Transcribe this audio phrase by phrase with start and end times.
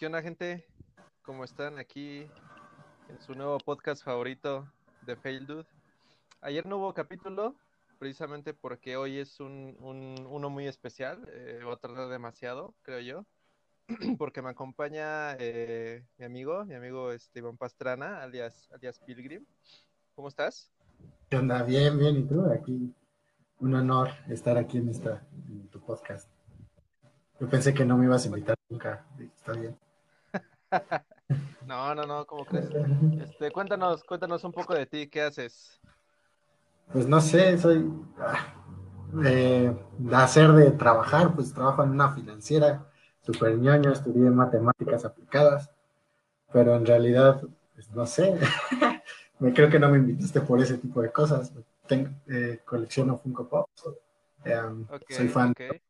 [0.00, 0.64] ¿Qué onda, gente?
[1.20, 2.26] ¿Cómo están aquí
[3.10, 4.66] en su nuevo podcast favorito
[5.02, 5.66] de Fail Dude?
[6.40, 7.54] Ayer no hubo capítulo,
[7.98, 13.00] precisamente porque hoy es un, un- uno muy especial, eh, voy a tardar demasiado, creo
[13.00, 13.26] yo,
[14.16, 19.44] porque me acompaña eh, mi amigo, mi amigo este, Iván Pastrana, alias, alias Pilgrim.
[20.14, 20.72] ¿Cómo estás?
[21.28, 21.62] ¿Qué onda?
[21.62, 22.16] Bien, bien.
[22.16, 22.42] ¿Y tú?
[22.50, 22.94] Aquí,
[23.58, 26.26] un honor estar aquí en, esta, en tu podcast.
[27.38, 29.06] Yo pensé que no me ibas a invitar nunca.
[29.36, 29.76] Está bien.
[31.66, 32.68] No, no, no, ¿cómo crees?
[33.20, 35.80] Este, cuéntanos, cuéntanos un poco de ti, ¿qué haces?
[36.92, 37.88] Pues no sé, soy
[38.18, 38.54] ah,
[39.24, 45.70] eh, de hacer de trabajar, pues trabajo en una financiera, super ñoño, estudié matemáticas aplicadas,
[46.52, 47.40] pero en realidad,
[47.74, 48.36] pues no sé,
[49.38, 51.52] me creo que no me invitaste por ese tipo de cosas.
[51.86, 53.84] Tengo, eh, colecciono Funko Pops,
[54.44, 54.62] eh,
[55.08, 55.80] soy fan de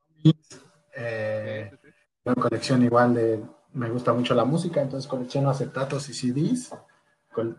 [0.93, 1.89] eh, sí, sí.
[2.25, 3.43] Yo colección igual de,
[3.73, 6.71] me gusta mucho la música, entonces colecciono acetatos y CDs.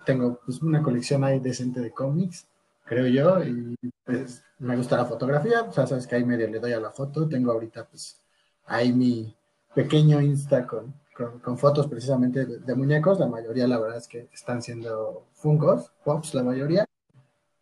[0.05, 2.45] Tengo pues una colección ahí decente de cómics,
[2.85, 6.59] creo yo, y pues me gusta la fotografía, o sea, sabes que ahí medio le
[6.59, 7.27] doy a la foto.
[7.27, 8.21] Tengo ahorita pues
[8.65, 9.35] ahí mi
[9.73, 10.93] pequeño Insta con,
[11.41, 16.33] con, fotos precisamente de, muñecos, la mayoría la verdad es que están siendo Funkos, Pops
[16.33, 16.85] la mayoría.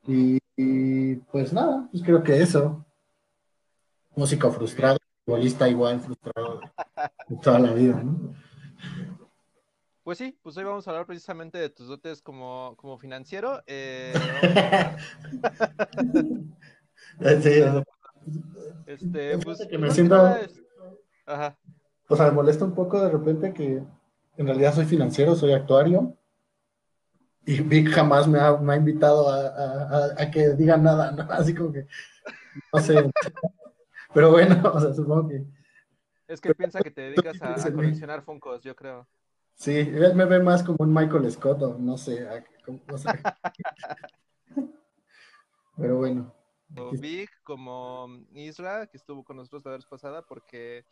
[0.08, 0.40] Y,
[1.32, 2.84] pues nada, pues creo que eso.
[4.16, 6.62] Músico frustrado, futbolista igual frustrado
[7.42, 8.34] toda la vida, ¿no?
[10.04, 13.62] Pues sí, pues hoy vamos a hablar precisamente de tus dotes como, como financiero.
[13.68, 14.14] Eh,
[17.42, 17.64] Sí,
[18.86, 20.62] este, pues, que me siento- es-
[21.26, 21.58] Ajá,
[22.08, 23.84] o sea, me molesta un poco de repente que
[24.38, 26.16] en realidad soy financiero, soy actuario,
[27.46, 29.84] y Vic jamás me ha, me ha invitado a, a-
[30.18, 31.24] a- a que diga nada, ¿no?
[31.32, 31.88] Así como que,
[32.74, 33.12] no sé,
[34.14, 35.44] pero bueno, o sea, supongo que
[36.30, 39.08] es que piensa que te dedicas a, a coleccionar Funkos, yo creo.
[39.56, 42.26] sí, él me ve más como un Michael Scott, o no sé,
[42.66, 43.14] como- o sea,
[45.78, 46.34] pero bueno.
[46.78, 50.86] O Big como Isra, que estuvo con nosotros la vez pasada, porque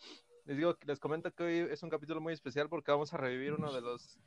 [0.46, 3.54] les digo, les comento que hoy es un capítulo muy especial porque vamos a revivir
[3.54, 4.18] uno de los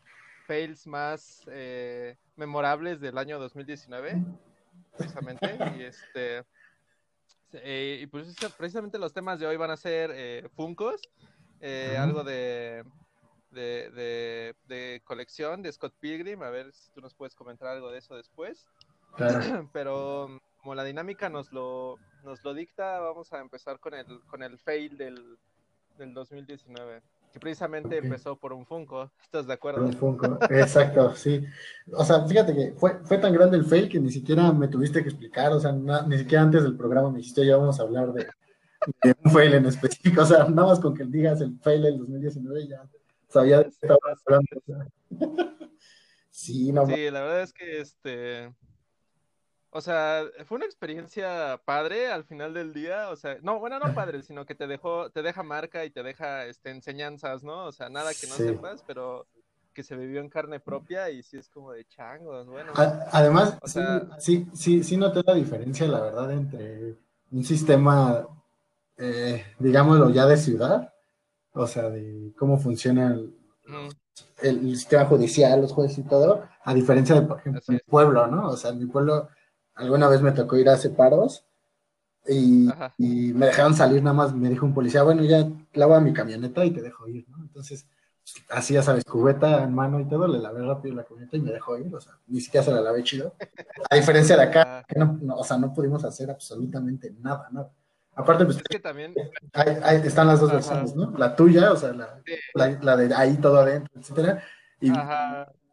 [0.47, 4.23] fails más eh, memorables del año 2019,
[4.97, 5.59] precisamente.
[5.77, 6.45] Y este
[7.53, 11.03] eh, y pues es- precisamente los temas de hoy van a ser eh, Funkos,
[11.61, 12.85] eh, algo de,
[13.51, 17.91] de, de, de colección de Scott Pilgrim, a ver si tú nos puedes comentar algo
[17.91, 18.67] de eso después.
[19.17, 19.41] Claro.
[19.73, 24.43] pero como la dinámica nos lo, nos lo dicta, vamos a empezar con el, con
[24.43, 25.39] el fail del,
[25.97, 29.85] del 2019, que precisamente empezó por un Funko, ¿estás de acuerdo?
[29.85, 30.39] un Funko.
[30.51, 31.45] Exacto, sí.
[31.93, 35.03] O sea, fíjate que fue, fue tan grande el fail que ni siquiera me tuviste
[35.03, 37.85] que explicar, o sea, na- ni siquiera antes del programa me dijiste, ya vamos a
[37.85, 38.27] hablar de,
[39.03, 41.99] de un fail en específico, o sea, nada más con que digas el fail del
[41.99, 42.83] 2019 ya
[43.29, 44.47] sabía de qué estabas hablando.
[44.57, 44.87] o sea.
[46.33, 48.55] Sí, no, Sí, la verdad es que este,
[49.73, 53.95] o sea, fue una experiencia padre al final del día, o sea, no, bueno, no
[53.95, 57.67] padre, sino que te dejó, te deja marca y te deja este enseñanzas, ¿no?
[57.67, 58.45] O sea, nada que no Sí.
[58.45, 59.27] sepas, pero
[59.73, 62.73] que se vivió en carne propia y sí es como de changos, bueno.
[63.13, 66.97] Además, O sea- sí, sí, sí, sí noté la diferencia, la verdad, entre
[67.31, 68.27] un sistema,
[68.97, 70.93] eh, digámoslo ya de ciudad,
[71.53, 73.17] o sea, de cómo funciona
[74.43, 78.49] el, sistema judicial, los jueces y todo, a diferencia de, por ejemplo, mi pueblo, ¿no?
[78.49, 79.29] O sea, mi pueblo
[79.81, 81.45] alguna vez me tocó ir a separos
[82.29, 82.69] y,
[82.99, 86.71] me dejaron salir nada más, me dijo un policía, bueno, ya lava mi camioneta y
[86.71, 87.39] te dejo ir, ¿no?
[87.39, 87.87] Entonces,
[88.23, 91.41] pues, así ya sabes, cubeta en mano y todo, le lavé rápido la camioneta y
[91.41, 93.35] me dejó ir, o sea, ni siquiera se la lavé chido.
[93.91, 97.71] A diferencia de acá, que no, no, o sea, no pudimos hacer absolutamente nada, nada.
[98.15, 99.15] Aparte, pues es que también,
[99.55, 100.57] hay- hay- están las dos Ajá.
[100.59, 101.17] versiones, ¿no?
[101.17, 102.35] La tuya, o sea, la, Sí.
[102.55, 104.43] la, la de ahí todo adentro, etcétera.
[104.81, 104.93] Y,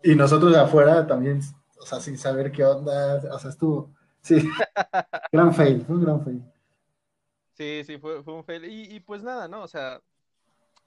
[0.04, 1.42] y nosotros de afuera también,
[1.80, 4.36] o sea, sin saber qué onda, o sea, estuvo, sí,
[5.32, 6.44] gran fail, fue un gran fail.
[7.54, 8.66] sí, sí, fue, fue un fail.
[8.66, 9.64] Y, y pues nada, ¿no?
[9.64, 10.02] O sea,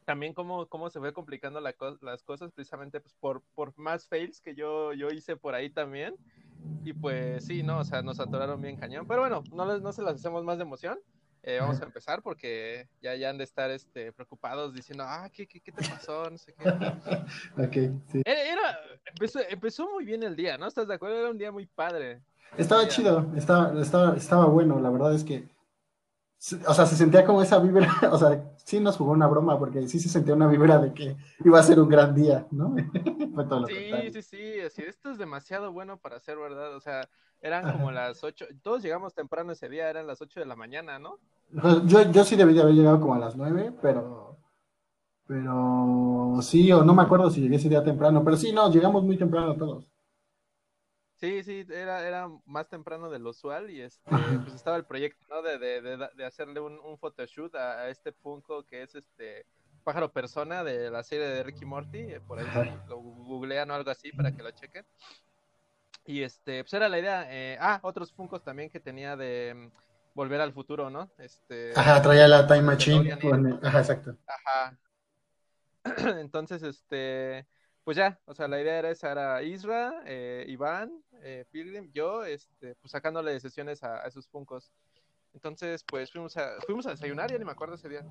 [0.05, 4.09] también cómo, cómo se fue complicando la co- las cosas precisamente pues, por, por más
[4.09, 6.19] fails que yo, yo hice por ahí también.
[6.85, 7.81] Y pues sí, ¿no?
[7.81, 9.07] O sea, nos atoraron bien cañón.
[9.09, 10.99] Pero bueno, no, les- no se las hacemos más de emoción.
[11.43, 15.47] Eh, vamos a empezar porque ya, ya han de estar este, preocupados diciendo, ah, ¿qué,
[15.47, 16.29] qué, qué te pasó?
[16.31, 16.65] No sé qué.
[18.13, 18.23] Sí.
[18.25, 20.67] Era, era- empezó, empezó muy bien el día, ¿no?
[20.67, 21.19] ¿Estás de acuerdo?
[21.19, 22.21] Era un día muy padre.
[22.59, 25.49] Estaba chido, estaba, estaba, estaba bueno, la verdad es que,
[26.67, 29.87] o sea, se sentía como esa vibra, o sea, sí nos jugó una broma, porque
[29.89, 32.75] sí se sentía una vibra de que iba a ser un gran día, ¿no?
[33.35, 34.13] Fue todo lo Sí, contrario.
[34.13, 37.09] sí, sí, así, esto es demasiado bueno para ser verdad, o sea,
[37.41, 40.99] eran como las ocho, todos llegamos temprano ese día, eran las ocho de la mañana,
[40.99, 41.21] ¿no?
[41.61, 44.39] Pues, Yo, yo sí debí de haber llegado como a las nueve, pero,
[45.27, 49.05] pero sí, o no me acuerdo si llegué ese día temprano, pero sí, no, llegamos
[49.05, 49.87] muy temprano todos.
[51.21, 54.11] Sí, sí, era, era más temprano de lo usual y este,
[54.43, 55.43] pues estaba el proyecto, ¿no?
[55.43, 59.45] De, de, de, de hacerle un, un photoshoot a, a, este Funko que es este
[59.85, 62.47] pájaro persona de la serie de Ricky Morty, eh, por ahí
[62.89, 64.87] lo googlean o algo así para que lo chequen.
[66.07, 67.27] Y este, pues era la idea.
[67.29, 69.71] Eh, ah, otros Funkos también que tenía de mm,
[70.15, 71.11] volver al futuro, ¿no?
[71.19, 73.13] Este, Ajá, traía la Time Machine.
[73.63, 74.17] Ajá, exacto.
[74.27, 74.79] Ajá.
[76.19, 77.47] Entonces, este,
[77.91, 80.93] pues ya, o sea, la idea era esa, era Isra, eh, Iván,
[81.25, 84.71] eh, Pilgrim, yo, este, pues sacándole sesiones a, a, esos Funkos.
[85.35, 88.07] Entonces, pues fuimos a, fuimos a desayunar, ya ni me acuerdo ese día.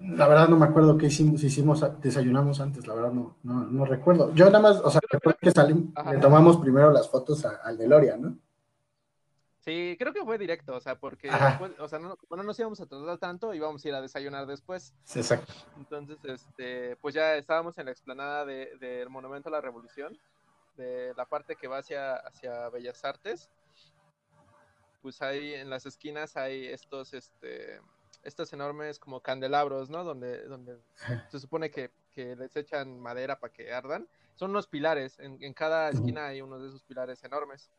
[0.00, 3.64] La verdad no me acuerdo qué hicimos, si hicimos, desayunamos antes, la verdad no, no,
[3.64, 4.34] no recuerdo.
[4.34, 7.78] Yo nada más, o sea, después que salimos, le tomamos primero las fotos a, al
[7.78, 8.36] Deloria, ¿no?
[9.60, 12.80] Sí, creo que fue directo, o sea, porque después, o sea, no, no nos íbamos
[12.80, 14.94] a tardar tanto, íbamos a ir a desayunar después.
[15.04, 15.52] Sí, exacto.
[15.76, 20.16] Entonces, este, pues ya estábamos en la explanada del de, de Monumento a la Revolución,
[20.76, 23.50] de la parte que va hacia, hacia Bellas Artes.
[25.02, 27.80] Pues ahí en las esquinas hay estos, este,
[28.22, 30.04] estos enormes como candelabros, ¿no?
[30.04, 30.78] Donde, donde
[31.28, 34.08] se supone que, que les echan madera para que ardan.
[34.36, 37.70] Son unos pilares, en, en cada esquina hay uno de esos pilares enormes.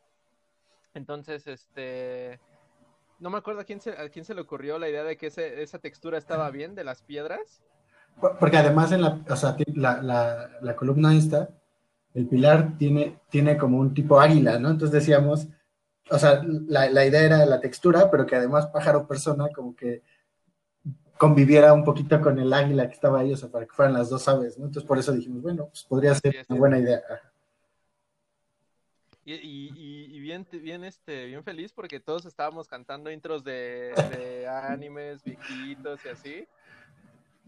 [0.94, 2.40] Entonces, este,
[3.20, 5.28] no me acuerdo a quién se, a quién se le ocurrió la idea de que
[5.28, 7.62] ese, esa textura estaba bien de las piedras.
[8.40, 11.50] Porque además en la, o sea, la, la, la, columna esta,
[12.14, 14.70] el pilar tiene, tiene como un tipo águila, ¿no?
[14.70, 15.48] Entonces decíamos,
[16.10, 20.04] o sea, la, la idea era la textura, pero que además pájaro persona como que
[21.18, 24.10] conviviera un poquito con el águila que estaba ahí, o sea, para que fueran las
[24.10, 24.66] dos aves, ¿no?
[24.66, 27.02] Entonces por eso dijimos, bueno, pues podría ser sí, una buena idea.
[29.36, 34.48] Y, y, y, bien, bien, este, bien feliz porque todos estábamos cantando intros de, de
[34.48, 36.48] animes, viejitos y así.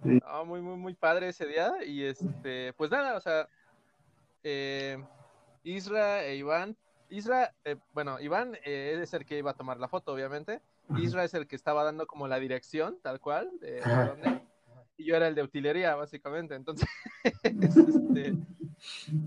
[0.03, 0.19] Sí.
[0.31, 1.71] Oh, muy, muy, muy padre ese día.
[1.83, 3.49] Y este, pues nada, o sea,
[4.43, 5.03] eh,
[5.63, 6.77] Isra e Iván.
[7.09, 10.61] Isra, eh, bueno, Iván eh, es el que iba a tomar la foto, obviamente.
[10.97, 14.40] Isra es el que estaba dando como la dirección, tal cual, de, de dónde.
[15.01, 16.53] Y yo era el de utilería, básicamente.
[16.55, 16.87] Entonces,
[17.43, 18.35] este,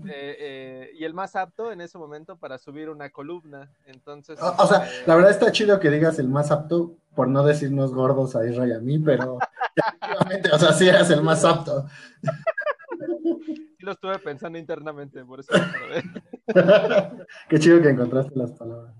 [0.05, 3.71] eh, eh, y el más apto en ese momento para subir una columna.
[3.85, 7.27] Entonces, o, o sea, eh, la verdad está chido que digas el más apto, por
[7.27, 9.37] no decirnos gordos a Isra y a mí, pero
[9.75, 11.85] efectivamente, o sea, sí eras el más apto.
[12.21, 12.29] Sí
[13.85, 15.53] lo estuve pensando internamente, por eso.
[17.49, 18.95] Qué chido que encontraste las palabras.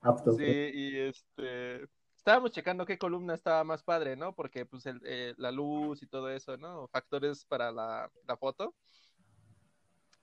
[0.00, 0.32] Apto.
[0.32, 1.86] Sí, y este
[2.20, 4.34] estábamos checando qué columna estaba más padre, ¿no?
[4.34, 6.86] Porque pues el, eh, la luz y todo eso, ¿no?
[6.88, 8.74] Factores para la, la, foto.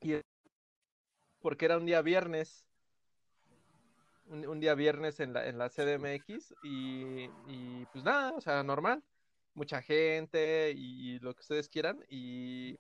[0.02, 0.22] Y
[1.42, 2.68] porque era un día viernes,
[4.28, 8.62] un, un día viernes en la, en la CDMX y, y, pues nada, o sea,
[8.64, 9.04] normal,
[9.56, 12.78] mucha gente y, y lo que ustedes quieran y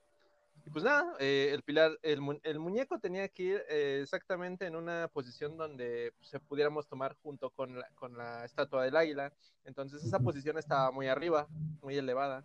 [0.68, 4.66] y pues nada, eh, el pilar, el, mu el, muñeco tenía que ir eh, exactamente
[4.66, 8.98] en una posición donde pues, se pudiéramos tomar junto con la, con la estatua del
[8.98, 9.32] águila.
[9.64, 11.48] Entonces esa posición estaba muy arriba,
[11.82, 12.44] muy elevada.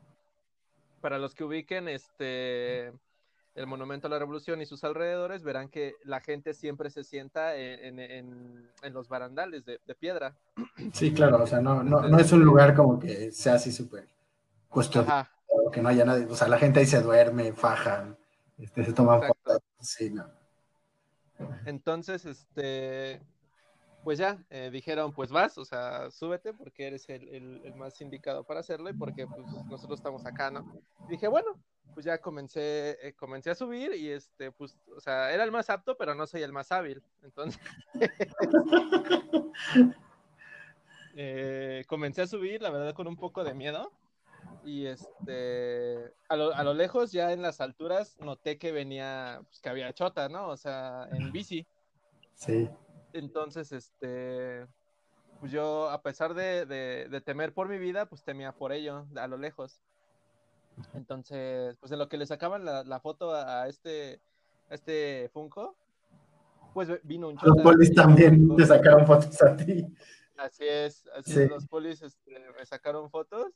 [1.00, 2.92] Para los que ubiquen este
[3.56, 7.56] el Monumento a la Revolución y sus alrededores, verán que la gente siempre se sienta
[7.56, 10.36] en, en, en los barandales de, de, piedra.
[10.92, 14.06] Sí, claro, o sea, no, no, no es un lugar como que sea así súper
[14.72, 15.28] cuestionado
[15.72, 18.16] que no haya nadie, o sea, la gente ahí se duerme, fajan,
[18.58, 20.26] este, se toman fotos, sí, no.
[21.66, 23.20] Entonces, este,
[24.04, 28.00] pues ya, eh, dijeron, pues vas, o sea, súbete porque eres el, el, el, más
[28.00, 30.72] indicado para hacerlo y porque pues nosotros estamos acá, ¿no?
[31.08, 31.58] Y dije, bueno,
[31.94, 35.68] pues ya comencé, eh, comencé a subir y este, pues, o sea, era el más
[35.70, 37.02] apto, pero no soy el más hábil.
[37.22, 37.60] Entonces,
[41.16, 43.92] eh, comencé a subir, la verdad, con un poco de miedo
[44.64, 49.60] y este a lo, a lo, lejos ya en las alturas noté que venía pues,
[49.60, 51.66] que había chota no o sea en bici.
[52.34, 52.68] Sí.
[53.12, 54.66] Entonces este
[55.40, 59.06] pues yo a pesar de, de, de, temer por mi vida pues temía por ello
[59.16, 59.80] a lo lejos.
[60.94, 64.20] Entonces pues en lo que le sacaban la, la foto a, a, este
[64.70, 65.76] a este Funko
[66.72, 67.52] pues vino un chota.
[67.54, 69.86] los polis también te sacaron fotos a ti.
[70.36, 71.40] Así es así sí.
[71.42, 73.52] es los polis este, me sacaron fotos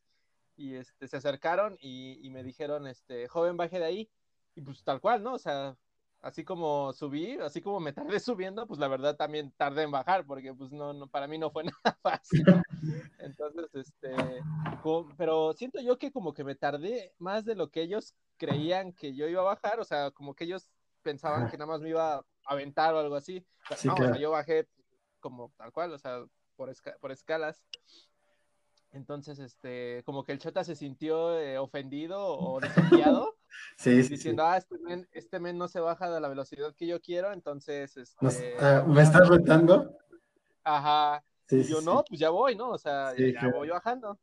[0.57, 4.11] y este, se acercaron y, y, me dijeron, este, joven, baje de ahí.
[4.55, 5.35] Y pues tal cual, ¿no?
[5.35, 5.77] O sea,
[6.23, 10.27] así como subí, así como me tardé subiendo, pues la verdad también tardé en bajar,
[10.27, 12.45] porque pues no, no para mí no fue nada fácil.
[13.19, 14.15] Entonces, este,
[14.83, 18.93] como, pero siento yo que como que me tardé más de lo que ellos creían
[18.93, 20.69] que yo iba a bajar, o sea, como que ellos
[21.03, 23.47] pensaban que nada más me iba a aventar o algo así.
[23.69, 24.11] Pero, sí, no, claro.
[24.11, 24.69] o sea, yo bajé
[25.21, 26.25] como tal cual, o sea,
[26.57, 27.63] por, esca por escalas.
[28.97, 32.61] Entonces, este, como que el Chota se sintió eh, ofendido o
[33.15, 33.37] desafiado.
[33.77, 34.49] Sí, sí, diciendo, sí.
[34.51, 37.97] ah, este men, este men no se baja de la velocidad que yo quiero, entonces,
[38.21, 39.97] Nos- este, ah, ¿Me estás retando?
[40.65, 42.71] ajá, y yo, no, pues ya voy, ¿no?
[42.71, 43.59] O sea, ya, ya claro.
[43.59, 44.19] voy bajando.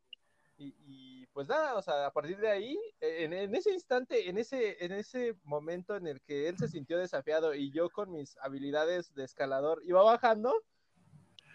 [0.56, 4.38] Y, y, pues nada, o sea, a partir de ahí, en, en ese instante, en
[4.38, 8.36] ese, en ese momento en el que él se sintió desafiado y yo con mis
[8.38, 10.52] habilidades de escalador iba bajando,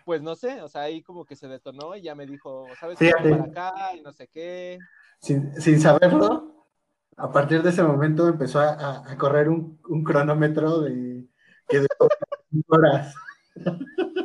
[0.09, 2.97] pues no sé, o sea, ahí como que se detonó y ya me dijo, ¿sabes
[2.97, 3.11] qué?
[3.11, 4.79] Para acá y no sé qué.
[5.19, 6.65] Sin, sin saberlo,
[7.15, 11.27] a partir de ese momento empezó a, correr un, un cronómetro de
[11.67, 11.87] que de
[12.69, 13.13] horas.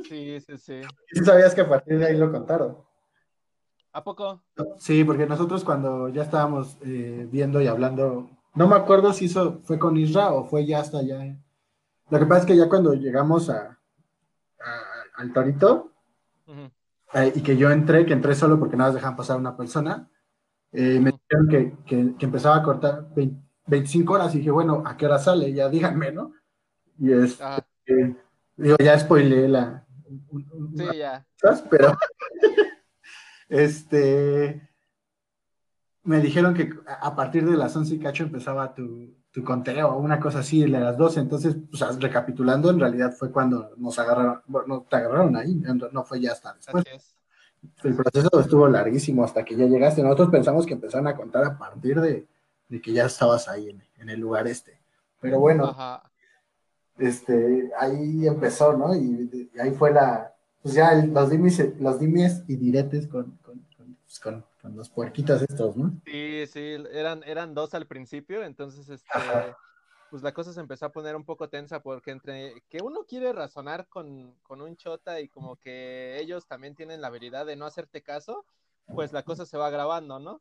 [0.09, 0.81] Sí, sí, sí.
[1.12, 2.79] ¿Y sabías que a partir de ahí lo contaron?
[3.93, 4.43] ¿A poco?
[4.79, 9.61] Sí, porque nosotros cuando ya estábamos eh, viendo y hablando, no me acuerdo si eso
[9.64, 11.26] fue con Isra o fue ya hasta allá.
[11.26, 11.38] eh.
[12.09, 13.79] Lo que pasa es que ya cuando llegamos a-
[15.14, 15.92] al Torito
[16.47, 16.71] Ujú.
[17.14, 20.09] eh, y que yo entré, que entré solo porque nada más dejaban pasar una persona,
[20.73, 24.83] eh, me dijeron que, que- que empezaba a cortar 20 25 horas y dije, bueno,
[24.85, 25.50] ¿a qué hora sale?
[25.54, 26.33] Ya díganme, ¿no?
[26.99, 28.14] Y es, Ajá, eh,
[28.59, 29.87] digo, ya spoileé la...
[30.76, 31.26] sí, ya.
[31.40, 31.97] cosas, pero
[33.49, 34.68] este
[36.02, 39.97] me dijeron que a a partir de las 11 y cacho empezaba tu, tu conteo,
[39.97, 41.19] una cosa así, de las 12.
[41.19, 45.61] Entonces, pues, recapitulando, en realidad fue cuando nos agarraron, bueno, no te agarraron ahí,
[45.91, 46.85] no fue ya hasta después.
[47.83, 50.05] El proceso estuvo larguísimo hasta que ya llegaste.
[50.05, 52.29] Nosotros pensamos que empezaron a contar a partir de,
[52.69, 54.79] de que ya estabas ahí en, en el lugar este.
[55.21, 56.03] Pero bueno, Ajá.
[56.99, 58.95] este, ahí empezó, ¿no?
[58.95, 63.37] Y, y ahí fue la, pues ya el- los dimes, los dimes y diretes con,
[63.43, 65.92] con, con, pues, con- con los puerquitos estos, ¿no?
[66.06, 69.59] Sí, sí, eran, eran dos al principio, entonces este, Ajá.
[70.11, 73.35] pues la cosa se empezó a poner un poco tensa porque entre que uno quiere
[73.35, 77.66] razonar con, con un chota y como que ellos también tienen la habilidad de no
[77.66, 78.47] hacerte caso,
[78.87, 80.40] pues la cosa se va grabando, ¿no?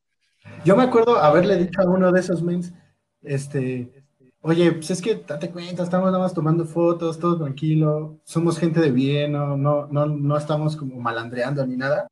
[0.63, 2.71] Yo me acuerdo haberle dicho a uno de esos mens,
[3.23, 4.05] este,
[4.39, 8.79] oye, pues es que date cuenta, estamos nada más tomando fotos, todo tranquilo, somos gente
[8.79, 12.07] de bien, no, no, no, no estamos como malandreando ni nada.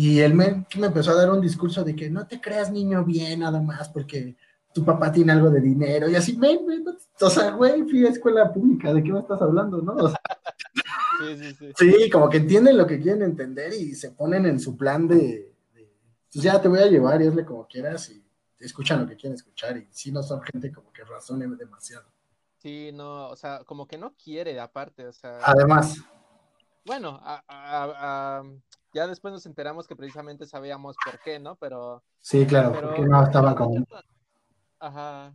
[0.00, 3.04] Y él me, me empezó a dar un discurso de que no te creas niño
[3.04, 4.36] bien nada más porque
[4.72, 6.84] tu papá tiene algo de dinero y así, men, men,
[7.20, 9.94] o sea, güey, fui a escuela pública, ¿de qué me estás hablando, no?
[9.94, 10.20] O sea,
[11.18, 11.72] Sí, sí, sí.
[11.76, 15.52] Sí, como que entienden lo que quieren entender y se ponen en su plan de,
[15.74, 15.92] de,
[16.32, 18.24] pues ya te voy a llevar y hazle como quieras y
[18.60, 22.06] escuchan lo que quieren escuchar y si no son gente como que razone demasiado.
[22.58, 25.98] Sí, no, o sea, como que no quiere aparte, o sea, Además,
[26.86, 28.44] bueno, a- a- a-
[28.92, 31.56] ya después nos enteramos que precisamente sabíamos por qué, ¿no?
[31.56, 33.86] Pero, sí, claro, pero porque no estaba tanto-
[34.80, 35.34] Ajá.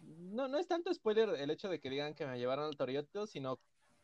[0.00, 3.26] No, no es tanto spoiler el hecho de que digan que me llevaron al Torioto,
[3.26, 3.58] sino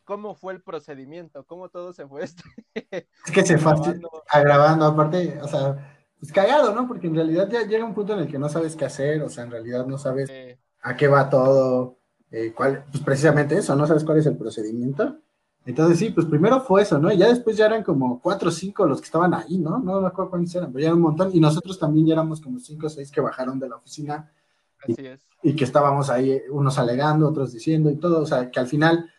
[0.05, 2.23] cómo fue el procedimiento, cómo todo se fue
[2.75, 3.73] este, Es que se fue
[4.31, 6.87] agravando, aparte, o sea, pues cagado, ¿no?
[6.89, 9.29] Porque en realidad ya llega un punto en el que no sabes qué hacer, o
[9.29, 11.99] sea, en realidad no sabes Eh, a qué va todo,
[12.31, 15.19] eh, cuál, pues precisamente eso, no sabes cuál es el procedimiento.
[15.69, 17.13] Entonces sí, pues primero fue eso, ¿no?
[17.13, 19.79] Y ya después ya eran como cuatro o cinco los que estaban ahí, ¿no?
[19.79, 21.29] No me acuerdo cuántos eran, pero ya era un montón.
[21.35, 24.33] Y nosotros también ya éramos como cinco o seis que bajaron de la oficina
[24.83, 25.21] así es.
[25.43, 28.23] y que estábamos ahí, eh, unos alegando, otros diciendo y todo.
[28.23, 29.11] O sea, que al final,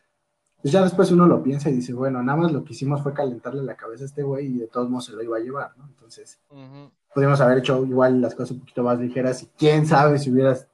[0.60, 3.14] pues ya después uno lo piensa y dice, bueno, nada más lo que hicimos fue
[3.14, 5.78] calentarle la cabeza a este güey y de todos modos se lo iba a llevar,
[5.78, 5.86] ¿no?
[5.86, 6.90] Entonces, Ujú.
[7.14, 10.68] pudimos haber hecho igual las cosas un poquito más ligeras y quién sabe si hubieras,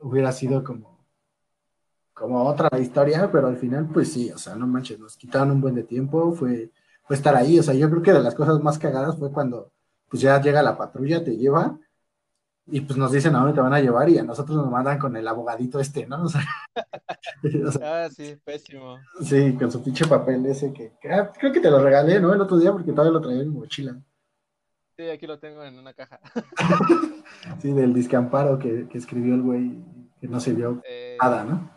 [0.00, 0.89] hubiera sido como,
[2.20, 5.60] como otra historia, pero al final, pues sí, o sea, no manches, nos quitaron un
[5.62, 6.70] buen de tiempo, fue,
[7.04, 9.72] fue estar ahí, o sea, yo creo que de las cosas más cagadas fue cuando,
[10.08, 11.78] pues ya llega la patrulla, te lleva,
[12.66, 14.98] y pues nos dicen a dónde te van a llevar, y a nosotros nos mandan
[14.98, 16.22] con el abogadito este, ¿no?
[16.24, 16.44] O sea,
[17.66, 18.98] o sea, Ah, sí, pésimo.
[19.22, 22.32] sí, con su pinche papel ese que, que, ah, creo que te lo regalé, ¿no?
[22.32, 23.96] El otro día, porque todavía lo traía en mi mochila.
[24.96, 26.20] Sí, aquí lo tengo en una caja.
[27.62, 29.78] Sí, del discamparo que, que escribió el güey,
[30.20, 31.70] que no se vio Eh, nada, ¿no?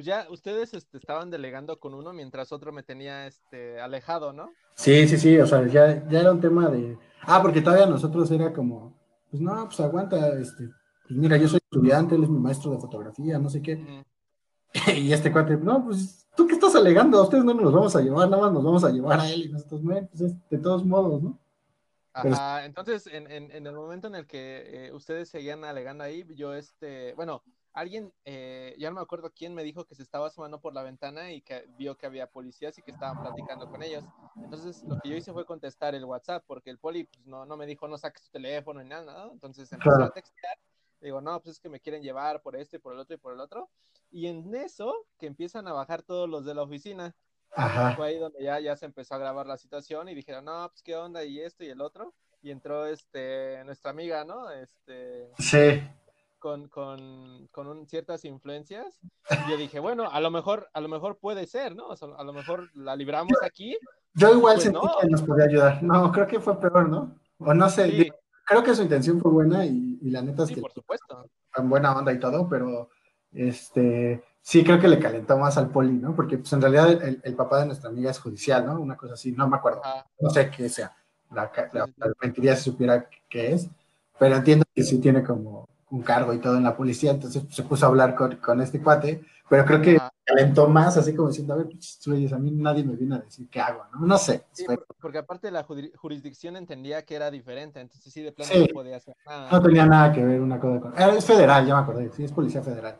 [0.00, 4.50] Pues ya ustedes este, estaban delegando con uno mientras otro me tenía este, alejado, ¿no?
[4.72, 6.98] Sí, sí, sí, o sea, ya, ya era un tema de...
[7.20, 8.96] Ah, porque todavía nosotros era como,
[9.30, 10.70] pues no, pues aguanta, este,
[11.06, 14.02] pues mira, yo soy estudiante, él es mi maestro de fotografía, no sé qué.
[14.96, 17.18] Y este cuate, no, pues, ¿tú qué estás alegando?
[17.18, 19.42] A ustedes no nos vamos a llevar, nada más nos vamos a llevar a él
[19.42, 21.38] y nosotros, bueno, pues es de todos modos, ¿no?
[22.14, 26.24] Ajá, entonces en, en, en el momento en el que eh, ustedes seguían alegando ahí,
[26.34, 27.42] yo este, bueno,
[27.72, 30.82] alguien, eh, ya no me acuerdo quién me dijo que se estaba asomando por la
[30.82, 34.04] ventana y que vio que había policías y que estaban platicando con ellos.
[34.44, 37.56] Entonces lo que yo hice fue contestar el WhatsApp porque el poli pues, no, no
[37.56, 39.32] me dijo no saques tu teléfono ni nada, ¿no?
[39.32, 40.04] Entonces empecé Claro.
[40.06, 40.58] a textear,
[41.00, 43.18] digo, no, pues es que me quieren llevar por esto y por el otro y
[43.18, 43.70] por el otro.
[44.10, 47.14] Y en eso que empiezan a bajar todos los de la oficina
[47.52, 47.94] Ajá.
[47.94, 50.82] fue ahí donde ya, ya se empezó a grabar la situación y dijeron, no, pues
[50.82, 52.14] qué onda y esto y el otro.
[52.42, 54.50] Y entró este nuestra amiga, ¿no?
[54.50, 55.82] Este, Sí,
[56.40, 58.98] con, con, con ciertas influencias.
[59.30, 61.90] Y yo dije, bueno, a lo mejor, a lo mejor puede ser, ¿no?
[61.92, 63.76] a lo mejor la libramos aquí.
[64.14, 65.82] Yo igual pues sentí que nos podía ayudar.
[65.82, 67.16] No, creo que fue peor, ¿no?
[67.38, 68.10] O no sé,
[68.44, 70.60] creo que su intención fue buena y, la neta es sí, que...
[70.60, 71.30] por supuesto.
[71.54, 72.90] En buena onda y todo, pero
[73.32, 76.16] este, sí creo que le calentó más al poli, ¿no?
[76.16, 78.80] Porque pues en realidad el, papá de nuestra amiga es judicial, ¿no?
[78.80, 79.80] Una cosa así, no me acuerdo.
[80.18, 80.96] No sé qué sea.
[81.30, 81.50] La,
[82.20, 83.68] mentiría si supiera qué es,
[84.18, 87.56] pero entiendo que sí tiene como un cargo y todo en la policía, entonces pues,
[87.56, 91.28] se puso a hablar con, con este cuate, pero creo que calentó más, así como
[91.28, 94.06] diciendo, a ver, pues, a mí nadie me viene a decir qué hago, ¿no?
[94.06, 94.44] No sé.
[95.00, 99.16] porque aparte la jurisdicción entendía que era diferente, entonces sí, de plano no podía hacer
[99.26, 99.50] nada.
[99.50, 100.98] No tenía nada que ver una cosa con...
[100.98, 102.96] Es federal, ya me acordé, sí, es policía federal.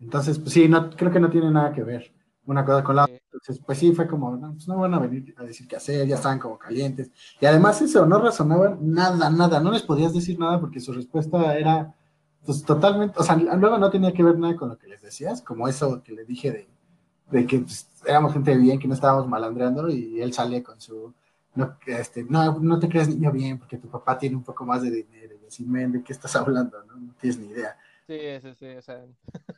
[0.00, 2.12] Entonces, pues sí, no, creo que no tiene nada que ver
[2.46, 3.16] una cosa con la otra.
[3.24, 6.06] Entonces, pues sí, fue como, no, pues no van a venir a decir qué hacer,
[6.06, 7.10] ya estaban como calientes.
[7.40, 11.56] Y además eso, no razonaban nada, nada, no les podías decir nada porque su respuesta
[11.56, 11.94] era,
[12.44, 15.42] pues totalmente, o sea, luego no tenía que ver nada con lo que les decías,
[15.42, 16.68] como eso que le dije de,
[17.30, 21.14] de que pues, éramos gente bien, que no estábamos malandreando y él sale con su,
[21.54, 24.82] no, este, no, no te creas niño bien porque tu papá tiene un poco más
[24.82, 25.34] de dinero.
[25.42, 26.82] Y así, men, ¿de qué estás hablando?
[26.84, 27.76] No, no tienes ni idea.
[28.06, 29.04] Sí, sí, sí, o sea.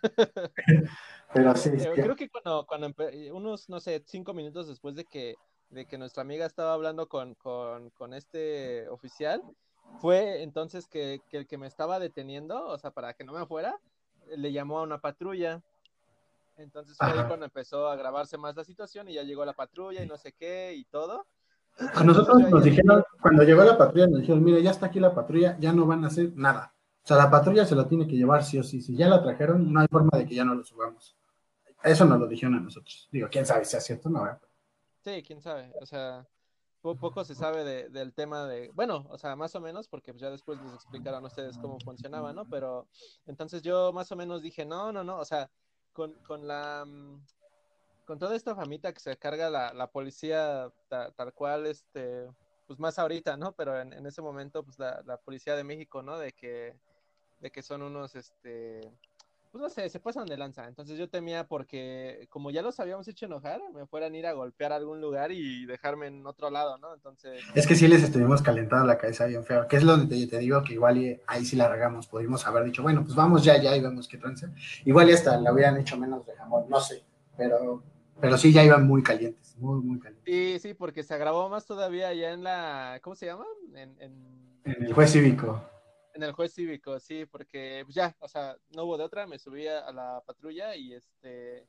[1.35, 1.71] Pero sí.
[1.71, 2.93] Creo que cuando, cuando
[3.33, 5.37] unos, no sé, cinco minutos después de que,
[5.71, 9.43] de que nuestra amiga estaba hablando con, con, con este oficial,
[10.01, 13.47] fue entonces que, que, el que me estaba deteniendo, o sea, para que no me
[13.47, 13.79] fuera,
[14.37, 15.63] le llamó a una patrulla.
[16.57, 20.03] Entonces fue ahí cuando empezó a grabarse más la situación y ya llegó la patrulla
[20.03, 21.27] y no sé qué y todo.
[21.95, 25.15] A nosotros nos dijeron, cuando llegó la patrulla, nos dijeron, mire, ya está aquí la
[25.15, 26.73] patrulla, ya no van a hacer nada.
[27.03, 28.81] O sea, la patrulla se lo tiene que llevar sí o sí.
[28.81, 31.17] Si ya la trajeron, no hay forma de que ya no lo subamos.
[31.83, 33.09] Eso nos lo dijeron a nosotros.
[33.11, 34.41] Digo, quién sabe si es cierto o no.
[35.03, 35.71] Sí, quién sabe.
[35.81, 36.27] O sea,
[36.85, 40.31] poco se sabe del tema de, bueno, o sea, más o menos, porque pues ya
[40.31, 42.45] después les explicaron a ustedes cómo funcionaba, ¿no?
[42.45, 42.87] Pero
[43.27, 45.51] entonces yo más o menos dije, no, no, no, o sea,
[45.95, 47.25] con, con la, mm,
[48.05, 52.29] con toda esta famita que se carga la, la policía tal cual, este,
[52.67, 53.53] pues más ahorita, ¿no?
[53.53, 56.19] Pero en, en ese momento, pues la, la, policía de México, ¿no?
[56.19, 56.77] De que
[57.41, 58.81] de que son unos, este,
[59.55, 60.67] pues no sé, se pasan de lanza.
[60.67, 64.33] Entonces yo temía porque como ya los habíamos hecho enojar, me fueran a ir a
[64.33, 66.93] golpear a algún lugar y dejarme en otro lado, ¿no?
[66.93, 67.41] Entonces...
[67.55, 70.39] Es que sí les estuvimos calentando la cabeza bien feo, que es lo que te,
[70.39, 73.77] digo que igual ahí sí la regamos, pudimos haber dicho, bueno, pues vamos ya, ya
[73.77, 74.49] y vemos qué trance.
[74.85, 77.05] Igual y hasta la hubieran hecho menos de jamón, no sé,
[77.37, 77.81] pero,
[78.21, 80.25] pero sí ya iban muy calientes, muy, muy calientes.
[80.27, 83.47] Sí, sí, porque se agravó más todavía allá en la, ¿cómo se llama?
[83.77, 84.15] En, en...
[84.65, 85.63] en el juez cívico.
[86.15, 89.39] En el juez cívico, sí, porque pues ya, o sea, no hubo de otra, me
[89.39, 91.67] subí a la patrulla y este,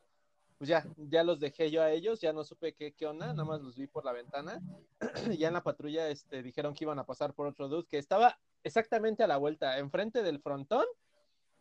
[0.57, 3.43] pues ya, ya los dejé yo a ellos, ya no supe qué, qué onda, nada
[3.43, 4.61] más los vi por la ventana.
[5.31, 7.97] y ya en la patrulla este, dijeron que iban a pasar por otro dude que
[7.97, 10.85] estaba exactamente a la vuelta, enfrente del frontón,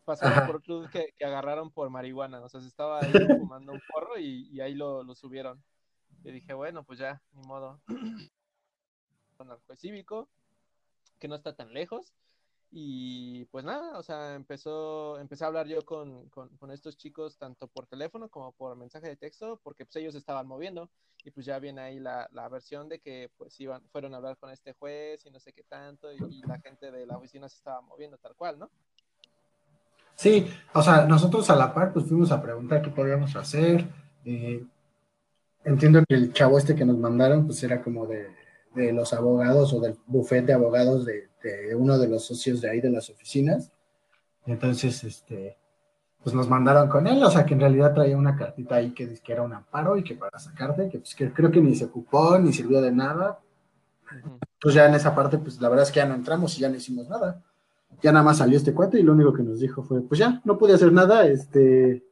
[0.04, 3.10] pasaron por otro dude que, agarraron por marihuana, o sea, se estaba ahí
[3.50, 5.62] fumando un porro y, ahí lo, lo, subieron.
[6.22, 7.80] Y dije, bueno, pues ya, ni modo.
[9.36, 10.28] Con el juez cívico,
[11.18, 12.12] que no está tan lejos
[12.76, 17.68] y pues nada, o sea, empezó, empecé a hablar yo con, con, estos chicos tanto
[17.68, 20.90] por teléfono como por mensaje de texto, porque pues ellos estaban moviendo
[21.22, 24.36] y pues ya viene ahí la, la versión de que pues iban, fueron a hablar
[24.38, 27.58] con este juez y no sé qué tanto y, la gente de la oficina se
[27.58, 28.68] estaba moviendo tal cual, ¿no?
[30.16, 33.88] Sí, o sea, nosotros a la par pues fuimos a preguntar qué podíamos hacer.
[34.24, 34.66] Eh,
[35.62, 38.34] entiendo que el chavo este que nos mandaron pues era como de
[38.74, 41.28] de los abogados o del bufete de abogados de,
[41.76, 43.70] uno de los socios de ahí de las oficinas.
[44.46, 45.58] Entonces, este,
[46.22, 49.12] pues nos mandaron con él, o sea que en realidad traía una cartita ahí que,
[49.14, 52.38] que era un amparo y que para sacarte, que, pues, creo que ni se ocupó,
[52.38, 53.40] ni sirvió de nada.
[54.60, 56.68] Pues ya en esa parte, pues la verdad es que ya no entramos y ya
[56.68, 57.42] no hicimos nada.
[58.02, 60.40] Ya nada más salió este cuate y lo único que nos dijo fue, pues ya,
[60.44, 62.04] no pude hacer nada, este,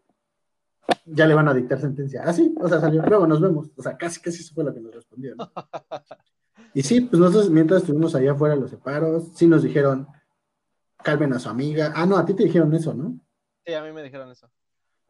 [1.06, 2.22] ya le van a dictar sentencia.
[2.24, 3.70] Así, ah, o sea, salió, luego nos vemos.
[3.76, 5.34] O sea, casi, casi eso fue lo que nos respondió.
[6.74, 10.06] Y sí, pues nosotros mientras estuvimos allá afuera los separos, sí nos dijeron,
[11.02, 11.92] calmen a su amiga.
[11.94, 13.18] Ah, no, a ti te dijeron eso, ¿no?
[13.64, 14.50] Sí, a mí me dijeron eso.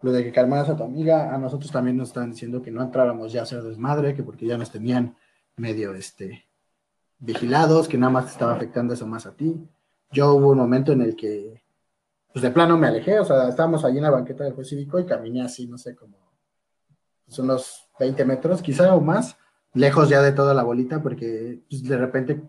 [0.03, 2.83] Lo de que calmaras a tu amiga, a nosotros también nos estaban diciendo que no
[2.83, 5.17] entráramos ya a hacer desmadre, que porque ya nos tenían
[5.57, 6.45] medio este
[7.19, 9.55] vigilados, que nada más te estaba afectando eso más a ti.
[10.11, 11.63] Yo hubo un momento en el que,
[12.33, 14.99] pues de plano me alejé, o sea, estábamos allí en la banqueta del juez cívico
[14.99, 16.19] y caminé así, no sé, como
[17.25, 19.37] pues, unos 20 metros quizá o más,
[19.75, 22.43] lejos ya de toda la bolita, porque pues, de repente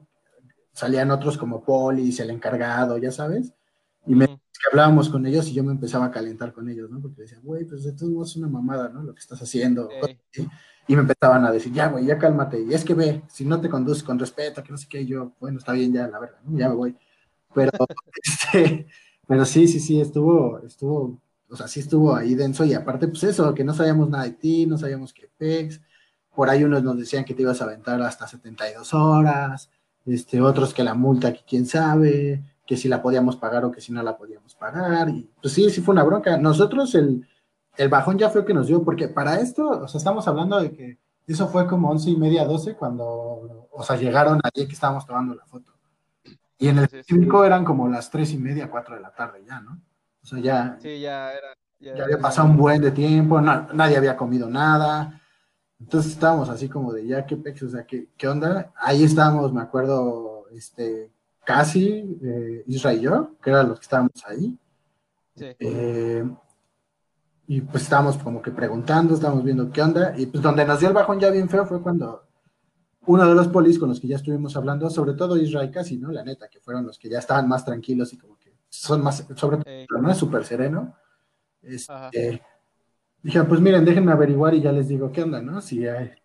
[0.73, 3.53] salían otros como Polis, el encargado, ya sabes,
[4.05, 4.27] y me,
[4.71, 7.01] hablábamos con ellos y yo me empezaba a calentar con ellos, ¿no?
[7.01, 9.03] Porque decía, güey, pues esto no es una mamada, ¿no?
[9.03, 9.89] Lo que estás haciendo.
[10.85, 12.61] Y me empezaban a decir, ya, güey, ya cálmate.
[12.61, 15.31] Y es que ve, si no te conduces con respeto, que no sé qué, yo,
[15.39, 16.57] bueno, está bien, ya, la verdad, ¿no?
[16.57, 16.97] ya me voy.
[17.53, 17.71] Pero,
[18.23, 18.87] este,
[19.27, 23.23] Pero sí, sí, sí, estuvo, estuvo, o sea, sí estuvo ahí denso y aparte, pues
[23.23, 25.79] eso, que no sabíamos nada de ti, no sabíamos qué pex.
[26.35, 29.69] Por ahí unos nos decían que te ibas a aventar hasta 72 horas,
[30.05, 33.81] este, otros que la multa, que quién sabe, que si la podíamos pagar o que
[33.81, 35.09] si no la podíamos pagar.
[35.09, 36.37] Y pues sí, sí fue una bronca.
[36.37, 37.27] Nosotros el,
[37.77, 40.71] el bajón ya fue que nos dio, porque para esto, o sea, estamos hablando de
[40.71, 45.05] que eso fue como once y media, doce, cuando, o sea, llegaron allí que estábamos
[45.05, 45.71] tomando la foto.
[46.57, 49.59] Y en el cívico eran como las tres y media, cuatro de la tarde ya,
[49.59, 49.79] ¿no?
[50.21, 54.15] O sea, ya, sí, ya, era, ya, había pasado un buen de tiempo, nadie había
[54.15, 55.19] comido nada.
[55.83, 58.71] Entonces estábamos así como de ya, qué pex, o sea, ¿qué, qué onda?
[58.77, 61.11] Ahí estábamos, me acuerdo, este,
[61.45, 64.57] casi eh, Israel y yo, que eran los que estábamos ahí.
[65.35, 65.45] Sí.
[65.59, 66.23] Eh,
[67.47, 70.87] y pues estábamos como que preguntando, estábamos viendo qué onda, y pues donde nos dio
[70.87, 72.23] el bajón ya bien feo fue cuando
[73.05, 76.13] uno de los polis con los que ya estuvimos hablando, sobre todo Israel casi, ¿no?
[76.13, 79.27] La neta, que fueron los que ya estaban más tranquilos y como que son más,
[79.35, 80.09] sobre todo, ¿no?
[80.09, 80.95] Es súper sereno.
[81.61, 82.41] Este,
[83.23, 85.61] dijeron, pues miren, déjenme averiguar y ya les digo qué onda, ¿no?
[85.61, 85.83] Si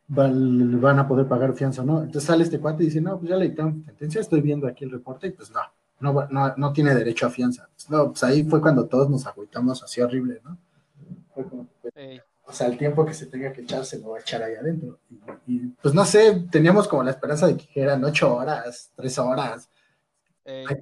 [0.08, 1.98] van, van, a poder pagar fianza o no.
[2.02, 4.84] Entonces sale este cuate y dice, no, pues ya le dictaron sentencia, estoy viendo aquí
[4.84, 5.60] el reporte y pues no,
[6.00, 7.68] no, no, no tiene derecho a fianza.
[7.74, 10.58] Pues, no, pues ahí fue cuando todos nos agüitamos así horrible, ¿no?
[12.44, 14.54] o sea, el tiempo que se tenga que echar se lo va a echar ahí
[14.54, 14.98] adentro.
[15.46, 19.68] Y, pues no sé, teníamos como la esperanza de que eran ocho horas, tres horas,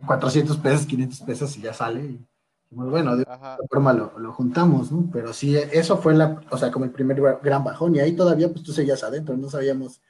[0.06, 2.04] 400 pesos, 500 pesos y ya sale.
[2.04, 2.26] Y,
[2.70, 5.08] muy bueno, de alguna forma lo, juntamos, ¿no?
[5.12, 8.48] Pero sí, eso fue la, o sea, como el primer gran bajón y ahí todavía
[8.48, 10.00] pues tú seguías adentro, no sabíamos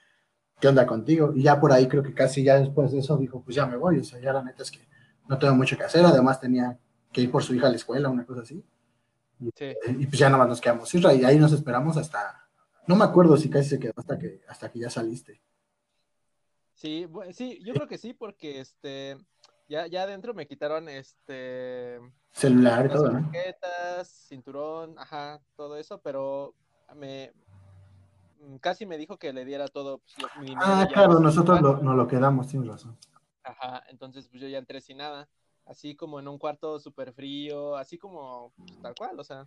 [0.60, 1.32] qué onda contigo.
[1.34, 3.76] Y ya por ahí creo que casi ya después de eso dijo, pues ya me
[3.76, 4.80] voy, o sea, ya la neta es que
[5.28, 6.78] no tengo mucho que hacer, además tenía
[7.12, 8.64] que ir por su hija a la escuela, una cosa así.
[9.38, 9.50] Y,
[10.06, 12.48] pues ya nada más nos quedamos y ahí nos esperamos hasta,
[12.86, 15.42] no me acuerdo si casi se quedó hasta que, hasta que ya saliste.
[16.74, 19.16] Sí, sí, yo creo que sí, porque este,
[19.68, 22.00] ya, ya adentro me quitaron este
[22.32, 23.20] celular todo,
[24.04, 26.54] cinturón, ajá, todo eso, pero
[26.94, 27.32] me
[28.60, 29.98] casi me dijo que le diera todo.
[29.98, 32.96] Pues, ah, claro, nosotros no nos lo quedamos, sin razón.
[33.42, 35.28] Ajá, entonces pues yo ya entré sin nada
[35.66, 39.46] así como en un cuarto súper frío, así como pues, tal cual, o sea,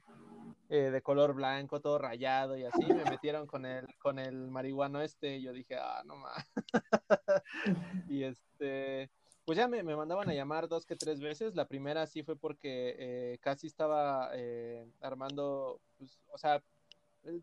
[0.68, 5.02] eh, de color blanco, todo rayado y así, me metieron con el, con el marihuano
[5.02, 6.46] este, y yo dije, ah, no más.
[8.10, 9.10] y este,
[9.50, 12.96] pues ya me, mandaban a llamar dos que tres veces, la primera sí fue porque
[13.00, 16.62] eh, casi estaba eh, armando, pues, o sea,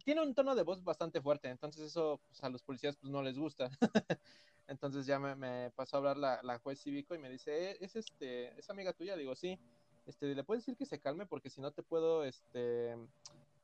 [0.04, 3.24] tiene un tono de voz bastante fuerte, entonces eso pues, a los policías pues no
[3.24, 3.70] les gusta.
[4.68, 7.96] Entonces ya me, pasó a hablar la, la, juez cívico y me dice, eh, ¿es
[7.96, 9.16] este, es amiga tuya?
[9.16, 9.58] Digo, sí.
[10.06, 11.26] Este, ¿le puedes decir que se calme?
[11.26, 12.96] Porque si no te puedo, este,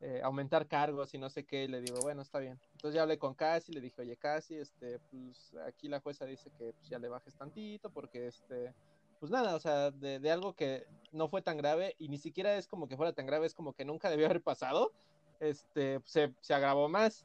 [0.02, 1.64] eh, aumentar cargos y no sé qué.
[1.64, 2.60] Y le digo, bueno, está bien.
[2.72, 6.50] Entonces ya hablé con Casi, le dije, oye, Casi, este, pues aquí la jueza dice
[6.58, 8.74] que pues, ya le bajes tantito porque, este,
[9.20, 12.56] pues nada, o sea, de, de, algo que no fue tan grave y ni siquiera
[12.56, 14.92] es como que fuera tan grave, es como que nunca debió haber pasado,
[15.40, 17.24] este, se, se agravó más.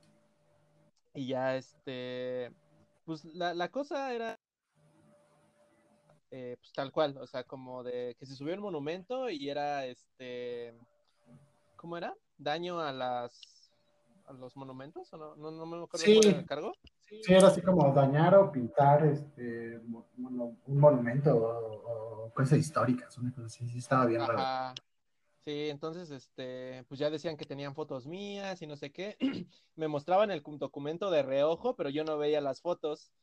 [1.16, 2.52] Y ya, este,
[3.06, 4.40] pues la, la cosa era
[6.30, 9.86] eh, pues tal cual, o sea, como de que se subió el monumento y era
[9.86, 10.74] este,
[11.78, 12.14] ¿cómo era?
[12.38, 13.58] Daño a las
[14.28, 16.20] a los monumentos o no, no, no me acuerdo sí.
[16.24, 16.74] el cargo.
[17.00, 17.22] Sí.
[17.34, 23.68] era así como dañar o pintar este un monumento o, cosas históricas, una cosa así,
[23.68, 24.76] sí estaba bien raro.
[25.48, 29.16] Sí, entonces, este, pues ya decían que tenían fotos mías y no sé qué.
[29.78, 33.14] Me mostraban el documento de reojo, pero yo no veía las fotos.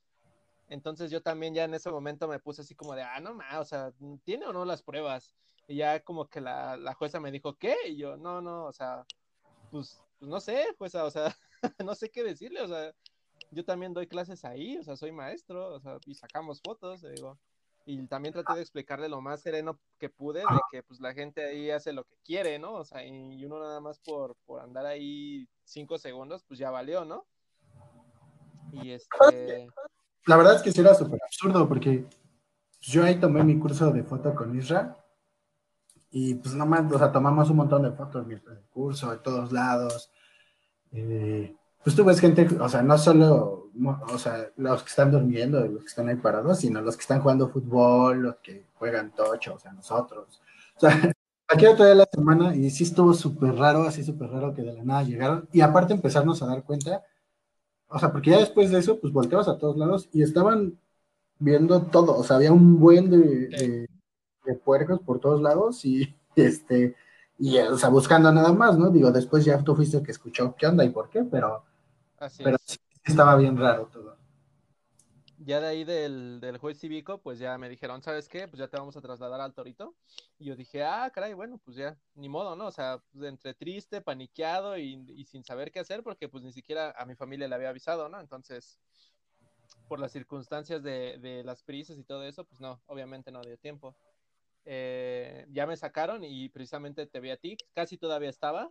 [0.71, 3.55] Entonces yo también ya en ese momento me puse así como de, ah, no más,
[3.61, 3.93] o sea,
[4.25, 5.37] ¿tiene o no las pruebas?
[5.67, 7.77] Y ya como que la, la jueza me dijo, ¿qué?
[7.89, 9.05] Y yo, no, no, o sea,
[9.71, 11.35] pues, pues no sé, jueza, o sea,
[11.87, 12.93] no sé qué decirle, o sea,
[13.51, 17.39] yo también doy clases ahí, o sea, soy maestro, o sea, y sacamos fotos, digo
[17.87, 21.45] y también traté de explicarle lo más sereno que pude de que pues la gente
[21.45, 22.75] ahí hace lo que quiere, ¿no?
[22.75, 27.05] O sea, y uno nada más por, por andar ahí cinco segundos, pues ya valió,
[27.05, 27.27] ¿no?
[28.73, 29.69] Y este...
[30.27, 32.07] La verdad es que sí era súper absurdo porque
[32.81, 35.04] yo ahí tomé mi curso de foto con Isra
[36.17, 38.41] y pues nada más, o sea, tomamos un montón de fotos en el
[38.73, 40.13] curso, de todos lados.
[40.93, 43.73] Eh, pues tú ves gente, o sea, no solo,
[44.13, 47.21] o sea, los que están durmiendo, los que están ahí parados, sino los que están
[47.21, 50.41] jugando fútbol, los que juegan tocho, o sea, nosotros.
[50.77, 50.91] O sea,
[51.49, 54.63] aquí otro día de la semana y sí estuvo súper raro, así súper raro que
[54.63, 55.49] de la nada llegaron.
[55.53, 57.03] Y aparte empezarnos a dar cuenta,
[57.89, 60.79] o sea, porque ya después de eso, pues volteabas a todos lados y estaban
[61.41, 63.89] viendo todo, o sea, había un buen de, de
[64.53, 66.95] puercos por todos lados y este,
[67.39, 68.91] y o sea, buscando nada más, ¿no?
[68.91, 71.65] Digo, después ya tú fuiste el que escuchó qué onda y por qué, pero
[72.39, 74.17] pero sí, estaba bien raro todo.
[75.39, 78.49] ya de ahí del, del, juez cívico, pues ya me dijeron, ¿sabes qué?
[78.49, 79.95] Pues ya te vamos a trasladar al torito.
[80.39, 82.67] Y yo dije, ah, caray, bueno, pues ya, ni modo, ¿no?
[82.67, 86.53] O sea, pues entre triste, paniqueado y, y, sin saber qué hacer, porque pues ni
[86.53, 88.21] siquiera a mi familia le había avisado, ¿no?
[88.21, 88.79] Entonces,
[89.89, 93.59] por las circunstancias de, de las prisas y todo eso, pues no, obviamente no dio
[93.59, 93.95] tiempo.
[94.65, 98.71] Eh, ya me sacaron y precisamente te vi a ti, casi todavía estaba,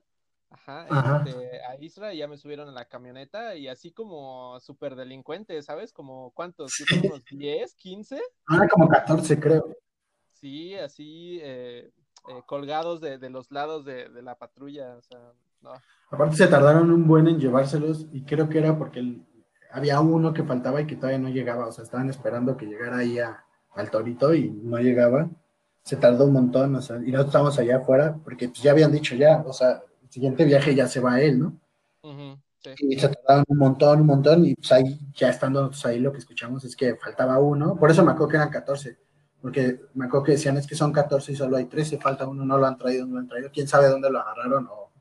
[0.49, 4.95] Ajá, este, a Isra y ya me subieron a la camioneta y así como súper
[4.95, 5.91] delincuente, ¿sabes?
[5.91, 8.21] Como cuántos, unos 10, 15.
[8.47, 9.75] Ah, como 14 creo.
[10.32, 11.91] Sí, así eh,
[12.27, 15.19] eh, colgados de, de, los lados de, de, la patrulla, o sea,
[15.62, 15.71] no.
[16.10, 19.25] Aparte se tardaron un buen en llevárselos y creo que era porque el,
[19.71, 22.97] había uno que faltaba y que todavía no llegaba, o sea, estaban esperando que llegara
[22.97, 25.29] ahí a, al torito y no llegaba.
[25.84, 28.91] Se tardó un montón, o sea, y nosotros estábamos allá afuera porque pues ya habían
[28.91, 31.60] dicho ya, o sea, siguiente viaje ya se va él, ¿no?
[32.78, 36.19] Y se tardaron un montón, un montón, y pues ahí, ya estando ahí, lo que
[36.19, 38.98] escuchamos es que faltaba uno, por eso me acuerdo que eran 14,
[39.41, 42.46] porque me acuerdo que decían es que son 14 y solo hay 13, falta uno,
[42.46, 44.91] no lo han traído, no lo han traído, quién sabe dónde lo agarraron, o,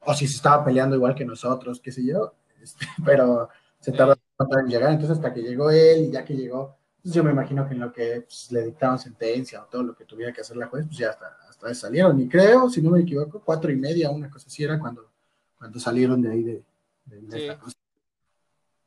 [0.00, 4.16] o si se estaba peleando igual que nosotros, qué sé yo, este, pero se tardó
[4.58, 7.66] en llegar, entonces hasta que llegó él, y ya que llegó, pues yo me imagino
[7.66, 10.56] que en lo que pues, le dictaron sentencia o todo lo que tuviera que hacer
[10.56, 12.20] la juez, pues ya hasta, hasta salieron.
[12.20, 15.10] Y creo, si no me equivoco, cuatro y media, una cosa así era cuando,
[15.58, 16.64] cuando salieron de ahí de,
[17.06, 17.72] de sí.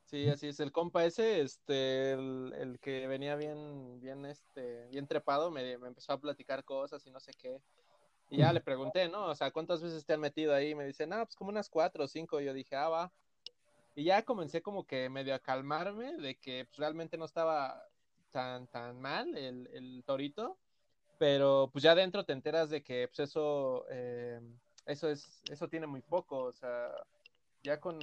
[0.06, 0.30] sí.
[0.30, 0.60] así es.
[0.60, 5.88] El compa ese, este, el, el, que venía bien, bien, este, bien trepado, me, me
[5.88, 7.62] empezó a platicar cosas y no sé qué.
[8.30, 9.28] Y ya le pregunté, ¿no?
[9.28, 10.74] O sea, ¿cuántas veces te han metido ahí?
[10.74, 12.42] Me dice, no, pues como unas cuatro o cinco.
[12.42, 13.12] Y yo dije, ah, va.
[13.96, 17.84] Y ya comencé como que medio a calmarme de que pues, realmente no estaba
[18.34, 20.58] tan, tan mal el, el torito,
[21.18, 24.42] pero pues ya adentro te enteras de que pues eso, eh,
[24.86, 26.90] eso es, eso tiene muy poco, o sea,
[27.64, 28.00] ya con,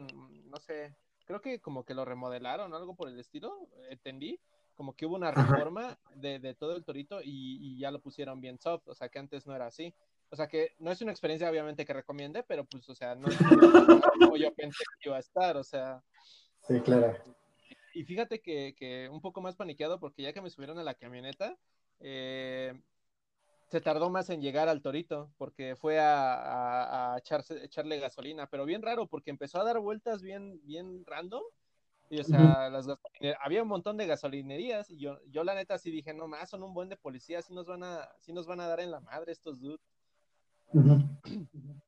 [0.48, 0.94] no sé,
[1.26, 4.40] creo que como que lo remodelaron o algo por el estilo, entendí,
[4.74, 8.40] como que hubo una reforma de, de todo el torito y, y, ya lo pusieron
[8.40, 9.92] bien soft, o sea que antes no era así.
[10.32, 13.26] O sea que no es una experiencia obviamente que recomiende, pero pues, o sea, no
[13.28, 13.36] es
[14.20, 16.00] como yo pensé que iba a estar, o sea.
[16.62, 17.18] Sí, claro
[17.94, 20.94] y fíjate que, que, un poco más paniqueado porque ya que me subieron a la
[20.94, 21.57] camioneta,
[22.00, 22.81] eh,
[23.68, 28.48] se tardó más en llegar al torito porque fue a, a, a echarse, echarle gasolina,
[28.48, 31.42] pero bien raro porque empezó a dar vueltas bien, bien random.
[32.12, 32.88] Y, o sea, las
[33.40, 36.64] había un montón de gasolinerías y yo, yo la neta sí dije, no más, son
[36.64, 38.98] un buen de policías, sí nos van a, sí nos van a dar en la
[39.00, 39.81] madre estos dudes.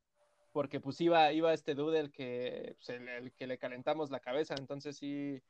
[0.52, 4.54] porque pues iba, iba este dude el que, pues, el, que le calentamos la cabeza,
[4.58, 5.42] entonces sí,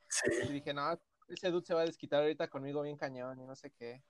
[0.49, 3.71] dije, no, ese dude se va a desquitar ahorita conmigo bien cañón y no sé
[3.71, 4.01] qué.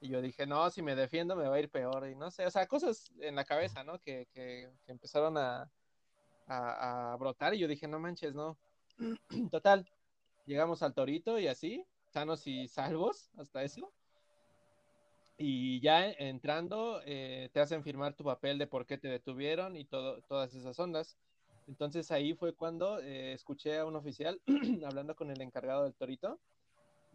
[0.00, 2.46] Y yo dije, no, si me defiendo me va a ir peor y no sé,
[2.46, 4.00] o sea, cosas en la cabeza, ¿no?
[4.00, 5.70] Que, que, que empezaron a,
[6.46, 8.58] a, a, brotar y yo dije, no manches, no.
[9.50, 9.86] Total,
[10.46, 13.92] llegamos al torito y así, sanos y salvos, hasta eso
[15.36, 19.84] y ya entrando eh, te hacen firmar tu papel de por qué te detuvieron y
[19.84, 21.16] todo, todas esas ondas.
[21.66, 24.40] Entonces ahí fue cuando eh, escuché a un oficial
[24.86, 26.38] hablando con el encargado del torito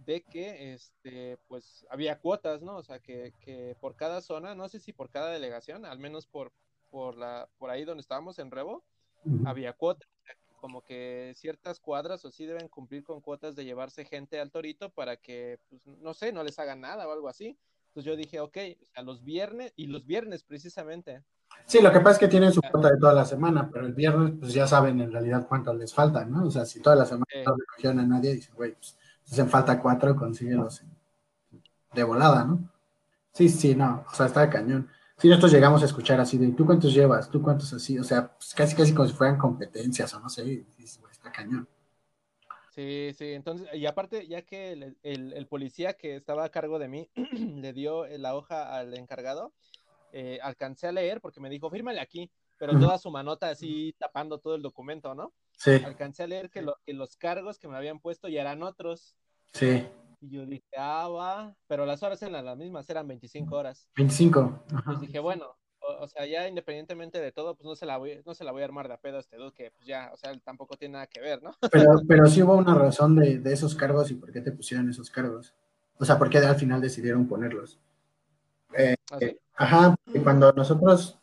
[0.06, 2.78] de que este pues había cuotas, ¿no?
[2.78, 6.26] O sea que, que, por cada zona, no sé si por cada delegación, al menos
[6.26, 6.52] por,
[6.90, 8.84] por la, por ahí donde estábamos en Rebo,
[9.46, 10.08] había cuotas,
[10.60, 14.90] como que ciertas cuadras o sí deben cumplir con cuotas de llevarse gente al torito
[14.90, 17.58] para que, pues, no sé, no les hagan nada o algo así.
[18.00, 18.58] Entonces yo dije, ok,
[18.96, 21.24] a los viernes, y los viernes precisamente.
[21.66, 23.94] Sí, lo que pasa es que tienen su cuota de toda la semana, pero el
[23.94, 26.46] viernes pues ya saben en realidad cuántos les faltan, ¿no?
[26.46, 28.98] O sea, si toda la semana no recogieron a nadie, dicen, güey, pues
[29.30, 30.82] hacen falta cuatro, consíguelos
[31.94, 32.70] de volada, ¿no?
[33.34, 34.88] Sí, sí, no, o sea, está cañón.
[35.18, 37.30] Sí, nosotros llegamos a escuchar así de, ¿tú cuántos llevas?
[37.30, 38.00] ¿Tú cuántos así?
[38.00, 40.66] O sea, pues casi, casi como si fueran competencias o no sé,
[41.12, 41.68] está cañón.
[42.80, 46.88] Sí, sí, entonces, y aparte, ya que el, el, policía que estaba a cargo de
[46.88, 47.10] mí
[47.62, 49.54] le dio la hoja al encargado,
[50.14, 54.40] eh, alcancé a leer porque me dijo, fírmale aquí, pero toda su manota así tapando
[54.40, 55.34] todo el documento, ¿no?
[55.58, 55.72] Sí.
[55.84, 59.18] Alcancé a leer que, lo, que los cargos que me habían puesto ya eran otros.
[59.52, 59.86] Sí.
[60.22, 63.90] Y yo dije, ah, va, pero las horas eran las mismas, eran 25 horas.
[63.98, 64.64] 25.
[64.70, 65.58] Entonces dije, bueno,
[65.98, 68.62] o, sea, ya independientemente de todo, pues no se la voy, no se la voy
[68.62, 70.94] a armar de a pedo a este dude, que pues ya, o sea, tampoco tiene
[70.94, 71.56] nada que ver, ¿no?
[71.72, 74.90] Pero, pero sí hubo una razón de, de esos cargos y por qué te pusieron
[74.90, 75.54] esos cargos.
[75.98, 77.80] O sea, por qué al final decidieron ponerlos.
[78.74, 79.20] Eh, ¿Ah,
[79.56, 81.20] ajá, y cuando nosotros,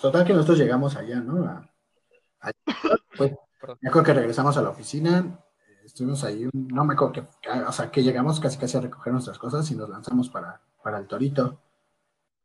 [0.00, 1.44] total que nosotros llegamos allá, ¿no?
[1.44, 1.70] A,
[3.16, 3.32] pues,
[3.80, 5.38] me acuerdo que regresamos a la oficina,
[5.84, 9.38] estuvimos ahí, no me acuerdo que, o sea, que llegamos casi casi a recoger nuestras
[9.38, 11.58] cosas y nos lanzamos para, para el torito.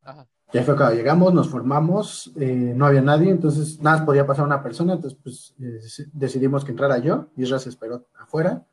[0.05, 0.27] Ajá.
[0.53, 4.63] Ya fue cuando llegamos, nos formamos, eh, no había nadie, entonces nada podía pasar una
[4.63, 8.65] persona, entonces pues eh, decidimos que entrara yo, Isra se esperó afuera.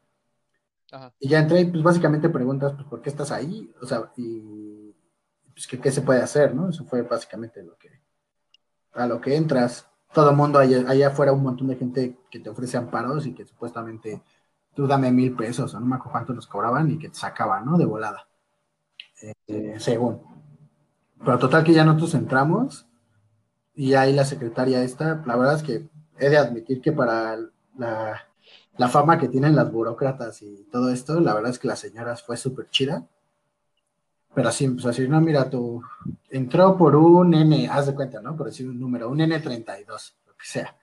[1.19, 3.73] Y ya entré y pues básicamente preguntas, pues, ¿por qué estás ahí?
[3.81, 4.95] O sea, y
[5.53, 6.69] pues, ¿qué, se puede hacer, no?
[6.69, 7.89] Eso fue básicamente lo que,
[8.93, 9.89] a lo que entras.
[10.13, 13.33] Todo el mundo, allá, allá afuera un montón de gente que te ofrece amparos y
[13.33, 14.23] que supuestamente
[14.75, 17.65] tú dame mil pesos, o no me acuerdo cuánto nos cobraban y que te sacaban,
[17.65, 17.79] ¿no?
[17.79, 18.29] De volada.
[19.47, 20.32] Eh, según.
[21.25, 22.87] Pero total que ya nosotros entramos
[23.75, 27.39] y ahí la secretaria esta, la verdad es que he de admitir que para
[27.77, 28.21] la,
[28.77, 32.17] la fama que tienen las burócratas y todo esto, la verdad es que la señora
[32.17, 33.07] fue súper chida.
[34.35, 35.83] Pero así empezó a decir, no, mira, tú
[36.31, 38.35] entró por un N, haz de cuenta, ¿no?
[38.35, 40.75] Por decir un número, un N32, lo que sea.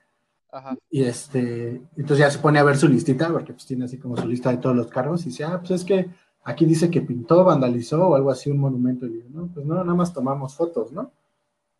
[0.52, 0.76] Ajá.
[0.88, 4.16] Y este, entonces ya se pone a ver su listita, porque pues tiene así como
[4.16, 6.10] su lista de todos los cargos, y dice, ah, pues es que
[6.44, 9.06] aquí dice que pintó, vandalizó o algo así un monumento.
[9.06, 11.12] Y digo, no, pues no, nada más tomamos fotos, ¿no?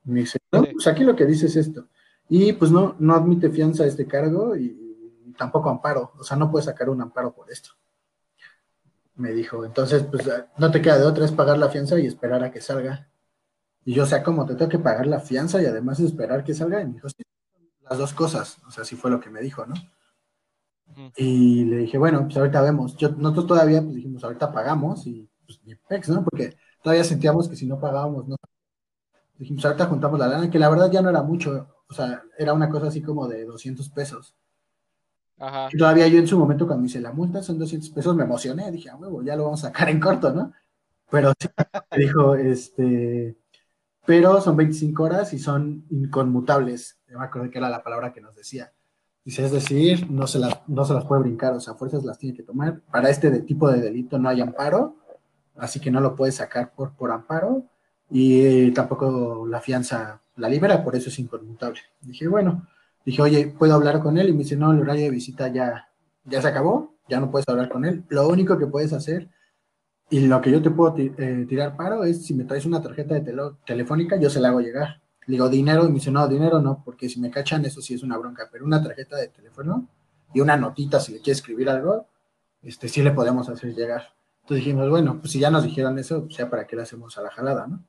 [0.05, 1.87] Y me dice, no, pues aquí lo que dice es esto.
[2.29, 4.81] Y pues no, no admite fianza a este cargo y
[5.37, 7.71] tampoco amparo, o sea, no puedes sacar un amparo por esto.
[9.17, 12.45] Me dijo, entonces, pues no te queda de otra, es pagar la fianza y esperar
[12.45, 13.09] a que salga.
[13.85, 16.55] Y yo, o sea, ¿cómo te tengo que pagar la fianza y además esperar que
[16.55, 16.83] salga?
[16.83, 17.23] Y me dijo, sí,
[17.89, 19.75] las dos cosas, o sea, sí fue lo que me dijo, ¿no?
[21.17, 22.97] Y le dije, bueno, pues ahorita vemos.
[22.97, 26.25] Yo, nosotros todavía, pues dijimos, ahorita pagamos y pues ni pex, ¿no?
[26.25, 28.37] Porque todavía sentíamos que si no pagábamos, no.
[29.39, 32.53] Dijimos, ahorita juntamos la lana, que la verdad ya no era mucho, o sea, era
[32.53, 34.35] una cosa así como de 200 pesos.
[35.73, 38.71] Y todavía yo en su momento cuando hice la multa son 200 pesos me emocioné,
[38.71, 40.53] dije, a huevo, ya lo vamos a sacar en corto, ¿no?
[41.11, 41.49] Pero sí,
[41.97, 43.39] dijo, este,
[44.05, 47.01] pero son 25 horas y son inconmutables.
[47.09, 48.73] Yo me acuerdo que era la palabra que nos decía.
[49.25, 52.19] Dice, es decir, no se, las, no se las puede brincar, o sea, fuerzas las
[52.19, 52.81] tiene que tomar.
[52.91, 54.97] Para este tipo de delito no hay amparo,
[55.57, 57.65] así que no lo puede sacar por, por amparo
[58.11, 61.81] y tampoco la fianza la libera, por eso es inconmutable.
[62.01, 62.67] Dije, bueno,
[63.05, 64.29] Dije, oye, ¿puedo hablar con él?
[64.29, 65.89] Y me dice, no, el horario de visita ya,
[66.25, 68.05] ya se acabó, ya no puedes hablar con él.
[68.09, 69.29] Lo único que puedes hacer
[70.11, 73.15] y lo que yo te puedo eh, tirar paro es si me traes una tarjeta
[73.15, 75.01] de telefónica, yo se la hago llegar.
[75.31, 78.03] Digo, dinero, y me dice, no, dinero no, porque si me cachan, eso sí es
[78.03, 79.89] una bronca, pero una tarjeta de teléfono
[80.35, 82.07] y una notita, si le quieres escribir algo,
[82.63, 84.15] este, sí le podemos hacer llegar.
[84.43, 87.17] Entonces dijimos, bueno, pues si ya nos dijeron eso, pues ya para qué le hacemos
[87.19, 87.83] a la jalada, ¿no?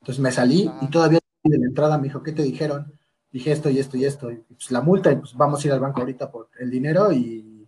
[0.00, 2.92] Entonces me salí y todavía de la entrada me dijo, ¿qué te dijeron?
[3.30, 5.72] dije esto y esto y esto, y pues la multa, y pues vamos a ir
[5.72, 7.66] al banco ahorita por el dinero y,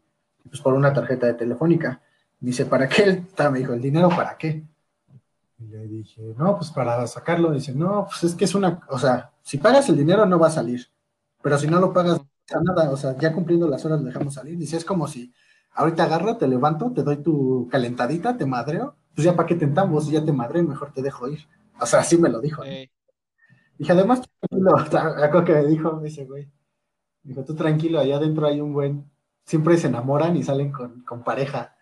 [0.49, 2.01] pues por una tarjeta de telefónica.
[2.41, 3.23] Me dice, ¿para qué?
[3.53, 4.65] Me dijo, ¿el dinero para qué?
[5.61, 7.53] Y le dije, no, pues para sacarlo.
[7.53, 10.47] Dice, no, pues es que es una, o sea, si pagas el dinero no va
[10.47, 10.89] a salir,
[11.43, 12.21] pero si no lo pagas,
[12.65, 14.57] nada, o sea, ya cumpliendo las horas lo dejamos salir.
[14.57, 15.33] Dice, es como si
[15.73, 20.11] ahorita agarro, te levanto, te doy tu calentadita, te madreo, pues ya para qué tentamos,
[20.11, 21.47] ya te madreo, mejor te dejo ir.
[21.79, 22.63] O sea, así me lo dijo.
[23.79, 24.77] Dije, además, tranquilo,
[25.23, 26.51] algo que me dijo ese güey.
[27.23, 29.11] Dijo, tú tranquilo, allá adentro hay un buen.
[29.45, 31.75] Siempre se enamoran y salen con, con pareja.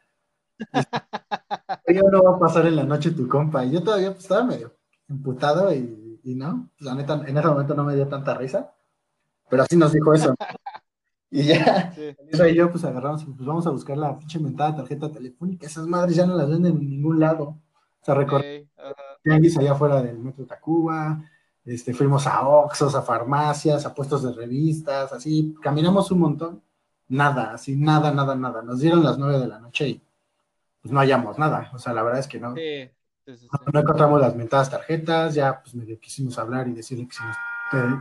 [1.88, 3.64] yo no va a pasar en la noche tu compa.
[3.64, 4.74] Y yo todavía pues, estaba medio
[5.08, 8.72] emputado y, y no, pues, la neta, en ese momento no me dio tanta risa.
[9.48, 10.34] Pero así nos dijo eso.
[11.30, 15.66] Y ya, y yo pues agarramos, pues vamos a buscar la pinche mentada tarjeta telefónica.
[15.66, 17.44] Esas madres ya no las venden en ningún lado.
[18.00, 18.66] O sea, recordé,
[19.26, 21.22] allá afuera del metro Tacuba,
[21.64, 26.62] este, fuimos a Oxos, a farmacias, a puestos de revistas, así, caminamos un montón,
[27.08, 28.62] nada, así, nada, nada, nada.
[28.62, 30.02] Nos dieron las nueve de la noche y
[30.80, 32.54] pues no hallamos nada, o sea, la verdad es que no.
[32.54, 37.22] no, encontramos las mentadas tarjetas, ya pues medio quisimos hablar y decirle que si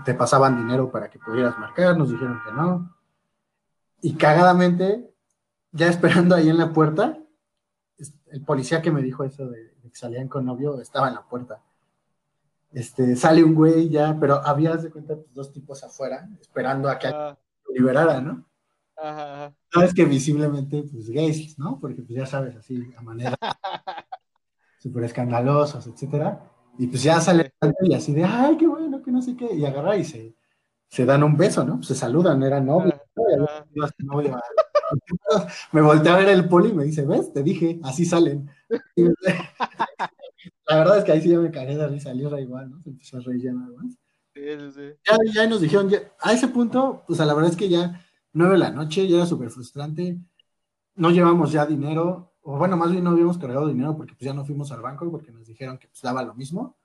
[0.06, 2.96] te, pasaban dinero para que pudieras marcar, nos dijeron que no.
[4.02, 5.10] Y cagadamente,
[5.72, 7.18] ya esperando ahí en la puerta,
[8.28, 11.62] el policía que me dijo eso de que salían con novio estaba en la puerta
[12.72, 17.00] este, sale un güey ya, pero había, de cuenta, pues, dos tipos afuera, esperando a
[17.00, 17.38] que ah.
[17.68, 18.46] lo liberara, ¿no?
[18.98, 19.54] Ajá.
[19.72, 21.80] Sabes que visiblemente, pues, gays, ¿no?
[21.80, 23.38] Porque, pues, ya sabes, así, a manera
[24.80, 26.52] súper escandalosos, etcétera.
[26.80, 29.66] Y pues ya sale y así de, ay, qué bueno, que no sé qué, y
[29.66, 30.36] agarra y se,
[30.90, 31.82] se dan un beso, ¿no?
[31.82, 32.94] Se saludan, eran novios.
[35.72, 37.34] me volteé a ver el poli y me dice, ¿ves?
[37.34, 38.48] Te dije, así salen.
[40.68, 42.80] La verdad es que ahí sí ya me cagué de risa, salió igual, ¿no?
[42.84, 43.94] Se empezó a reír ya nada más.
[44.34, 44.94] Sí, sí, sí.
[45.10, 45.90] Ya, ya nos dijeron,
[46.22, 48.06] a ese punto, pues a la verdad es que ya
[48.38, 50.18] nueve de la noche, ya era súper frustrante,
[50.96, 54.34] no llevamos ya dinero, o bueno, más bien no habíamos cargado dinero porque pues ya
[54.34, 56.78] no fuimos al banco porque nos dijeron que pues daba lo mismo.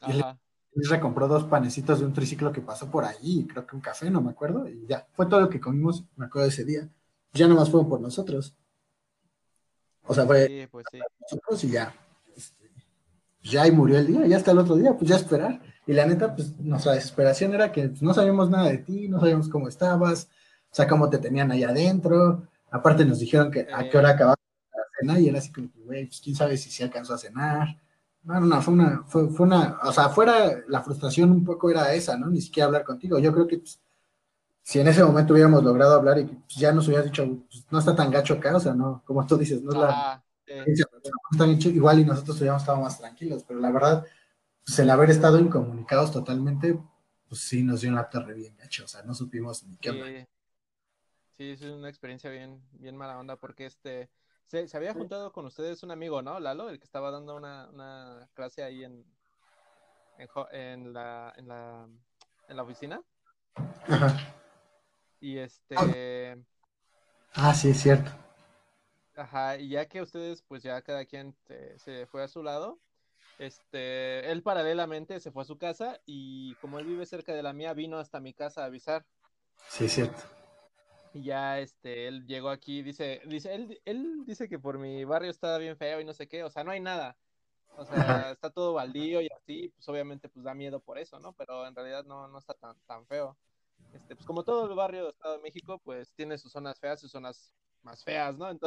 [0.00, 0.38] Ajá.
[0.74, 3.82] Y él recompró dos panecitos de un triciclo que pasó por ahí, creo que un
[3.82, 6.64] café, no me acuerdo, y ya, fue todo lo que comimos, me acuerdo de ese
[6.64, 6.88] día.
[7.34, 8.56] Ya nomás fueron por nosotros.
[10.06, 10.98] O sea, fue sí, pues sí.
[11.20, 11.94] nosotros y ya
[13.42, 15.60] ya ahí murió el día, ya hasta el otro día, pues ya esperar.
[15.86, 19.18] Y la neta, pues nuestra desesperación era que pues, no sabíamos nada de ti, no
[19.18, 20.28] sabíamos cómo estabas,
[20.72, 22.48] o sea, cómo te tenían ahí adentro.
[22.70, 24.36] Aparte nos dijeron que a qué hora acababa
[24.72, 27.76] de cena y era así como, güey, pues quién sabe si se alcanzó a cenar.
[28.22, 31.70] No, no, no, fue una, fue, fue una, o sea, fuera la frustración un poco
[31.70, 32.30] era esa, ¿no?
[32.30, 33.18] Ni siquiera hablar contigo.
[33.18, 33.80] Yo creo que pues,
[34.62, 37.78] si en ese momento hubiéramos logrado hablar y pues, ya nos hubieras dicho, pues, no
[37.78, 40.24] está tan gacho acá, o sea, no, como tú dices, no es la...
[41.68, 44.06] igual y nosotros hubiéramos estado más tranquilos, pero la verdad,
[44.64, 46.80] pues el haber estado incomunicados totalmente,
[47.28, 49.90] pues sí nos dio un laptop re bien gacho, o sea, no supimos ni qué
[49.90, 50.31] sí.
[51.36, 54.10] Sí, es una experiencia bien, bien mala onda, porque este,
[54.46, 56.38] se, se, había juntado con ustedes un amigo, ¿no?
[56.40, 59.04] Lalo, el que estaba dando una, una clase ahí en,
[60.18, 61.88] en, en, la, en, la,
[62.48, 63.02] en la oficina.
[63.88, 64.34] Ajá.
[65.20, 66.44] Y este.
[67.34, 68.10] Ah, sí, es cierto.
[69.16, 71.34] Ajá, y ya que ustedes, pues ya cada quien
[71.76, 72.78] se fue a su lado,
[73.38, 77.52] este, él paralelamente se fue a su casa y como él vive cerca de la
[77.52, 79.04] mía, vino hasta mi casa a avisar.
[79.68, 80.22] Sí, es cierto.
[81.14, 85.30] Y ya, este, él llegó aquí, dice, dice, él, él dice que por mi barrio
[85.30, 87.16] está bien feo y no sé qué, o sea, no hay nada.
[87.76, 91.32] O sea, está todo baldío y así, pues obviamente pues da miedo por eso, ¿no?
[91.34, 93.36] Pero en realidad no, no está tan, tan feo
[93.92, 97.00] este, pues como todo el barrio de Estado de México, pues tiene sus zonas feas
[97.00, 98.48] sus zonas más feas, ¿no?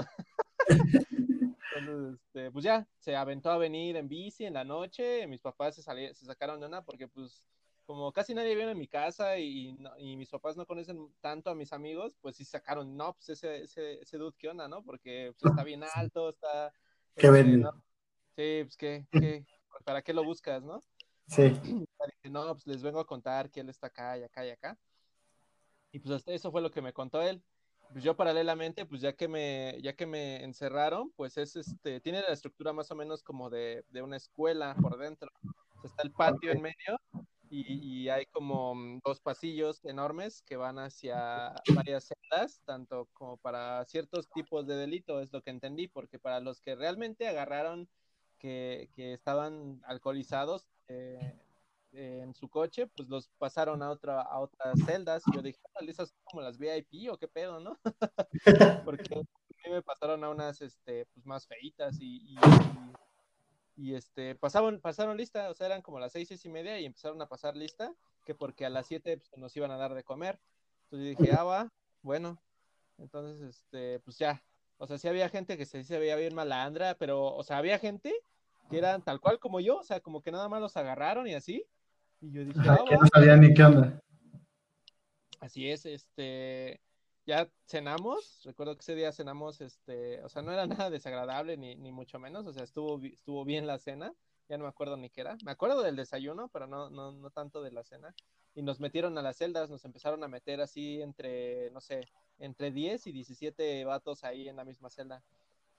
[1.78, 5.76] Entonces, este, pues ya, se aventó a venir en bici en la noche, mis papás
[5.76, 7.44] se, se sacaron de una porque pues
[7.86, 11.56] como casi nadie viene en mi casa y, y, mis papás no conocen tanto a
[11.56, 14.84] mis amigos, pues sí sacaron, no, pues ese, ese, ese dude, ¿qué onda, no?
[14.84, 16.74] Porque pues, está bien alto, está...
[17.16, 17.64] Qué este,
[18.36, 19.46] Sí, pues ¿qué, qué,
[19.86, 20.82] ¿para qué lo buscas, no?
[21.28, 21.44] Sí.
[22.24, 24.78] No, pues les vengo a contar que él está acá y acá y acá.
[25.92, 27.42] Y pues eso fue lo que me contó él.
[27.92, 32.22] Pues yo paralelamente, pues ya que me, ya que me encerraron, pues es este, tiene
[32.22, 35.32] la estructura más o menos como de, de una escuela por dentro.
[35.84, 37.00] está el patio en medio
[37.50, 44.30] y, hay como dos pasillos enormes que van hacia varias celdas, tanto como para ciertos
[44.30, 47.90] tipos de delito, es lo que entendí, porque para los que realmente agarraron
[48.38, 51.42] que, que estaban alcoholizados, eh,
[51.94, 56.14] en su coche, pues los pasaron a otra a otras celdas y yo dije, ¿esas
[56.26, 57.80] como las VIP o qué pedo, no?
[58.86, 59.24] Porque
[59.70, 62.36] me pasaron a unas este pues más feitas y, y,
[63.78, 67.22] este pasaron pasaron lista, o sea, eran como las seis, seis y media y empezaron
[67.22, 67.94] a pasar lista
[68.26, 70.40] que porque a las siete pues, nos iban a dar de comer.
[70.86, 72.42] Entonces dije, ah, va, bueno.
[72.98, 74.42] Entonces, este, pues ya,
[74.78, 77.80] o sea, sí había gente que se, se veía bien malandra, pero, o sea, había
[77.80, 78.14] gente
[78.70, 81.34] que eran tal cual como yo, o sea, como que nada más los agarraron y
[81.34, 81.66] así,
[82.22, 84.02] y yo dije, ah, no sabía ni qué onda.
[85.40, 86.82] Así es, este,
[87.26, 91.76] ya cenamos, recuerdo que ese día cenamos, este, o sea, no era nada desagradable ni,
[91.76, 94.14] ni mucho menos, o sea, estuvo, estuvo bien la cena,
[94.48, 97.30] ya no me acuerdo ni qué era, me acuerdo del desayuno, pero no, no, no
[97.32, 98.14] tanto de la cena,
[98.54, 102.08] y nos metieron a las celdas, nos empezaron a meter así entre, no sé,
[102.40, 105.24] entre 10 y 17 vatos ahí en la misma celda.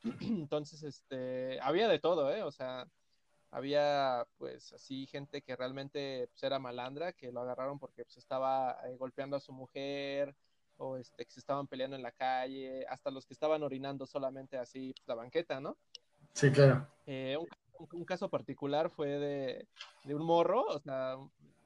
[0.21, 2.43] Entonces, este, había de todo, ¿eh?
[2.43, 2.87] O sea,
[3.51, 8.79] había pues así gente que realmente pues, era malandra, que lo agarraron porque pues estaba
[8.85, 10.37] eh, golpeando a su mujer
[10.79, 14.59] o este, que se estaban peleando en la calle, hasta los que estaban orinando solamente
[14.59, 15.77] así pues, la banqueta, ¿no?
[16.33, 16.87] Sí, claro.
[17.07, 19.69] Eh, un, un, caso particular fue de,
[20.05, 21.17] de, un morro, o sea,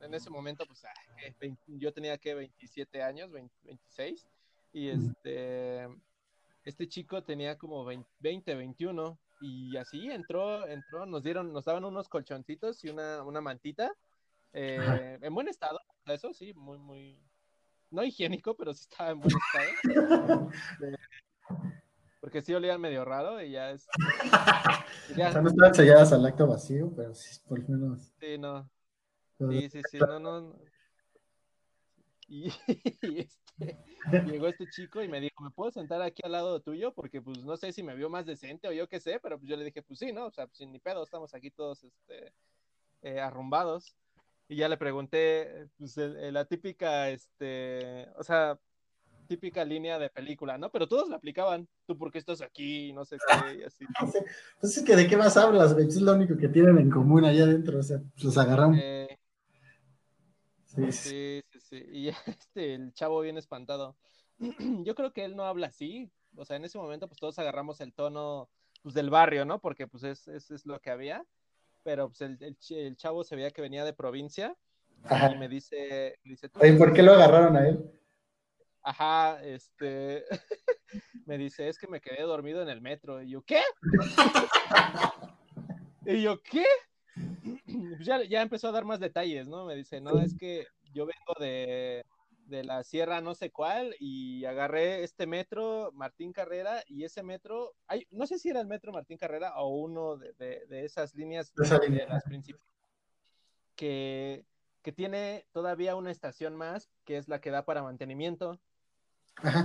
[0.01, 0.93] en ese momento pues ah,
[1.67, 4.27] yo tenía que 27 años, 26,
[4.73, 5.89] y este,
[6.65, 11.85] este chico tenía como 20, 20 21 y así entró, entró, nos dieron, nos daban
[11.85, 13.93] unos colchoncitos y una, una mantita,
[14.53, 17.19] eh, en buen estado, eso sí, muy, muy,
[17.91, 20.51] no higiénico, pero sí estaba en buen estado.
[22.21, 23.87] porque sí olían medio raro y ya es.
[25.17, 25.31] Ya...
[25.31, 28.13] O sea, no estaban selladas al acto vacío, pero sí, por lo menos.
[28.21, 28.71] Sí, no.
[29.39, 30.57] Sí, sí, sí, no, no.
[32.33, 32.47] Y,
[33.19, 33.77] este,
[34.25, 36.95] llegó este chico y me dijo, ¿me puedo sentar aquí al lado tuyo?
[36.95, 39.51] Porque pues no sé si me vio más decente o yo qué sé, pero pues
[39.51, 40.27] yo le dije, pues sí, ¿no?
[40.27, 42.33] O sea, pues ni pedo, estamos aquí todos este,
[43.03, 43.97] eh, arrumbados.
[44.51, 48.59] Y ya le pregunté, pues la típica, este, o sea,
[49.29, 50.73] típica línea de película, ¿no?
[50.73, 51.69] Pero todos la aplicaban.
[51.87, 52.93] ¿Tú por qué estás aquí?
[52.93, 53.85] No sé qué, y así.
[54.61, 55.87] Pues es que de qué más hablas, güey.
[55.87, 57.79] Es lo único que tienen en común allá adentro.
[57.79, 58.77] O sea, pues, los agarramos.
[58.83, 59.19] Eh,
[60.67, 63.97] sí, sí, Sí, y este, el chavo bien espantado.
[64.85, 67.81] Yo creo que él no habla así, o sea, en ese momento pues todos agarramos
[67.81, 68.51] el tono
[68.83, 69.61] pues del barrio, ¿no?
[69.61, 71.25] Porque pues es, es, es lo que había,
[71.83, 74.57] pero pues el, el, chavo se veía que venía de provincia
[75.33, 77.91] y me dice, dice ¿por qué lo agarraron a él?
[78.83, 80.25] Ajá, este,
[81.27, 83.23] me dice, es que me quedé dormido en el metro.
[83.23, 83.61] Y yo, ¿qué?
[86.07, 86.65] y yo, ¿qué?
[87.97, 89.65] Pues ya, ya empezó a dar más detalles, ¿no?
[89.65, 92.05] Me dice, no, es que yo vengo de,
[92.51, 97.75] de la sierra no sé cuál y agarré este metro Martín Carrera y ese metro,
[97.87, 101.55] hay, no sé si era el metro Martín Carrera o uno de, de, esas líneas
[101.55, 102.67] de, las principales
[103.77, 104.45] que,
[104.83, 108.61] que, tiene todavía una estación más que es la que da para mantenimiento.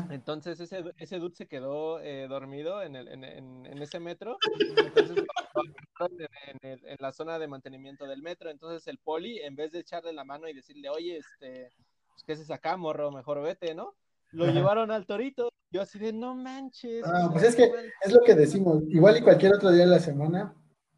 [0.10, 4.38] Entonces ese, ese dude se quedó eh, dormido en, el, en, en, ese metro.
[4.78, 5.26] Entonces,
[6.62, 8.50] en, la zona de mantenimiento del metro.
[8.50, 11.70] Entonces el poli, en vez de echarle la mano y decirle, oye, este,
[12.16, 13.12] pues, ¿qué haces acá, morro?
[13.12, 13.94] Mejor vete, ¿no?
[14.32, 15.50] Lo llevaron al torito.
[15.70, 17.04] Yo así de, no manches.
[17.06, 18.84] Ah, pues es que es lo que decimos.
[18.88, 20.54] Igual y cualquier otro día de la semana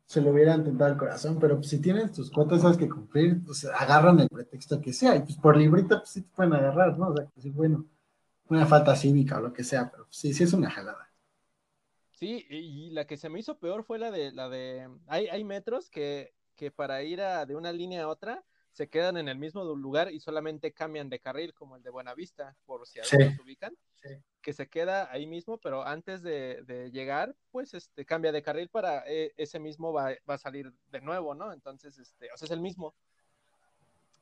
[0.06, 3.44] se lo hubieran tentado el corazón, pero pues, si tienes tus cuotas sabes que cumplir,
[3.44, 5.16] pues agarran el pretexto que sea.
[5.16, 7.10] Y pues por librito, pues sí te pueden agarrar, ¿no?
[7.10, 7.86] O sea, que sí, bueno,
[8.50, 11.10] una falta cívica o lo que sea, pero sí, sí es una jalada.
[12.12, 15.44] Sí, y la que se me hizo peor fue la de, la de, hay, hay
[15.44, 18.44] metros que, que para ir a, de una línea a otra
[18.78, 22.56] se quedan en el mismo lugar y solamente cambian de carril, como el de Buenavista,
[22.64, 23.76] por si algunos se ubican,
[24.40, 29.04] que se queda ahí mismo, pero antes de, llegar, pues este, cambia de carril para
[29.08, 31.54] eh, ese mismo va, a salir de nuevo, ¿no?
[31.54, 32.94] Entonces, este, o sea, es el mismo.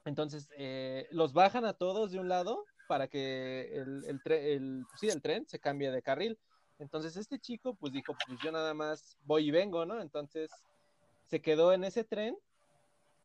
[0.06, 5.10] Entonces, eh, los bajan a todos de un lado para que el, el, el, sí,
[5.10, 6.40] el tren se cambie de carril.
[6.80, 10.00] Entonces, este chico, pues dijo, pues yo nada más voy y vengo, ¿no?
[10.00, 10.50] Entonces,
[11.26, 12.38] se quedó en ese tren,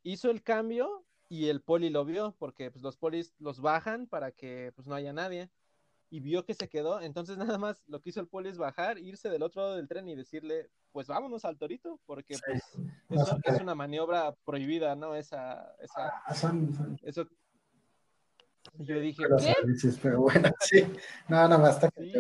[0.03, 4.33] hizo el cambio y el poli lo vio, porque pues, los polis los bajan para
[4.33, 5.49] que pues no haya nadie,
[6.11, 8.99] y vio que se quedó, entonces nada más lo que hizo el poli es bajar,
[8.99, 12.63] irse del otro lado del tren y decirle, pues vámonos al torito, porque pues
[13.09, 15.15] eso es una maniobra prohibida, ¿no?
[15.15, 16.35] Esa, esa, ah,
[17.03, 17.27] eso.
[18.75, 19.55] Yo dije, ¿qué?
[20.03, 20.83] pero bueno, sí,
[21.29, 22.13] no, nada más está sí.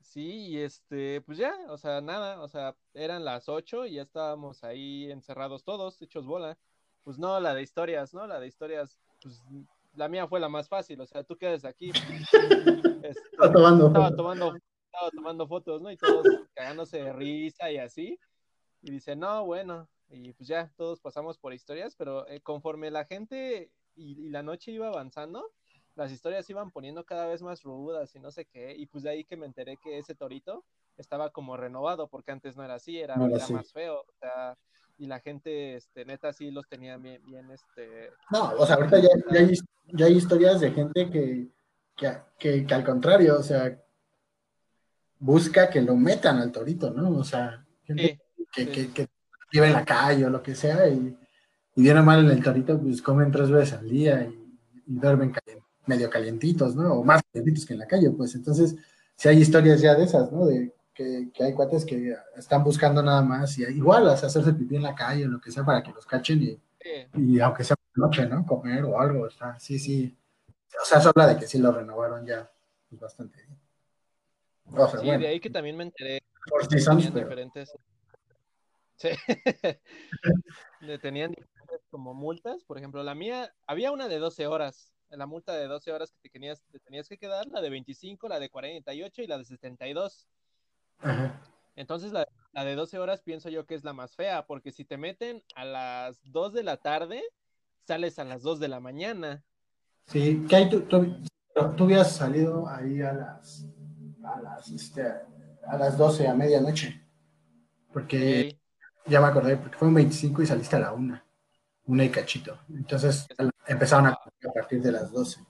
[0.00, 4.02] sí, y este, pues ya, o sea, nada, o sea, eran las ocho y ya
[4.02, 6.58] estábamos ahí encerrados todos, hechos bola
[7.04, 8.26] pues no, la de historias, ¿no?
[8.26, 9.40] La de historias, pues
[9.94, 11.92] la mía fue la más fácil, o sea, tú quedas aquí.
[13.04, 14.54] Este, estaba, tomando estaba, tomando,
[14.86, 15.90] estaba tomando fotos, ¿no?
[15.90, 18.18] Y todos cagándose de risa y así.
[18.80, 23.04] Y dice, no, bueno, y pues ya todos pasamos por historias, pero eh, conforme la
[23.04, 25.52] gente y, la noche iba avanzando,
[25.96, 29.10] las historias iban poniendo cada vez más rudas y no sé qué, y pues de
[29.10, 30.64] ahí que me enteré que ese torito
[30.96, 34.56] estaba como renovado, porque antes no era así, era, era más feo, o sea,
[34.98, 38.10] y la gente, este, neta, sí los tenía bien, bien este...
[38.30, 39.54] No, o sea, ahorita ya, hay,
[39.92, 41.48] ya hay, historias de gente que,
[42.38, 43.76] que, que, al contrario, o sea,
[45.18, 47.10] busca que lo metan al torito, ¿no?
[47.10, 48.20] O sea, gente
[48.52, 49.08] que, que,
[49.52, 51.16] vive en la calle o lo que sea y,
[51.76, 54.40] y viene mal en el torito, pues comen tres veces al día y,
[54.86, 55.32] duermen
[55.86, 56.92] medio calientitos, ¿no?
[56.92, 58.76] O más calientitos que en la calle, pues entonces,
[59.16, 60.46] si hay historias ya de esas, ¿no?
[60.46, 64.94] De que, hay cuates que están buscando nada más, y igual, hacerse pipí en la
[64.94, 66.60] calle o lo que sea para que los cachen y,
[67.14, 68.44] y aunque sea noche, ¿no?
[68.46, 70.16] Comer o algo, está, sí, sí.
[70.80, 72.50] O sea, eso habla de que sí lo renovaron ya
[72.88, 73.58] pues, bastante bien.
[75.00, 76.20] sí, de ahí que también me enteré.
[76.48, 77.72] Por si son diferentes.
[78.96, 79.08] Sí.
[81.02, 85.52] tenían diferentes como multas, por ejemplo, la mía, había una de 12 horas, la multa
[85.54, 88.50] de 12 horas que te tenías, te tenías que quedar, la de 25, la de
[88.50, 90.26] 48 y la de 72.
[91.76, 92.26] Entonces la,
[92.64, 95.64] de 12 horas pienso yo que es la más fea, porque si te meten a
[95.64, 97.22] las 2 de la tarde,
[97.86, 99.44] sales a las 2 de la mañana.
[100.06, 103.66] Sí, que hay, tú, tú, habías salido ahí a las,
[104.22, 105.02] a las, este,
[105.66, 107.02] a las 12, a medianoche,
[107.92, 108.58] porque
[109.06, 111.22] ya me acordé, porque fue un 25 y saliste a la 1,
[111.86, 112.58] una y cachito.
[112.68, 113.26] Entonces
[113.66, 115.40] empezaron a, a partir de las 12.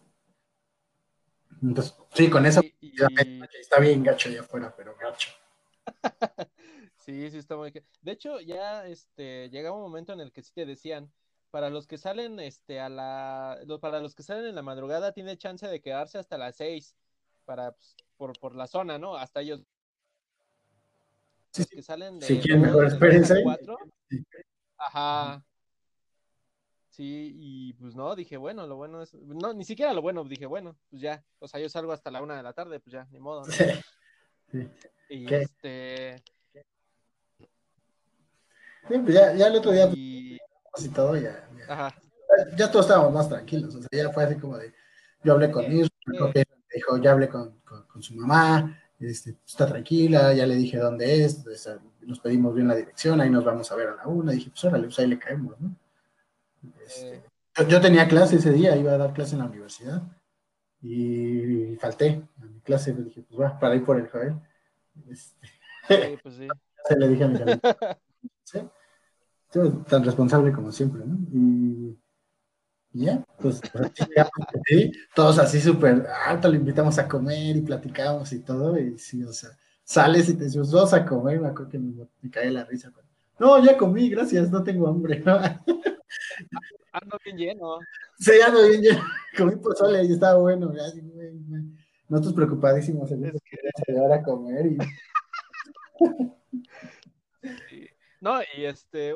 [1.63, 5.31] Entonces, sí, con eso está bien gacho allá afuera, pero gacho.
[6.97, 10.53] Sí, sí está muy De hecho, ya este llegaba un momento en el que sí
[10.53, 11.13] te decían,
[11.51, 15.37] para los que salen este a la para los que salen en la madrugada tiene
[15.37, 16.97] chance de quedarse hasta las seis
[17.45, 19.17] para pues, por, por la zona, ¿no?
[19.17, 19.63] Hasta ellos
[21.53, 23.37] sí, que salen de si quieren mejor experiencia.
[24.77, 25.45] Ajá.
[26.89, 30.47] Sí, y pues no, dije, bueno, lo bueno es, no, ni siquiera lo bueno, dije,
[30.47, 33.09] bueno, pues ya, o sea, yo salgo hasta la una de la tarde, pues ya,
[33.11, 33.43] ni modo.
[33.45, 33.53] ¿no?
[34.55, 34.69] Sí.
[35.09, 36.23] Y este.
[38.89, 40.39] Sí, pues ya, ya el otro día, y...
[40.77, 41.95] Y todo, ya, ya.
[42.57, 44.75] ya todos estábamos más tranquilos, o sea, ya fue así como de,
[45.23, 45.89] yo hablé con Isra,
[46.75, 51.45] dijo, ya hablé con, con, su mamá, este, está tranquila, ya le dije dónde es,
[52.01, 54.65] nos pedimos bien la dirección, ahí nos vamos a ver a la una, dije, pues
[54.65, 55.77] órale, pues ahí le caemos, ¿no?
[56.85, 57.23] Este,
[57.69, 60.03] yo, tenía clase ese día, iba a dar clase en la universidad
[60.85, 64.35] y falté a mi clase, le dije, pues va, para ir por el Joel.
[65.09, 65.47] Este,
[65.89, 66.49] sí, pues sí.
[66.89, 67.39] Se le dije a mi
[68.43, 68.59] ¿Sí?
[69.89, 71.17] tan responsable como siempre, ¿no?
[71.33, 71.99] Y,
[72.93, 73.63] Y ya, pues,
[75.15, 79.33] todos así súper alto, le invitamos a comer y platicamos y todo, y sí, o
[79.33, 79.51] sea,
[79.83, 82.93] sales y te dices, vamos a comer, me acuerdo que me, cae la risa.
[83.39, 85.25] No, ya comí, gracias, no tengo hambre.
[86.95, 87.81] Ando bien lleno.
[88.19, 89.03] Sí, ando bien lleno.
[89.37, 90.73] Comí pozole y estaba bueno.
[92.09, 93.59] Nosotros preocupadísimos en es que...
[93.99, 94.79] a comer y...
[98.21, 99.13] No, y este,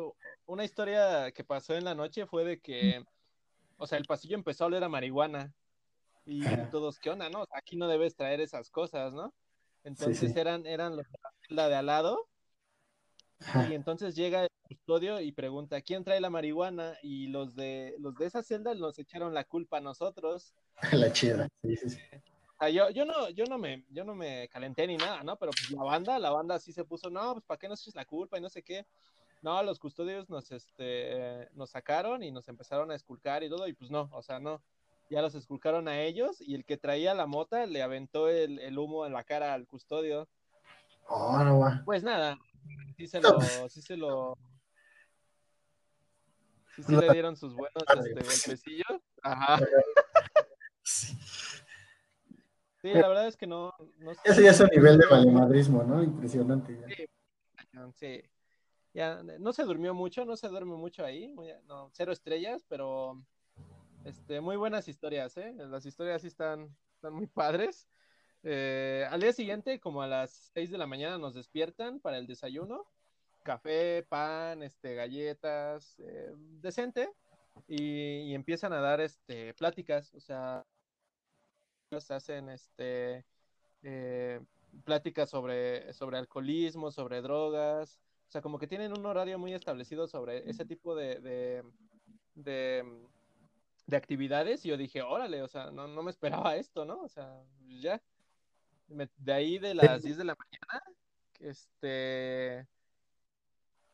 [0.47, 3.05] una historia que pasó en la noche fue de que,
[3.77, 5.55] o sea, el pasillo empezó a oler a marihuana.
[6.27, 7.45] Y todos, ¿qué onda, no?
[7.53, 9.33] Aquí no debes traer esas cosas, ¿no?
[9.85, 11.07] Entonces eran, eran los
[11.49, 12.29] la de al lado.
[13.71, 16.95] Y entonces llega el custodio y pregunta, ¿quién trae la marihuana?
[17.03, 20.55] Y los de, los de esa celda nos echaron la culpa a nosotros.
[20.93, 22.01] La chida, sí, sí, sí.
[22.73, 25.37] yo, yo, no, yo, no me, yo no me calenté ni nada, ¿no?
[25.37, 27.97] Pero pues la banda, la banda sí se puso, no, pues ¿para qué nos eches
[27.97, 28.39] la culpa?
[28.39, 28.87] Y no sé qué.
[29.43, 33.73] No, los custodios nos, este, nos sacaron y nos empezaron a esculcar y todo, y
[33.73, 34.63] pues no, o sea, no.
[35.11, 39.07] Ya los esculcaron a ellos y el que traía la mota le aventó el, humo
[39.07, 40.29] en la cara al custodio.
[41.09, 41.83] Oh, no va.
[41.87, 42.39] Pues nada,
[42.97, 43.41] sí se lo,
[43.71, 44.37] sí se lo,
[46.87, 49.03] sí, sí le dieron sus buenos este, golpecillos.
[49.23, 49.59] Ajá.
[50.83, 51.19] Sí.
[52.81, 53.75] Sí, la verdad es que no.
[53.99, 56.03] no Ese ya es un nivel de valemadrismo, ¿no?
[56.03, 56.79] Impresionante.
[56.97, 57.07] Sí,
[57.95, 58.23] sí
[58.95, 61.33] ya no se durmió mucho, no se duerme mucho ahí,
[61.67, 63.23] no, cero estrellas, pero
[64.05, 65.55] este, muy buenas historias, ¿eh?
[65.57, 67.89] Las historias sí están, están muy padres.
[68.43, 72.27] Eh, al día siguiente, como a las 6 de la mañana, nos despiertan para el
[72.27, 72.87] desayuno.
[73.43, 77.11] Café, pan, este, galletas, eh, decente.
[77.67, 80.65] Y, empiezan a dar este, pláticas, o sea,
[82.11, 83.25] hacen este,
[83.83, 84.41] eh,
[84.85, 90.07] pláticas sobre, sobre alcoholismo, sobre drogas, o sea, como que tienen un horario muy establecido
[90.07, 91.63] sobre ese tipo de,
[92.35, 92.85] de,
[93.97, 94.65] actividades.
[94.65, 97.01] Y yo dije, órale, o sea, no, me esperaba esto, ¿no?
[97.01, 97.43] O sea,
[97.81, 98.03] ya.
[98.89, 100.83] de ahí de las 10 de la mañana,
[101.41, 102.67] este.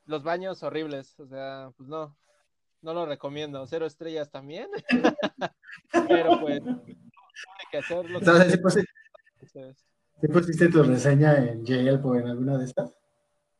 [0.06, 2.16] Los baños horribles, o sea, pues no,
[2.82, 3.66] no lo recomiendo.
[3.66, 4.68] Cero estrellas también.
[6.08, 8.20] Pero pues, hay que hacerlo.
[8.20, 8.60] ¿Sabes?
[10.20, 12.96] ¿Sí, pusiste tu reseña en Yelp o en alguna de estas?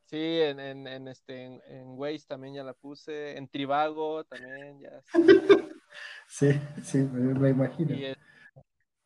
[0.05, 4.81] Sí, en, en, en este, en, en, Waze también ya la puse, en Tribago también
[4.81, 5.03] ya.
[6.27, 6.51] Sí,
[6.83, 7.95] sí, me, imagino.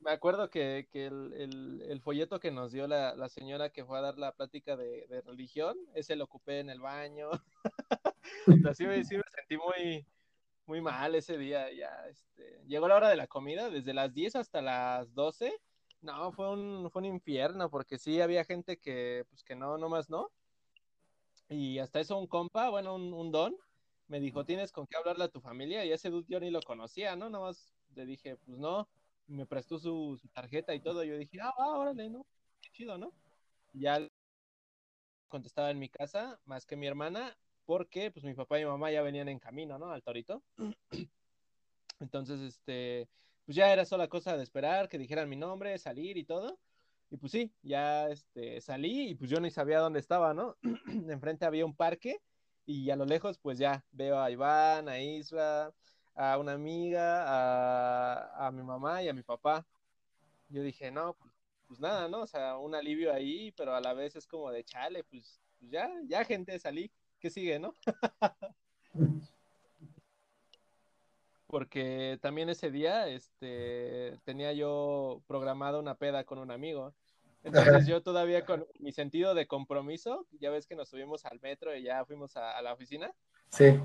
[0.09, 3.85] Me acuerdo que, que el, el, el, folleto que nos dio la, la, señora que
[3.85, 7.29] fue a dar la plática de, de religión, ese lo ocupé en el baño.
[8.71, 10.07] Así me, sí me sentí muy,
[10.65, 11.71] muy mal ese día.
[11.75, 15.53] Ya, este, llegó la hora de la comida, desde las 10 hasta las 12.
[16.01, 20.09] No, fue un, fue un infierno, porque sí había gente que, pues que no, nomás
[20.09, 20.31] no.
[21.51, 23.55] Y hasta eso un compa, bueno, un, don,
[24.07, 25.85] me dijo, tienes con qué hablarle a tu familia.
[25.85, 27.29] Y ese dude yo ni lo conocía, ¿no?
[27.29, 28.89] Nada más le dije, pues no.
[29.29, 31.05] Me prestó su, tarjeta y todo.
[31.05, 32.27] Yo dije, ah, órale, ¿no?
[32.61, 33.13] Qué chido, ¿no?
[33.75, 34.01] ya
[35.29, 38.91] contestaba en mi casa, más que mi hermana, porque pues mi papá y mi mamá
[38.91, 39.91] ya venían en camino, ¿no?
[39.93, 40.43] Al torito.
[42.01, 43.09] Entonces, este,
[43.45, 46.59] pues ya era sola cosa de esperar que dijeran mi nombre, salir y todo.
[47.11, 50.57] Y pues sí, ya este, salí y pues yo ni sabía dónde estaba, ¿no?
[51.09, 52.21] Enfrente había un parque
[52.67, 55.73] y a lo lejos pues ya veo a Iván, a Isra,
[56.19, 59.65] a una amiga, a, a mi mamá y a mi papá.
[60.49, 61.33] Yo dije, no, pues,
[61.69, 62.23] pues, nada, ¿no?
[62.23, 65.71] O sea, un alivio ahí, pero a la vez es como de chale, pues, pues
[65.71, 66.91] ya, ya gente salí,
[67.21, 67.75] ¿qué sigue, no?
[71.49, 76.95] porque también ese día este, tenía yo programado una peda con un amigo.
[77.43, 81.75] Entonces yo todavía con mi sentido de compromiso, ya ves que nos subimos al metro
[81.75, 83.15] y ya fuimos a, la oficina.
[83.49, 83.81] Sí.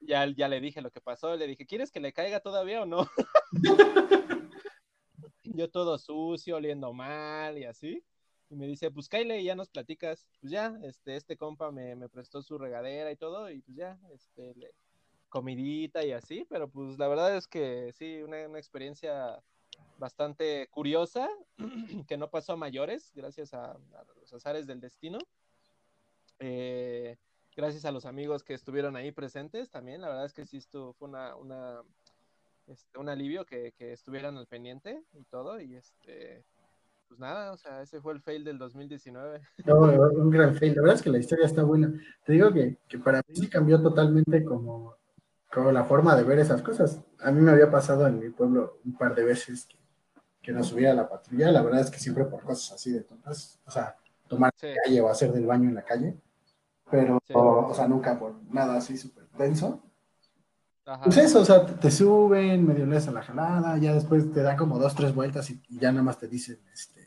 [0.00, 2.86] Ya, ya le dije lo que pasó, le dije, ¿quieres que le caiga todavía o
[2.86, 3.08] no?
[5.44, 8.04] yo todo sucio, oliendo mal y así.
[8.50, 10.26] Y me dice, pues Kyle, ya nos platicas.
[10.40, 13.98] Pues ya, este, este compa me, me prestó su regadera y todo, y pues ya,
[14.12, 14.70] este, le,
[15.34, 19.42] comidita y así, pero pues la verdad es que sí, una, una experiencia
[19.98, 21.28] bastante curiosa,
[22.06, 23.76] que no pasó a mayores, gracias a,
[24.20, 25.18] los azares del destino.
[26.38, 27.16] Eh,
[27.56, 30.94] gracias a los amigos que estuvieron ahí presentes también, la verdad es que sí esto
[30.94, 31.82] fue una, una
[32.66, 36.44] este, un alivio que, que, estuvieran al pendiente y todo, y este,
[37.08, 39.40] pues nada, o sea, ese fue el fail del 2019.
[39.66, 41.92] No, un gran fail, la verdad es que la historia está buena.
[42.24, 44.96] Te digo que, que para mí sí cambió totalmente como
[45.54, 47.00] como la forma de ver esas cosas.
[47.20, 49.78] A mí me había pasado en mi pueblo un par de veces que,
[50.42, 53.02] que nos subía a la patrulla, la verdad es que siempre por cosas así de
[53.02, 53.96] tontas, o sea,
[54.26, 56.16] tomar la calle o hacer del baño en la calle,
[56.94, 59.82] pero, o, sea, nunca por nada así súper denso.
[61.02, 64.56] Pues eso, o sea, te, suben, medio lees a la jalada, ya después te dan
[64.56, 67.00] como dos, tres vueltas y, ya nada más te dicen, este,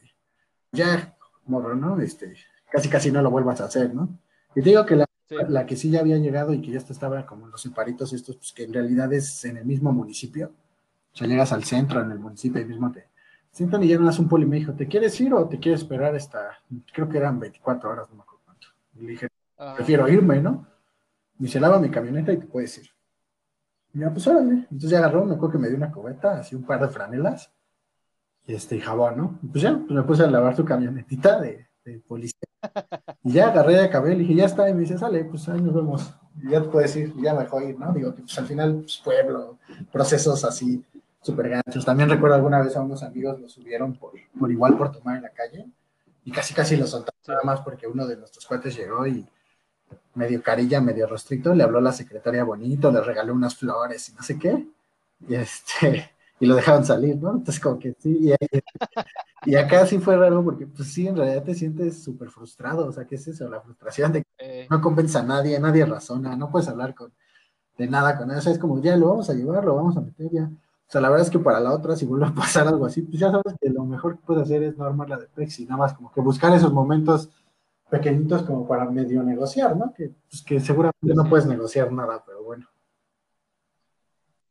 [0.73, 1.15] ya,
[1.45, 2.01] morro, ¿no?
[2.01, 2.35] Este,
[2.69, 4.09] casi casi no lo vuelvas a hacer, ¿no?
[4.55, 5.05] Y te digo que la,
[5.47, 8.35] la que sí ya había llegado y que ya estaba como en los separitos estos,
[8.35, 10.51] pues que en realidad es en el mismo municipio.
[11.13, 13.05] O sea, llegas al centro, en el municipio, y mismo te
[13.51, 15.81] sientan y llegan a un poli y me dijo, ¿te quieres ir o te quieres
[15.81, 16.59] esperar hasta,
[16.93, 18.67] creo que eran 24 horas, no me acuerdo cuánto.
[18.95, 19.36] Y le dije.
[19.75, 20.67] Prefiero irme, ¿no?
[21.39, 22.89] Y se lava mi camioneta y te puedes ir.
[23.93, 24.67] Y ya, pues órale.
[24.71, 27.51] Entonces ya agarró, me acuerdo que me dio una cubeta, así un par de franelas
[28.45, 29.39] y este jabón, ¿no?
[29.43, 32.39] Y pues ya, pues me puse a lavar su camionetita de, de policía.
[33.23, 34.69] Y ya agarré de cabello y dije, ya está.
[34.69, 36.13] Y me dice, sale, pues ahí nos vemos.
[36.41, 37.91] Y ya te puedes ir, ya me dejó ir, ¿no?
[37.93, 39.57] Digo que pues al final, pues pueblo,
[39.91, 40.83] procesos así
[41.21, 41.83] súper ganchos.
[41.83, 45.23] También recuerdo alguna vez a unos amigos los subieron por, por igual por tomar en
[45.23, 45.67] la calle
[46.23, 49.25] y casi casi los soltaron nada más porque uno de nuestros cuates llegó y
[50.15, 54.13] medio carilla, medio restricto, le habló a la secretaria bonito, le regaló unas flores y
[54.13, 54.67] no sé qué.
[55.27, 57.31] Y este, y lo dejaron salir, ¿no?
[57.31, 58.31] Entonces como que sí,
[59.45, 62.91] y, acá sí fue raro porque pues sí, en realidad te sientes súper frustrado, o
[62.91, 63.49] sea, ¿qué es eso?
[63.49, 64.67] La frustración de que eh.
[64.69, 67.11] no convence a nadie, nadie razona, no puedes hablar con,
[67.77, 69.97] de nada con él, o sea, es como, ya lo vamos a llevar, lo vamos
[69.97, 70.43] a meter ya.
[70.43, 73.01] O sea, la verdad es que para la otra, si vuelve a pasar algo así,
[73.01, 75.65] pues ya sabes que lo mejor que puedes hacer es no armar la de Pexi,
[75.65, 77.29] nada más como que buscar esos momentos
[77.89, 79.93] pequeñitos como para medio negociar, ¿no?
[79.93, 82.67] Que, pues, que seguramente no puedes negociar nada, pero bueno.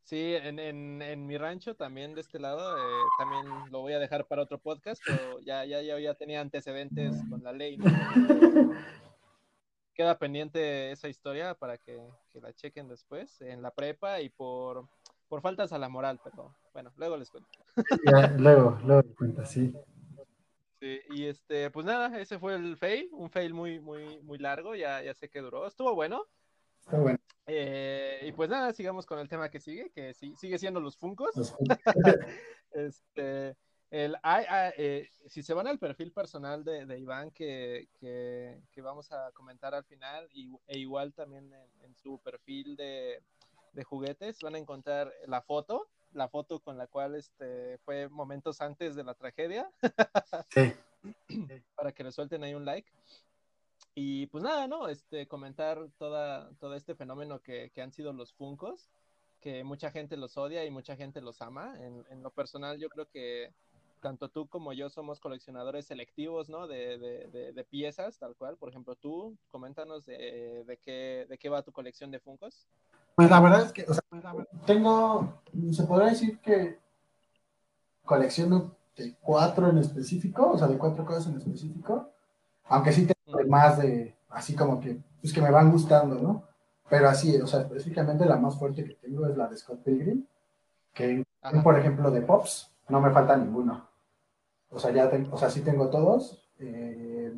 [0.05, 3.99] Sí, en, en, en, mi rancho también de este lado, eh, también lo voy a
[3.99, 7.77] dejar para otro podcast, pero ya, ya, ya, ya tenía antecedentes con la ley.
[9.95, 14.87] Queda pendiente esa historia para que, que, la chequen después en la prepa y por,
[15.29, 17.49] por faltas a la moral, pero bueno, luego les cuento.
[18.39, 19.75] luego, luego les cuento, sí.
[20.87, 24.77] Sí, y este, pues nada, ese fue el fail, un fail muy, muy, muy largo,
[24.77, 26.27] ya, ya sé que duró, estuvo bueno.
[26.79, 27.19] Está bueno.
[27.47, 31.35] Eh, y pues nada, sigamos con el tema que sigue, que sigue siendo los Funcos.
[32.71, 33.57] este,
[33.91, 34.17] el,
[34.77, 39.85] eh, si se van al perfil personal de, Iván que, que, vamos a comentar al
[39.85, 43.25] final, y, e igual también en, su perfil de,
[43.73, 48.61] de, juguetes, van a encontrar la foto, la foto con la cual este, fue momentos
[48.61, 49.71] antes de la tragedia.
[50.51, 50.73] sí.
[51.77, 52.91] Para que le suelten ahí un like.
[53.95, 54.89] Y pues nada, ¿no?
[54.89, 58.91] Este, comentar toda, todo este fenómeno que, que han sido los Funcos,
[59.41, 61.75] que mucha gente los odia y mucha gente los ama.
[61.79, 63.53] En, en, lo personal, yo creo que
[64.01, 66.67] tanto tú como yo somos coleccionadores selectivos, ¿no?
[66.67, 68.57] De, de, de, piezas, tal cual.
[68.57, 72.67] Por ejemplo, tú, coméntanos de, de, qué, de qué va tu colección de Funcos.
[73.17, 74.03] Pues la verdad es que, o sea,
[74.67, 75.41] tengo,
[75.73, 76.79] se podría decir que
[78.05, 82.11] colecciono de cuatro en específico, o sea, de cuatro cosas en específico,
[82.67, 83.09] aunque sí
[83.49, 86.45] más de, así como que, pues que me van gustando, ¿no?
[86.91, 90.27] Pero así, o sea, específicamente la más fuerte que tengo es la de Scott Pilgrim,
[90.93, 91.25] que
[91.65, 93.89] por ejemplo de Pops, no me falta ninguno.
[94.69, 96.47] O sea, ya tengo, o sea, sí tengo todos.
[96.59, 97.33] Eh,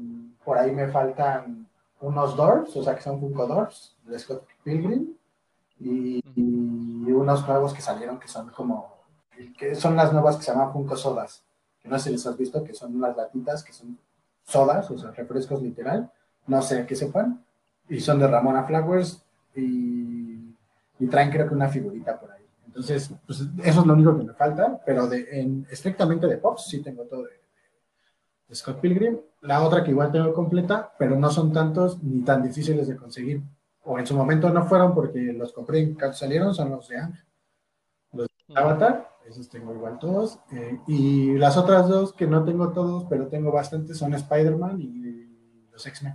[0.45, 1.69] por ahí me faltan
[2.01, 5.15] unos Doors, o sea, que son Funko Doors de Scott Pilgrim,
[5.81, 8.99] y, y, unos nuevos que salieron que son como,
[9.59, 11.43] que son las nuevas que se llaman Funko Sodas,
[11.81, 13.99] que no sé si les has visto, que son unas latitas que son
[14.45, 16.11] sodas, o sea, refrescos literal,
[16.47, 17.45] no sé qué sepan,
[17.89, 19.23] y son de Ramona Flowers
[19.55, 20.55] y,
[20.99, 22.45] y, traen creo que una figurita por ahí.
[22.67, 26.67] Entonces, pues eso es lo único que me falta, pero de, en, estrictamente de Pops
[26.67, 27.39] sí tengo todo de,
[28.55, 29.19] Scott Pilgrim.
[29.43, 33.43] La otra que igual tengo completa, pero no son tantos ni tan difíciles de conseguir,
[33.85, 36.99] o en su momento no fueron porque los compré en cuanto salieron, son los de
[36.99, 37.15] Ang,
[38.13, 40.41] los de Avatar esos tengo igual todos.
[40.53, 45.69] Eh, y las otras dos que no tengo todos, pero tengo bastantes, son Spider-Man y
[45.71, 46.15] los X-Men.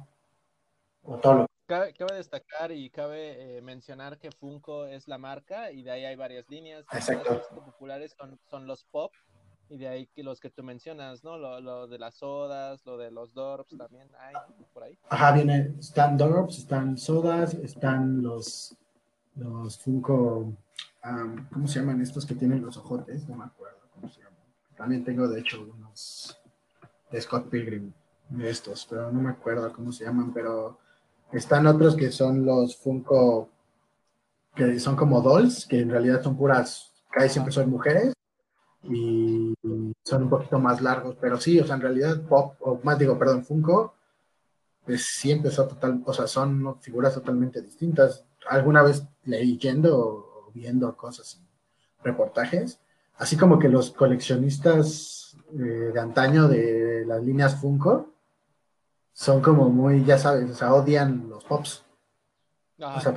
[1.03, 5.71] O todo lo Cabe, cabe, destacar y cabe eh, mencionar que Funko es la marca
[5.71, 6.85] y de ahí hay varias líneas.
[6.91, 7.35] Exacto.
[7.35, 9.13] Los populares son, son, los pop
[9.69, 11.37] y de ahí que los que tú mencionas, ¿no?
[11.37, 14.35] Lo, lo, de las sodas, lo de los dorps también hay
[14.73, 14.97] por ahí.
[15.09, 18.75] Ajá, viene, están dorps, están sodas, están los,
[19.35, 20.53] los Funko
[21.51, 23.27] ¿cómo se llaman estos que tienen los ojotes?
[23.27, 24.39] No me acuerdo cómo se llaman.
[24.77, 26.39] También tengo, de hecho, unos
[27.11, 27.91] de Scott Pilgrim
[28.29, 30.79] de estos, pero no me acuerdo cómo se llaman, pero
[31.31, 33.49] están otros que son los Funko,
[34.55, 38.12] que son como dolls, que en realidad son puras, casi siempre son mujeres,
[38.83, 39.53] y
[40.03, 43.17] son un poquito más largos, pero sí, o sea, en realidad Pop, o más digo,
[43.17, 43.93] perdón, Funko,
[44.85, 48.25] pues sí empezó total, o sea, son figuras totalmente distintas.
[48.49, 51.41] Alguna vez leyendo viendo cosas,
[52.03, 52.79] reportajes,
[53.15, 58.13] así como que los coleccionistas eh, de antaño de las líneas Funko
[59.13, 61.83] son como muy, ya sabes, o sea, odian los pops.
[62.79, 63.15] O sea,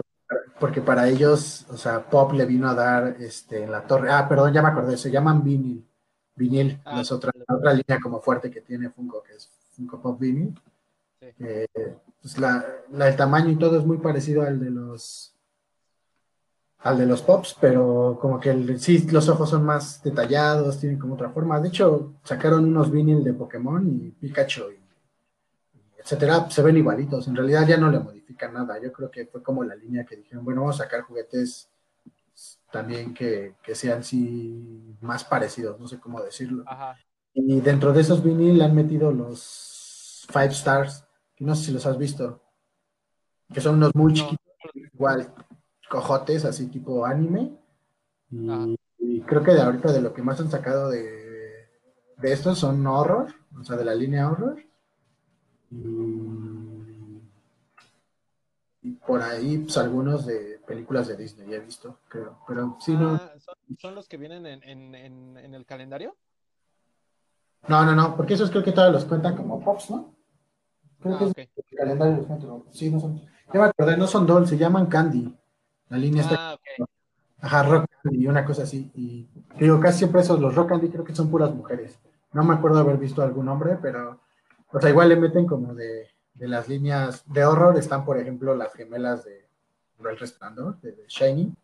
[0.59, 4.29] porque para ellos, o sea, Pop le vino a dar este, en la torre, ah,
[4.29, 5.87] perdón, ya me acordé, se llaman vinil,
[6.35, 10.19] vinil, ah, es otra, otra línea como fuerte que tiene Funko, que es Funko Pop
[10.19, 10.59] vinil.
[11.21, 11.67] Eh,
[12.23, 15.33] pues la, el tamaño y todo es muy parecido al de los
[16.81, 21.15] al de los pops, pero como que sí, los ojos son más detallados, tienen como
[21.15, 21.59] otra forma.
[21.59, 24.86] De hecho, sacaron unos vinil de Pokémon y Pikachu y
[26.07, 27.27] etcétera, se ven igualitos.
[27.27, 28.81] En realidad ya no le modifican nada.
[28.81, 31.69] Yo creo que fue como la línea que dijeron, bueno, vamos a sacar juguetes
[32.71, 36.65] también que, sean sí más parecidos, no sé cómo decirlo.
[37.35, 41.05] Y dentro de esos vinil han metido los Five Stars,
[41.35, 42.41] que no sé si los has visto,
[43.53, 44.47] que son unos muy chiquitos,
[44.93, 45.35] igual
[45.91, 47.59] cojotes, así tipo anime.
[48.99, 51.69] Y, creo que de ahorita de lo que más han sacado de,
[52.17, 54.67] de estos son horror, o sea, de la línea horror.
[58.83, 62.39] Y, por ahí, pues algunos de películas de Disney he visto, creo.
[62.47, 63.15] Pero sí, no.
[63.15, 63.33] Ah,
[63.79, 66.17] ¿son, los que vienen en, en, el calendario?
[67.69, 70.15] No, no, no, porque esos creo que todavía los cuentan como pops, ¿no?
[71.01, 73.21] Creo ah, que es el calendario los Sí, no son.
[73.53, 75.37] Ya me acordé, no son dolls, se llaman Candy.
[75.89, 76.53] La línea está.
[76.53, 76.59] Ah,
[77.41, 78.91] Ajá, Rock Candy y una cosa así.
[78.95, 81.99] Y digo, casi siempre esos, los Rock Candy creo que son puras mujeres.
[82.33, 84.21] No me acuerdo haber visto algún hombre, pero
[84.73, 88.75] o sea, igual le meten como de, las líneas de horror, están por ejemplo las
[88.75, 89.49] gemelas de
[89.99, 91.55] El Resplandor, de, Shiny.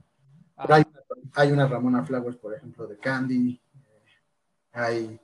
[0.56, 0.74] Pero
[1.34, 3.60] hay, una Ramona Flowers, por ejemplo, de Candy.
[3.74, 5.20] Eh, hay,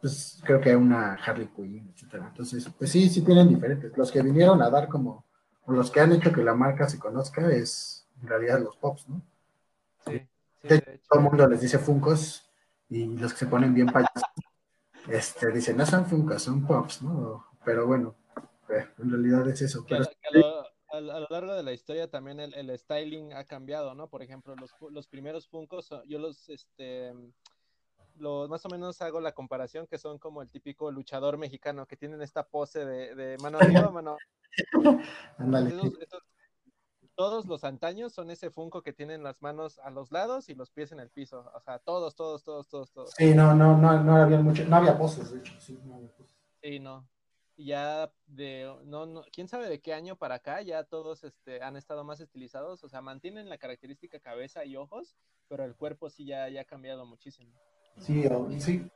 [0.00, 2.28] pues creo que hay una Harley Quinn, etcétera.
[2.28, 3.96] Entonces, pues sí, sí tienen diferentes.
[3.96, 5.24] Los que vinieron a dar como,
[5.64, 9.08] o los que han hecho que la marca se conozca es en realidad los pops,
[9.08, 9.22] ¿no?
[10.06, 10.22] Sí.
[10.62, 12.48] todo el mundo les dice Funcos
[12.88, 14.22] y los que se ponen bien payasos
[15.10, 17.46] este, dicen, no son Funko, son Pops, ¿no?
[17.64, 18.14] Pero bueno,
[18.68, 19.84] eh, en realidad es eso.
[20.90, 24.08] a, lo, largo de la historia también el, styling ha cambiado, ¿no?
[24.08, 27.12] Por ejemplo, los, los primeros Funkos, yo los, este,
[28.16, 31.96] los, más o menos hago la comparación que son como el típico luchador mexicano que
[31.96, 34.16] tienen esta pose de, mano arriba, mano.
[35.38, 35.74] Ándale
[37.18, 40.70] todos los antaños son ese Funko que tienen las manos a los lados y los
[40.70, 41.50] pies en el piso.
[41.52, 43.10] O sea, todos, todos, todos, todos, todos.
[43.16, 46.12] Sí, no, no, no, no había mucho, no había poses, de hecho, sí, no había
[46.12, 46.36] poses.
[46.62, 47.08] Sí, no.
[47.56, 51.76] Ya de, no, no, quién sabe de qué año para acá, ya todos este, han
[51.76, 55.16] estado más estilizados, o sea, mantienen la característica cabeza y ojos,
[55.48, 57.52] pero el cuerpo sí ya, ya ha cambiado muchísimo.
[57.96, 58.88] Sí, o, sí,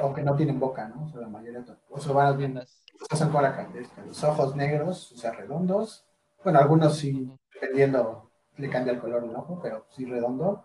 [0.00, 1.04] aunque no tienen boca, ¿no?
[1.04, 2.60] O sea, la mayoría, o sea, van bien,
[3.08, 3.70] pasan con la
[4.04, 6.04] los ojos negros, o sea, redondos,
[6.42, 7.28] bueno, algunos sí,
[7.60, 10.64] dependiendo, le cambia el color del ojo, pero sí redondo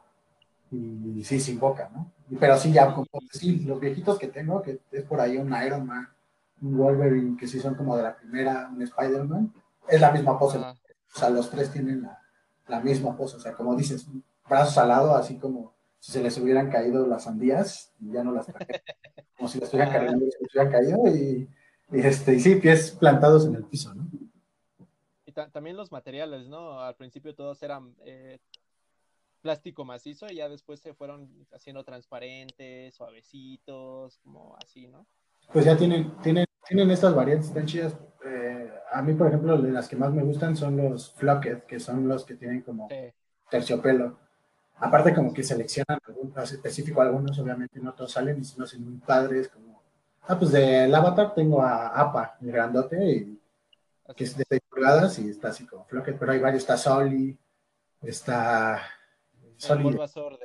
[0.71, 2.11] y sí sin boca, ¿no?
[2.39, 5.85] Pero sí, ya, como, sí, los viejitos que tengo, que es por ahí un Iron
[5.85, 6.07] Man,
[6.61, 9.53] un Wolverine, que sí son como de la primera, un Spider-Man,
[9.87, 10.57] es la misma pose.
[10.57, 12.07] O sea, los tres tienen
[12.67, 13.37] la, misma pose.
[13.37, 14.07] O sea, como dices,
[14.49, 18.31] brazos al lado, así como si se les hubieran caído las sandías y ya no
[18.31, 18.81] las traje.
[19.37, 19.91] Como si les hubieran,
[20.71, 21.47] caído, y,
[21.91, 24.07] y, este, y sí, pies plantados en el piso, ¿no?
[25.33, 26.79] También los materiales, ¿no?
[26.79, 28.39] Al principio todos eran eh,
[29.41, 35.05] plástico macizo y ya después se fueron haciendo transparentes, suavecitos, como así, ¿no?
[35.51, 37.95] Pues ya tienen, tienen, tienen estas variantes tan chidas.
[38.25, 41.79] Eh, a mí, por ejemplo, de las que más me gustan son los Flocket, que
[41.79, 42.87] son los que tienen como
[43.49, 44.17] terciopelo.
[44.77, 48.83] Aparte como que seleccionan algunos, específico algunos, obviamente no todos salen y si no son
[48.83, 49.81] muy padres, como...
[50.25, 53.32] Ah, pues del avatar tengo a APA, el grandote, y
[54.15, 57.37] que es de 6 pulgadas y está así como flocket, pero hay varios, está Soli,
[58.01, 58.81] está
[59.57, 59.97] Soli.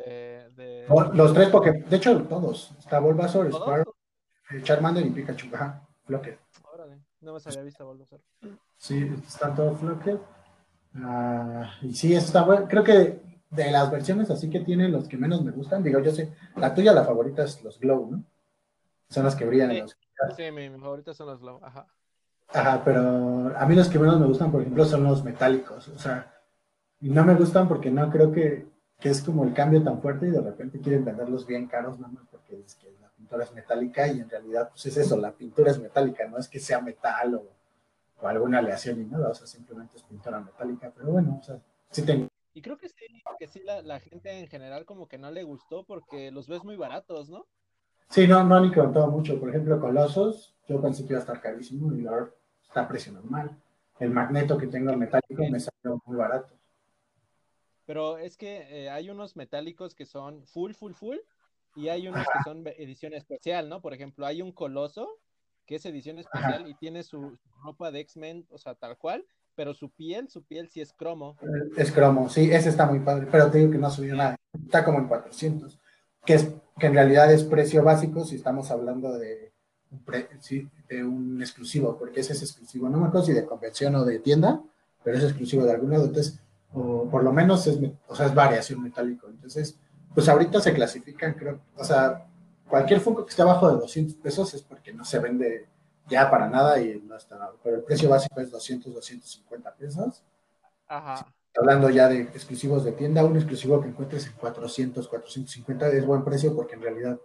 [0.07, 0.87] De, de...
[1.15, 3.95] Los tres, porque de hecho todos, está Bulbasaur, Sparrow,
[4.51, 6.39] eh, Charmander y Pikachu, ajá, flocket.
[6.73, 8.21] Órale, no me había visto Bulbasaur.
[8.77, 10.21] Sí, están todos flocket.
[10.95, 15.17] Ah, y sí, está bueno, creo que de las versiones así que tienen los que
[15.17, 18.25] menos me gustan, digo, yo sé, la tuya, la favorita es los Glow, ¿no?
[19.09, 19.71] Son las que brillan.
[19.71, 19.97] Sí, los...
[20.37, 21.87] sí mi, mi favorita son los Glow, ajá.
[22.51, 25.89] Ajá, pero a mí los que menos me gustan, por ejemplo, son los metálicos.
[25.89, 26.35] O sea,
[27.01, 28.67] y no me gustan porque no creo que,
[29.01, 32.27] es como el cambio tan fuerte y de repente quieren venderlos bien caros, nada más
[32.31, 35.71] porque es que la pintura es metálica y en realidad, pues es eso, la pintura
[35.71, 39.97] es metálica, no es que sea metal o, alguna aleación ni nada, o sea, simplemente
[39.97, 42.27] es pintura metálica, pero bueno, o sea, sí tengo.
[42.53, 45.45] Y creo que sí, que sí la, la gente en general como que no le
[45.45, 47.47] gustó porque los ves muy baratos, ¿no?
[48.11, 49.39] Sí, no, no han incrementado mucho.
[49.39, 52.29] Por ejemplo, Colosos, yo pensé que iba a estar carísimo y la
[52.69, 53.57] está a precio normal.
[53.99, 56.55] El magneto que tengo metálico me salió muy barato.
[57.87, 61.17] Pero es que eh, hay unos metálicos que son full, full, full,
[61.75, 63.81] y hay unos que son edición especial, ¿no?
[63.81, 65.09] Por ejemplo, hay un coloso
[65.67, 69.75] que es edición especial y tiene su ropa de X-Men, o sea, tal cual, pero
[69.75, 71.37] su piel, su piel sí es cromo.
[71.77, 74.37] Es cromo, sí, ese está muy padre, pero te digo que no ha subido nada,
[74.65, 75.79] está como en 400,
[76.25, 76.49] que, es,
[76.79, 79.53] que en realidad es precio básico si estamos hablando de,
[80.89, 84.19] de un exclusivo, porque ese es exclusivo, no me acuerdo si de convención o de
[84.19, 84.63] tienda,
[85.03, 86.41] pero es exclusivo de algún lado, entonces,
[86.73, 89.79] o por lo menos es, o sea, es variación metálico, entonces,
[90.15, 92.27] pues ahorita se clasifican, creo, o sea,
[92.69, 95.67] cualquier Funko que esté abajo de 200 pesos es porque no se vende
[96.09, 97.53] ya para nada y no está nada.
[97.63, 100.23] Pero el precio básico es 200, 250 pesos.
[100.87, 101.27] Ajá.
[101.57, 106.25] Hablando ya de exclusivos de tienda, un exclusivo que encuentres en 400, 450 es buen
[106.25, 107.19] precio porque en realidad,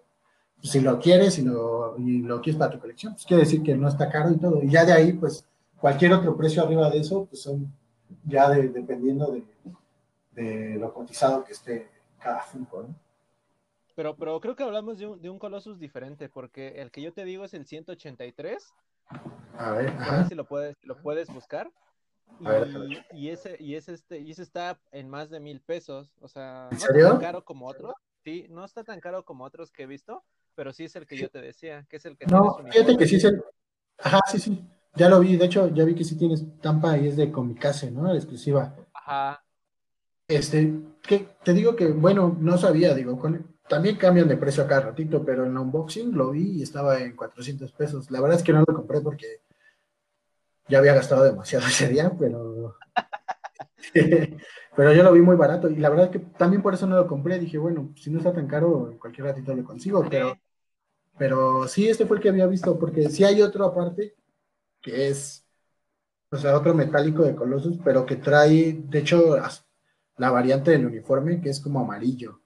[0.63, 3.75] si lo quieres y lo, y lo quieres para tu colección, pues quiere decir que
[3.75, 4.63] no está caro y todo.
[4.63, 5.45] Y ya de ahí, pues
[5.77, 7.71] cualquier otro precio arriba de eso, pues son
[8.23, 9.43] ya dependiendo de,
[10.31, 12.95] de, lo cotizado que esté cada Funko, ¿no?
[13.95, 17.13] Pero, pero creo que hablamos de un, de un Colossus diferente, porque el que yo
[17.13, 18.73] te digo es el 183.
[19.57, 21.69] A ver, a ver si lo puedes, lo puedes buscar.
[22.39, 26.09] Y, y, ese, y ese este, y ese está en más de mil pesos.
[26.21, 27.93] O sea, no está tan caro como otros.
[28.23, 30.23] Sí, no está tan caro como otros que he visto,
[30.55, 33.07] pero sí es el que yo te decía, que es el que No, fíjate que
[33.07, 33.43] sí es el.
[33.97, 34.63] Ajá, sí, sí.
[34.95, 37.89] Ya lo vi, de hecho, ya vi que sí tienes tampa y es de Comicase,
[37.89, 38.03] ¿no?
[38.03, 38.75] La exclusiva.
[38.93, 39.43] Ajá.
[40.27, 44.81] Este, que te digo que, bueno, no sabía, digo, con, también cambian de precio cada
[44.81, 48.11] ratito, pero en el unboxing lo vi y estaba en 400 pesos.
[48.11, 49.41] La verdad es que no lo compré porque
[50.67, 52.77] ya había gastado demasiado ese día, pero...
[54.75, 56.95] pero yo lo vi muy barato y la verdad es que también por eso no
[56.95, 57.39] lo compré.
[57.39, 60.37] Dije, bueno, si no está tan caro, en cualquier ratito lo consigo, pero...
[61.17, 64.15] Pero sí, este fue el que había visto, porque sí hay otro aparte,
[64.81, 65.45] que es,
[66.31, 69.37] o sea, otro metálico de Colossus, pero que trae, de hecho,
[70.17, 72.41] la variante del uniforme, que es como amarillo.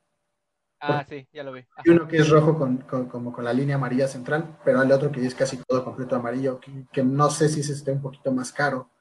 [0.79, 1.61] Ah, sí, ya lo vi.
[1.75, 5.11] Hay uno que es rojo con, como con la línea amarilla central, pero hay otro
[5.11, 6.59] que es casi todo completo amarillo,
[6.91, 8.91] que, no sé si se esté un poquito más caro.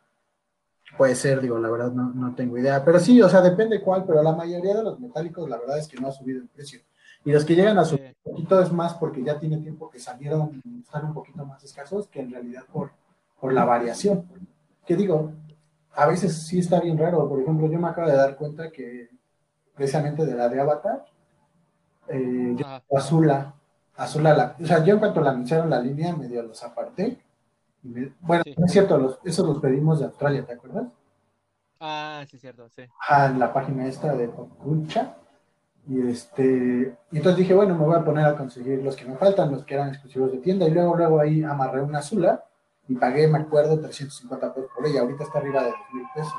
[0.96, 2.82] Puede ser, digo, la verdad no, no, tengo idea.
[2.84, 5.88] Pero sí, o sea, depende cuál, pero la mayoría de los metálicos, la verdad es
[5.88, 6.80] que no ha subido el precio.
[7.26, 9.98] Y los que llegan a subir un poquito es más porque ya tiene tiempo que
[9.98, 12.92] salieron y están un poquito más escasos que en realidad por,
[13.40, 14.28] por la variación.
[14.86, 15.32] Que digo,
[15.92, 17.28] a veces sí está bien raro.
[17.28, 19.10] Por ejemplo, yo me acabo de dar cuenta que
[19.74, 21.04] precisamente de la de Avatar,
[22.06, 22.56] eh,
[22.96, 23.52] Azula,
[23.96, 27.18] Azula la, o sea, yo en cuanto la anunciaron la línea, medio los aparté.
[28.20, 30.86] bueno, es cierto, los, esos los pedimos de Australia, ¿te acuerdas?
[31.80, 32.82] Ah, sí, cierto, sí.
[33.08, 35.16] Ah, en la página esta de Popculcha.
[35.88, 39.16] Y este, y entonces dije, bueno, me voy a poner a conseguir los que me
[39.16, 42.44] faltan, los que eran exclusivos de tienda, y luego, luego ahí amarré una Azula
[42.88, 45.02] y pagué, me acuerdo, 350 pesos por ella.
[45.02, 46.32] Ahorita está arriba de 2 mil pesos.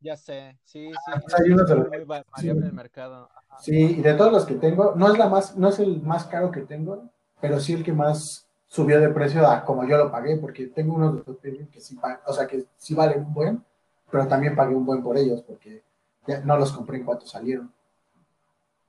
[0.00, 1.12] Ya sé, sí, sí.
[1.38, 2.72] Hay unos de los...
[2.72, 3.30] mercado.
[3.60, 6.26] Sí, y de todos los que tengo, no es la más, no es el más
[6.26, 7.08] caro que tengo,
[7.40, 10.94] pero sí el que más subió de precio a como yo lo pagué, porque tengo
[10.94, 13.64] unos de los que sí, o sea, que sí valen un buen,
[14.10, 15.82] pero también pagué un buen por ellos, porque
[16.26, 17.72] ya no los compré en cuanto salieron.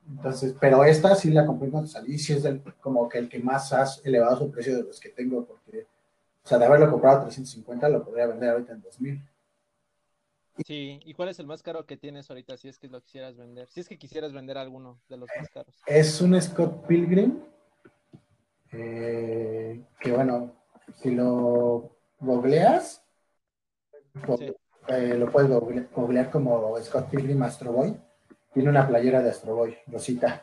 [0.08, 3.18] Entonces, pero esta sí la compré en cuanto salí, y sí es del, como que
[3.18, 5.86] el que más has elevado su precio de los que tengo, porque,
[6.44, 9.22] o sea, de haberlo comprado a 350 lo podría vender ahorita en 2000.
[10.64, 13.36] Sí, ¿y cuál es el más caro que tienes ahorita si es que lo quisieras
[13.36, 13.68] vender?
[13.68, 15.74] Si es que quisieras vender alguno de los más caros.
[15.86, 17.40] Es un Scott Pilgrim,
[18.72, 20.52] eh, que bueno,
[20.94, 21.90] si lo
[22.20, 23.02] googleas,
[24.88, 27.96] eh, lo puedes googlear como Scott Pilgrim Astro Boy.
[28.56, 30.42] Tiene una playera de Astro Boy, Rosita.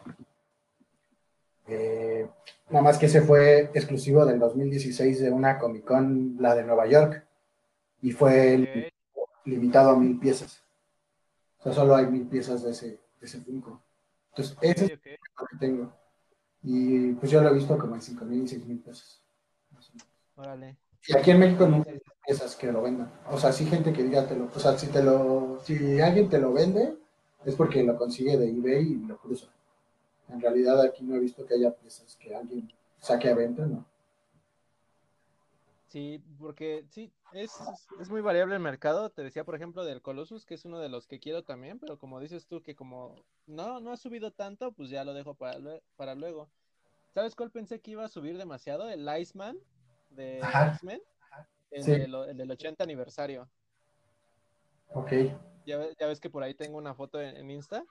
[1.66, 2.30] Eh,
[2.70, 6.86] nada más que ese fue exclusivo del 2016 de una Comic Con, la de Nueva
[6.86, 7.26] York.
[8.04, 8.94] Y fue el,
[9.46, 10.62] limitado a mil piezas.
[11.58, 12.88] O sea, solo hay mil piezas de ese,
[13.20, 13.82] de ese Funko.
[14.30, 15.92] Entonces, ese es lo que tengo.
[16.62, 19.24] Y pues yo lo he visto como en cinco mil y seis mil pesos.
[20.36, 20.78] Órale.
[21.08, 23.12] Y aquí en México no hay piezas que lo vendan.
[23.32, 26.30] O sea, si gente que diga, te lo, o sea, si te lo, si alguien
[26.30, 27.02] te lo vende,
[27.46, 29.48] es porque lo consigue de eBay y lo cruza.
[30.30, 33.86] En realidad aquí no he visto que haya piezas que alguien saque a venta, ¿no?
[35.88, 37.52] Sí, porque sí, es,
[38.02, 39.12] es, muy variable el mercado.
[39.12, 42.00] Te decía, por ejemplo, del Colossus, que es uno de los que quiero también, pero
[42.00, 43.16] como dices tú, que como
[43.46, 45.60] no, no ha subido tanto, pues ya lo dejo para,
[45.96, 46.50] para luego.
[47.14, 48.90] ¿Sabes cuál pensé que iba a subir demasiado?
[48.90, 49.56] El Iceman
[50.10, 51.02] de X-Men,
[51.70, 53.48] el, del 80 aniversario.
[54.94, 55.12] Ok.
[55.66, 57.84] ¿Ya, ¿Ya, ves que por ahí tengo una foto en, Insta?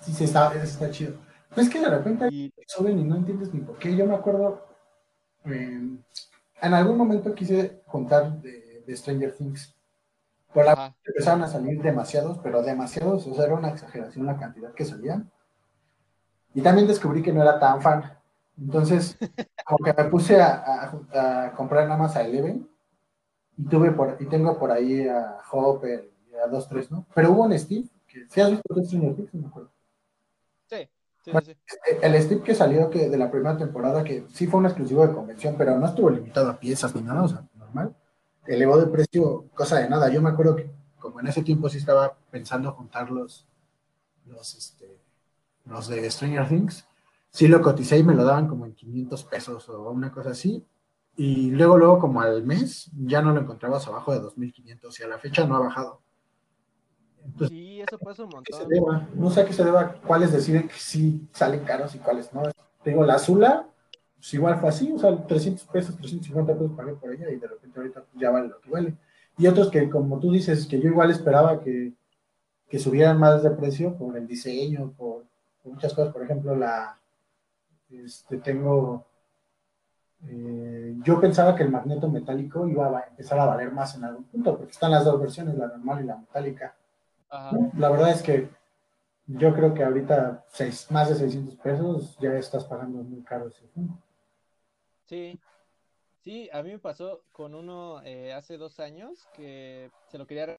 [0.00, 1.14] Sí, sí, está, está chido.
[1.54, 2.52] Pues es que de repente y...
[2.66, 3.94] suben y no entiendes ni por qué.
[3.94, 4.66] Yo me acuerdo.
[5.44, 5.98] Eh,
[6.62, 9.74] en algún momento quise contar de, Stranger Things.
[10.52, 14.72] Por la empezaron a salir demasiados, pero demasiados, o sea, era una exageración la cantidad
[14.72, 15.30] que salían.
[16.54, 18.18] Y también descubrí que no era tan fan.
[18.58, 19.16] Entonces,
[19.64, 22.68] como que me puse a, comprar nada más a Eleven.
[23.56, 26.09] y tuve por, y tengo por ahí a Hopper
[26.44, 27.06] a dos, tres, ¿no?
[27.14, 29.70] Pero hubo un Steve, que si has visto Stranger Things, no me acuerdo.
[30.66, 30.88] Sí,
[31.24, 31.56] sí, Bueno, sí.
[32.02, 35.14] El Steve que salió que de la primera temporada, que sí fue un exclusivo de
[35.14, 37.94] convención, pero no estuvo limitado a piezas ni nada, o sea, normal.
[38.46, 40.08] Elevó de precio cosa de nada.
[40.10, 43.46] Yo me acuerdo que como en ese tiempo sí estaba pensando juntar los,
[44.26, 44.98] los, este,
[45.64, 46.86] los de Stranger Things,
[47.30, 50.64] sí lo coticé y me lo daban como en 500 pesos o una cosa así.
[51.16, 55.08] Y luego, luego como al mes, ya no lo encontrabas abajo de 2.500 y a
[55.08, 56.00] la fecha no ha bajado.
[57.24, 58.68] Entonces, Sí, eso pasa un montón.
[58.68, 59.08] deba.
[59.14, 62.42] No sé a qué se deba, cuáles deciden que sí salen caros y cuáles no.
[62.82, 63.66] Tengo la Azula,
[64.16, 67.46] pues igual fue así, o sea, 300 pesos, 350 pesos pagué por ella y de
[67.46, 68.94] repente ahorita pues, ya vale lo que vale.
[69.38, 71.92] Y otros que, como tú dices, que yo igual esperaba que,
[72.68, 75.24] que subieran más de precio por el diseño, por,
[75.62, 76.12] por muchas cosas.
[76.12, 76.98] Por ejemplo, la,
[77.90, 79.06] este, tengo,
[80.26, 84.24] eh, yo pensaba que el magneto metálico iba a empezar a valer más en algún
[84.24, 86.74] punto, porque están las dos versiones, la normal y la metálica.
[87.30, 87.56] Ajá.
[87.76, 88.48] La verdad es que
[89.26, 93.66] yo creo que ahorita seis, más de 600 pesos ya estás pagando muy caro ese
[93.68, 93.98] Funko.
[95.06, 95.38] Sí,
[96.20, 100.46] sí, a mí me pasó con uno eh, hace dos años que se lo quería
[100.46, 100.58] de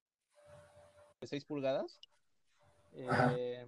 [1.26, 2.00] 6 pulgadas.
[2.94, 3.66] Eh,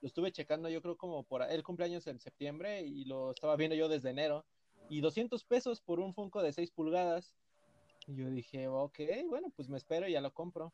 [0.00, 3.76] lo estuve checando yo creo como por el cumpleaños en septiembre y lo estaba viendo
[3.76, 4.44] yo desde enero.
[4.88, 7.34] Y 200 pesos por un Funko de 6 pulgadas.
[8.06, 8.98] Y yo dije, ok,
[9.28, 10.72] bueno, pues me espero y ya lo compro.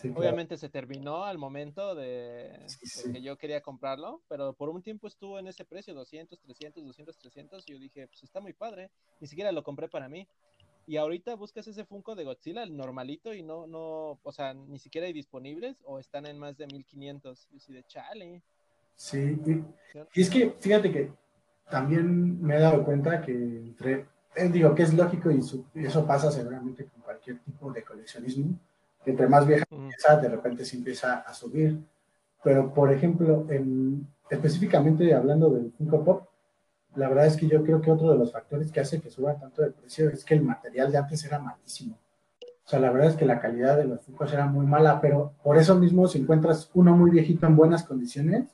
[0.00, 0.20] Sí, claro.
[0.20, 4.82] Obviamente se terminó al momento de, Sí, de que yo quería comprarlo, pero por un
[4.82, 8.54] tiempo estuvo en ese precio, 200, 300, 200, 300, y yo dije, pues está muy
[8.54, 8.90] padre,
[9.20, 10.26] ni siquiera lo compré para mí.
[10.86, 14.78] Y ahorita buscas ese Funko de Godzilla, el normalito, y no, no, o sea, ni
[14.78, 17.46] siquiera hay disponibles o están en más de 1500.
[17.52, 18.42] Y así de chale.
[18.96, 21.12] Sí, y, es que fíjate que
[21.68, 25.84] también me he dado cuenta que entre, eh, digo que es lógico y, su- y
[25.84, 28.58] eso pasa seguramente con cualquier tipo de coleccionismo,
[29.04, 31.78] entre más vieja empieza, de repente se empieza a subir.
[32.42, 36.28] Pero, por ejemplo, en, específicamente hablando del Funko Pop,
[36.96, 39.38] la verdad es que yo creo que otro de los factores que hace que suba
[39.38, 41.98] tanto de precio es que el material de antes era malísimo.
[42.64, 45.34] O sea, la verdad es que la calidad de los Funkos era muy mala, pero
[45.42, 48.46] por eso mismo, si encuentras uno muy viejito en buenas condiciones,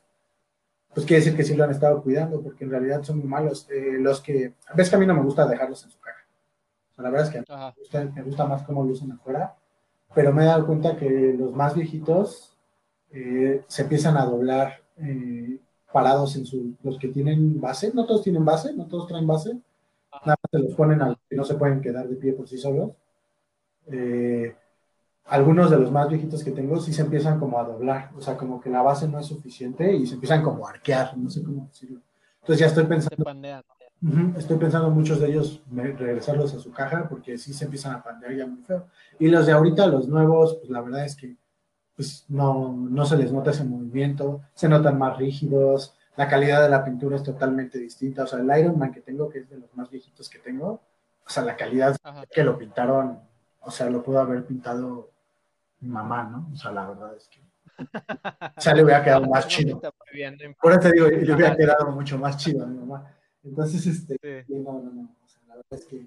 [0.94, 3.68] pues quiere decir que sí lo han estado cuidando, porque en realidad son muy malos.
[3.70, 6.26] Eh, los que, ves que a mí no me gusta dejarlos en su caja.
[6.90, 9.12] O sea, la verdad es que a mí me gusta, me gusta más cómo lucen
[9.12, 9.55] afuera,
[10.17, 12.57] pero me he dado cuenta que los más viejitos
[13.11, 15.61] eh, se empiezan a doblar eh,
[15.93, 19.51] parados en su, los que tienen base, no todos tienen base, no todos traen base,
[20.11, 20.25] Ajá.
[20.25, 22.49] nada más se los ponen a los que no se pueden quedar de pie por
[22.49, 22.93] sí solos.
[23.89, 24.57] Eh,
[25.27, 28.39] algunos de los más viejitos que tengo sí se empiezan como a doblar, o sea,
[28.39, 31.43] como que la base no es suficiente y se empiezan como a arquear, no sé
[31.43, 32.01] cómo decirlo.
[32.41, 33.25] Entonces ya estoy Se pensando,
[34.36, 38.34] estoy pensando muchos de ellos regresarlos a su caja porque sí se empiezan a pandear
[38.34, 38.86] ya muy feo.
[39.18, 41.36] Y los de ahorita, los nuevos, pues la verdad es que
[41.96, 46.68] pues no, no se les nota ese movimiento, se notan más rígidos, la calidad de
[46.68, 49.59] la pintura es totalmente distinta, o sea, el Iron Man que tengo, que es de
[49.59, 50.82] los más viejitos que tengo,
[51.26, 52.24] o sea, la calidad Ajá.
[52.30, 53.18] que lo pintaron,
[53.61, 55.11] o sea, lo pudo haber pintado
[55.80, 56.48] mi mamá, ¿no?
[56.52, 57.40] O sea, la verdad es que,
[58.57, 59.80] o sea, le hubiera quedado más chido.
[60.61, 63.16] Por eso te digo, le hubiera quedado mucho más chido a mi mamá.
[63.47, 64.16] Entonces, este,
[64.47, 64.55] Sí.
[64.55, 66.07] no, no, no, o sea, la verdad es que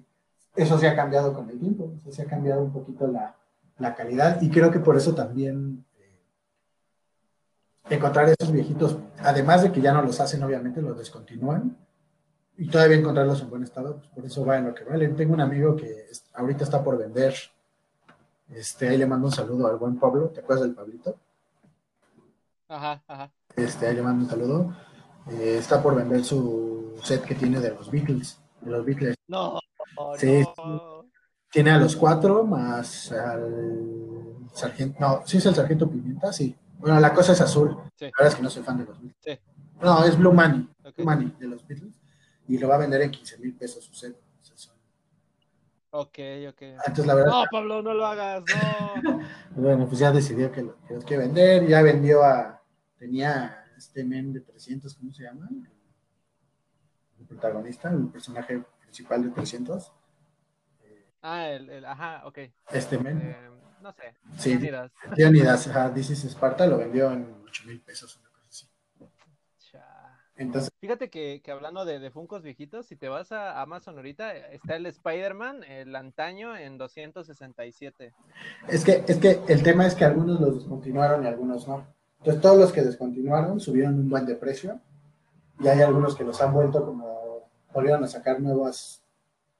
[0.56, 3.34] eso sí ha cambiado con el tiempo, o sea, sí ha cambiado un poquito la,
[3.78, 6.18] la calidad y creo que por eso también eh,
[7.94, 11.76] encontrar esos viejitos, además de que ya no los hacen, obviamente los descontinúan
[12.58, 15.16] y todavía encontrarlos en buen estado, pues por eso valen lo que valen.
[15.16, 17.34] Tengo un amigo que ahorita está por vender,
[18.50, 21.16] este, ahí le mando un saludo al buen Pablo, ¿te acuerdas del Pablito?
[22.68, 23.30] Ajá, ajá.
[23.56, 24.76] Este, ahí le mando un saludo.
[25.28, 29.16] Eh, está por vender su set que tiene de los Beatles, de los Beatles.
[29.28, 29.58] No,
[30.16, 31.04] Sí, no.
[31.50, 36.56] Tiene a los cuatro más al sargento, no, sí es el sargento Pimienta, sí.
[36.78, 37.76] Bueno, la cosa es azul.
[37.96, 38.04] Sí.
[38.06, 39.16] La verdad es que no soy fan de los Beatles.
[39.20, 39.38] Sí.
[39.82, 40.68] No, es Blue Money.
[40.96, 42.00] Blue Money de los Beatles.
[42.48, 44.16] Y lo va a vender en 15 mil pesos su set.
[45.92, 46.18] Ok,
[46.48, 46.62] ok.
[46.62, 48.44] Entonces, la verdad, No, Pablo, no lo hagas,
[49.02, 49.20] no.
[49.56, 51.66] bueno, pues ya decidió que lo que vender.
[51.66, 52.62] Ya vendió a,
[52.96, 55.48] tenía este men de 300, ¿cómo se llama?
[57.18, 59.92] El protagonista, el personaje principal de 300.
[61.22, 62.38] Ah, el, el, ajá, ok.
[62.70, 63.20] Este men.
[63.22, 63.50] Eh,
[63.80, 64.14] no sé.
[64.38, 64.50] Sí.
[64.50, 64.92] Leonidas.
[65.16, 68.68] Leonidas, ajá, This is Sparta lo vendió en 8 mil pesos, una cosa así.
[70.36, 74.34] Entonces, Fíjate que, que hablando de, de Funcos viejitos, si te vas a Amazon ahorita,
[74.36, 78.14] está el Spider-Man, el antaño, en 267.
[78.68, 81.99] es que, es que el tema es que algunos los descontinuaron y algunos no.
[82.20, 84.78] Entonces, todos los que descontinuaron subieron un buen de precio
[85.58, 89.02] y hay algunos que los han vuelto como, volvieron a sacar nuevas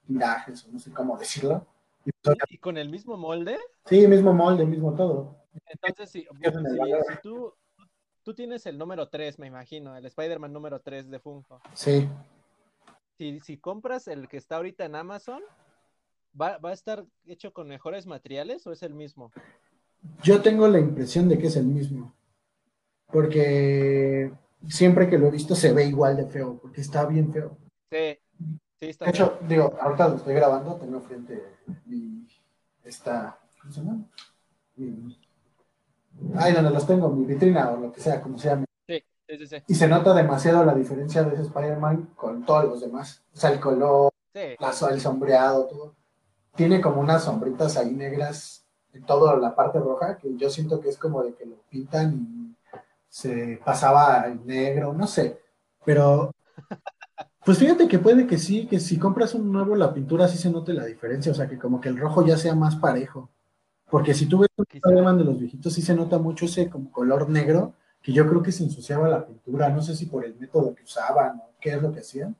[0.07, 1.65] tirajes o no sé cómo decirlo.
[2.05, 2.09] Y,
[2.49, 3.57] ¿Y con el mismo molde?
[3.85, 5.35] Sí, mismo molde, mismo todo.
[5.67, 6.27] Entonces, si-
[6.79, 7.03] valor.
[7.07, 7.53] si tú,
[8.23, 11.61] tú tienes el número 3, me imagino, el Spider-Man número 3 de Funko.
[11.73, 12.07] Sí,
[13.17, 15.41] Si, si compras el que está ahorita en Amazon,
[16.39, 19.31] ¿va, va a estar hecho con mejores materiales o es el mismo?
[20.23, 22.11] yo tengo la impresión de que es el mismo.
[23.11, 24.31] Porque
[24.67, 27.57] siempre que lo he visto se ve igual de feo, porque está bien feo.
[27.91, 28.17] Sí,
[28.79, 31.43] sí, está De hecho, digo, ahorita lo estoy grabando, tengo frente
[31.85, 32.27] mi,
[32.83, 34.05] esta, ¿cómo se llama?
[34.75, 35.17] Mi-
[36.35, 38.65] ay, donde los tengo, mi vitrina o lo que sea, como se llame.
[38.87, 39.55] Sí, sí, sí, sí.
[39.67, 43.21] Y se nota demasiado la diferencia de ese Spider-Man con todos los demás.
[43.33, 45.95] O sea, el color, Sí, la, el sombreado, todo.
[46.55, 50.89] Tiene como unas sombritas ahí negras en toda la parte roja, que yo siento que
[50.89, 52.40] es como de que lo pintan y
[53.11, 55.37] se pasaba al negro, no sé.
[55.85, 56.31] Pero,
[57.45, 60.49] pues fíjate que puede que sí, que si compras un nuevo, la pintura sí se
[60.49, 63.29] note la diferencia, o sea, que como que el rojo ya sea más parejo.
[63.89, 64.65] Porque si tú ves un.
[64.71, 68.41] Spider-Man de los viejitos, sí se nota mucho ese como color negro, que yo creo
[68.41, 71.71] que se ensuciaba la pintura, no sé si por el método que usaban o qué
[71.73, 72.35] es lo que hacían,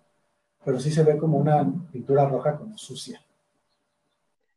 [0.63, 3.21] pero sí se ve como una pintura roja como sucia.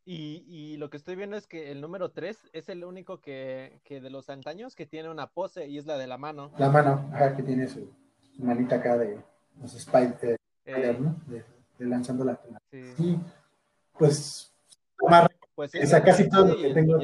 [0.06, 3.80] Y, y lo que estoy viendo es que el número 3 es el único que,
[3.84, 6.50] que de los antaños que tiene una pose y es la de la mano.
[6.58, 7.90] La mano, ajá, que tiene su,
[8.36, 9.18] su manita acá de
[9.62, 10.36] los Spider, de,
[10.66, 11.16] Eh, ¿no?
[11.26, 11.42] de,
[11.78, 12.38] de lanzando la
[12.70, 12.82] sí.
[12.96, 13.18] Sí,
[13.98, 14.52] pues,
[15.08, 16.98] más Pues O sea, ese- casi todo lo y que tengo-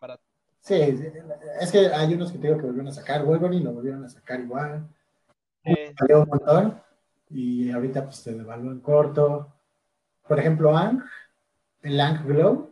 [0.00, 0.22] barato.
[0.60, 0.74] Sí,
[1.60, 4.08] es que hay unos que te digo que volvieron a sacar, Wolverine lo volvieron a
[4.08, 4.86] sacar igual,
[5.64, 6.80] Eh, salió un montón
[7.30, 9.48] y ahorita pues se devaluó en corto.
[10.28, 11.02] Por ejemplo, Ang,
[11.82, 12.70] el Ang Glow,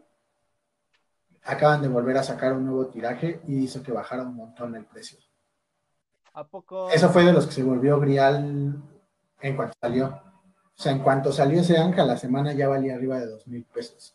[1.45, 4.85] acaban de volver a sacar un nuevo tiraje y hizo que bajara un montón el
[4.85, 5.19] precio.
[6.35, 6.91] ¿A poco?
[6.91, 8.81] Eso fue de los que se volvió Grial
[9.41, 10.07] en cuanto salió.
[10.07, 13.47] O sea, en cuanto salió ese Ang, a la semana ya valía arriba de dos
[13.47, 14.15] mil pesos.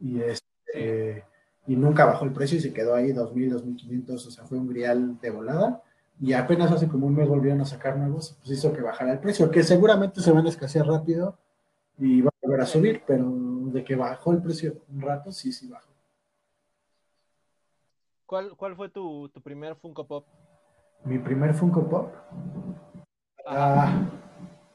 [0.00, 1.24] Y este,
[1.68, 4.68] y nunca bajó el precio y se quedó ahí 2.000, 2.500, o sea, fue un
[4.68, 5.82] grial de volada.
[6.20, 9.20] Y apenas hace como un mes volvieron a sacar nuevos, pues hizo que bajara el
[9.20, 11.38] precio, que seguramente se van a escasear rápido
[11.98, 13.24] y va a volver a subir, pero
[13.72, 15.88] de que bajó el precio un rato, sí, sí bajó.
[18.26, 20.26] ¿Cuál, cuál fue tu, tu primer Funko Pop?
[21.04, 22.12] Mi primer Funko Pop,
[23.46, 24.02] ah,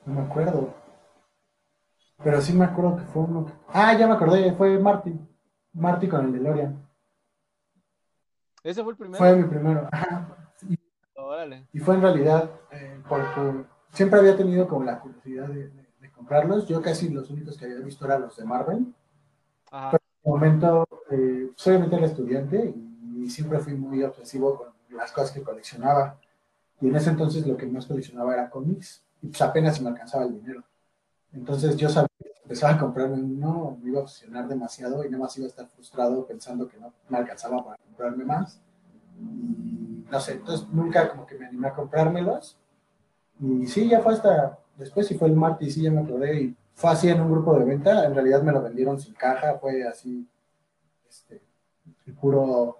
[0.06, 0.74] no me acuerdo.
[2.24, 3.46] Pero sí me acuerdo que fue uno.
[3.68, 5.14] Ah, ya me acordé, fue Marty.
[5.74, 6.88] Marty con el DeLorean.
[8.64, 9.18] ¿Ese fue el primero?
[9.18, 9.90] Fue mi primero.
[9.92, 10.38] Ajá.
[11.16, 11.68] Órale.
[11.74, 15.83] Y fue en realidad eh, porque siempre había tenido como la curiosidad de, de- de
[16.24, 16.68] comprarlos.
[16.68, 18.94] Yo casi los únicos que había visto eran los de Marvel.
[19.72, 19.98] Ajá.
[20.24, 25.14] En un momento, eh, pues, obviamente era estudiante y, siempre fui muy obsesivo con las
[25.14, 26.20] cosas que coleccionaba.
[26.82, 29.90] Y en ese entonces lo que más coleccionaba era cómics y pues apenas se me
[29.90, 30.62] alcanzaba el dinero.
[31.32, 32.10] Entonces yo sabía
[32.44, 35.68] empezaba a comprarme uno, me iba a obsesionar demasiado y nada más iba a estar
[35.68, 38.60] frustrado pensando que no me alcanzaba para comprarme más.
[39.18, 42.58] Y no sé, entonces nunca como que me animé a comprármelos.
[43.40, 46.42] Y sí, ya fue hasta después, si fue el martes, sí, ya me acordé.
[46.42, 48.06] Y fue así en un grupo de venta.
[48.06, 50.28] En realidad me lo vendieron sin caja, fue así,
[51.08, 51.42] este,
[52.06, 52.80] el puro,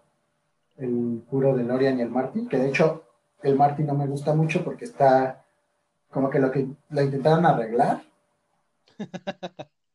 [0.78, 2.48] el puro DeLorean y el Marty.
[2.48, 3.04] Que de hecho,
[3.42, 5.44] el Marty no me gusta mucho porque está
[6.10, 8.04] como que lo que lo intentaron arreglar.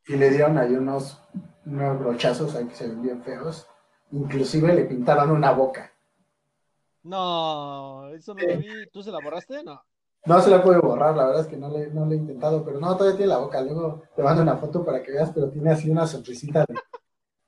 [0.07, 1.21] y le dieron ahí unos,
[1.65, 3.67] unos brochazos ahí que se ven bien feos.
[4.11, 5.93] Inclusive le pintaron una boca.
[7.03, 8.69] No, eso no lo vi.
[8.93, 9.63] ¿Tú se la borraste?
[9.63, 9.83] No.
[10.29, 12.65] No se la puede borrar, la verdad es que no le, no le he intentado,
[12.65, 13.61] pero no, todavía tiene la boca.
[13.63, 16.65] Luego te mando una foto para que veas, pero tiene así una sonrisita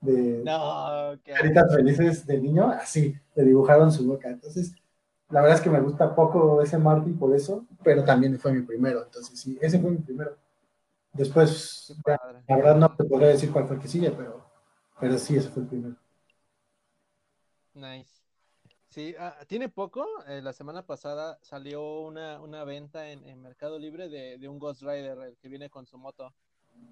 [0.01, 4.31] de, de No, caritas felices de niño, así, le dibujaron su boca.
[4.31, 4.74] Entonces,
[5.31, 8.62] la verdad es que me gusta poco ese Marty por eso, pero también fue mi
[8.62, 9.05] primero.
[9.05, 10.36] Entonces, sí, ese fue mi primero.
[11.15, 11.94] Después,
[12.48, 14.44] la verdad no te podría decir cuál fue el que sigue, pero,
[15.01, 15.97] pero sí, ese fue el primero.
[17.74, 18.19] Nice.
[18.90, 23.78] Sí, ah, tiene poco, eh, la semana pasada salió una, una venta en, en Mercado
[23.78, 26.34] Libre de, de un Ghost Rider, el que viene con su moto.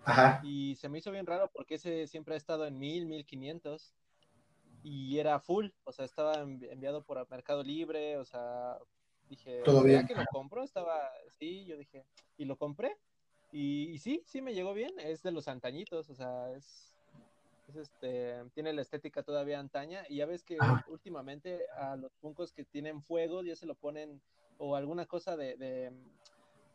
[0.04, 3.26] Ajá, Y se me hizo bien raro porque ese siempre ha estado en mil, mil
[3.26, 3.92] quinientos.
[4.84, 8.78] Y era full, o sea, estaba envi- enviado por Mercado Libre, o sea,
[9.28, 10.06] dije, Todo ¿será bien.
[10.06, 10.62] que lo compro?
[10.62, 12.04] Estaba, sí, yo dije,
[12.36, 12.96] y lo compré.
[13.52, 16.87] Y, y sí, sí me llegó bien, es de los antañitos, o sea, es,
[17.68, 20.04] es este, tiene la estética todavía antaña.
[20.08, 20.84] Y ya ves que Ajá.
[20.88, 24.20] últimamente a los puncos que tienen fuego ya se lo ponen,
[24.58, 25.92] o alguna cosa de, de,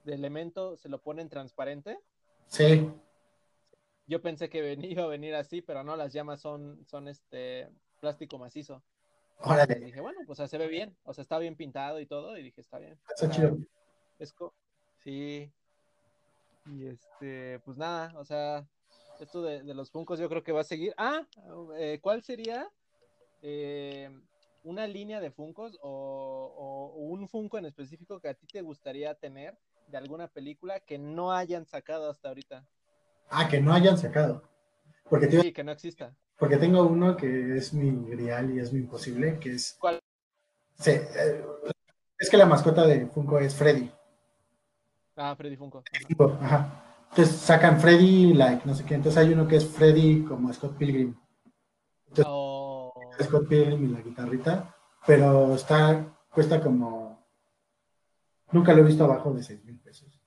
[0.04, 2.00] de elemento, se lo ponen transparente.
[2.48, 2.90] sí,
[4.08, 7.70] Yo pensé que venía, iba a venir así, pero no, las llamas son, son este
[8.00, 8.84] plástico macizo.
[9.46, 12.38] Y órale, dije, bueno, pues se ve bien, o sea, está bien pintado y todo,
[12.38, 12.98] y dije, está bien.
[13.10, 13.58] está O sea, chido.
[14.20, 14.34] es
[15.04, 15.52] sí.
[16.66, 18.66] Y este, pues nada, o sea,
[19.24, 20.94] esto de, los Funcos yo creo que va a seguir.
[20.98, 21.26] Ah,
[21.78, 22.70] eh, ¿cuál sería
[23.42, 24.10] eh,
[24.64, 29.58] una línea de Funcos o, un Funko en específico que a ti te gustaría tener
[29.88, 32.66] de alguna película que no hayan sacado hasta ahorita?
[33.30, 34.44] Ah, que no hayan sacado.
[35.10, 36.16] Porque sí, que no exista.
[36.38, 39.78] Porque tengo uno que es mi grial y es mi imposible, que es...
[39.80, 40.00] ¿Cuál?
[40.80, 41.46] Sí, eh,
[42.18, 43.92] es que la mascota de Funko es Freddy.
[45.16, 45.84] Ah, Freddy Funko.
[46.42, 46.93] Ajá.
[47.16, 48.96] Entonces sacan Freddy, like, no sé qué.
[48.96, 51.16] Entonces hay uno que es Freddy como Scott Pilgrim.
[52.26, 52.92] oh.
[53.22, 54.76] Scott Pilgrim y la guitarrita.
[55.06, 57.24] Pero está, cuesta como.
[58.52, 60.20] Nunca lo he visto abajo de 6 mil pesos.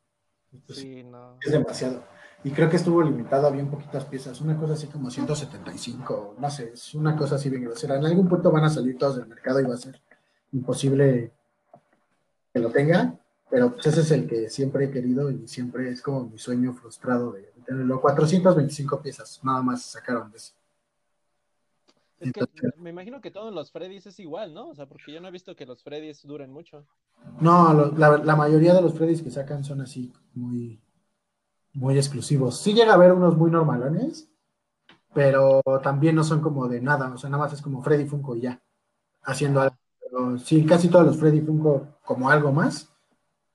[0.68, 1.38] sí, no.
[1.40, 2.04] Es demasiado.
[2.44, 4.40] Y creo que estuvo limitado a bien poquitas piezas.
[4.40, 7.96] Una cosa así como 175, no sé, es una cosa así bien grosera.
[7.96, 10.00] En algún punto van a salir todos del mercado y va a ser
[10.52, 11.32] imposible
[12.52, 16.02] que lo tenga pero pues ese es el que siempre he querido y siempre es
[16.02, 18.00] como mi sueño frustrado de tenerlo.
[18.00, 20.54] 425 piezas, nada más sacaron de eso.
[22.18, 22.42] Es que
[22.78, 24.70] me imagino que todos los Freddys es igual, ¿no?
[24.70, 26.86] O sea, porque yo no he visto que los Freddys duren mucho.
[27.40, 30.80] No, la, mayoría de los Freddys que sacan son así muy,
[31.74, 32.58] muy exclusivos.
[32.58, 34.30] Sí llega a haber unos muy normalones,
[35.12, 38.36] pero también no son como de nada, o sea, nada más es como Freddy Funko
[38.36, 38.62] y ya,
[39.22, 40.38] haciendo algo.
[40.38, 42.95] sí, casi todos los Freddy Funko como algo más,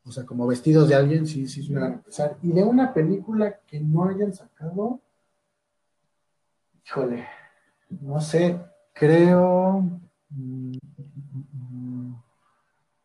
[0.05, 2.37] o sea, como vestidos de alguien, sí, sí suelen empezar.
[2.41, 4.99] Y de una película que no hayan sacado,
[6.85, 7.27] híjole,
[7.89, 8.59] no sé,
[8.93, 9.81] creo.
[10.29, 10.77] Mm,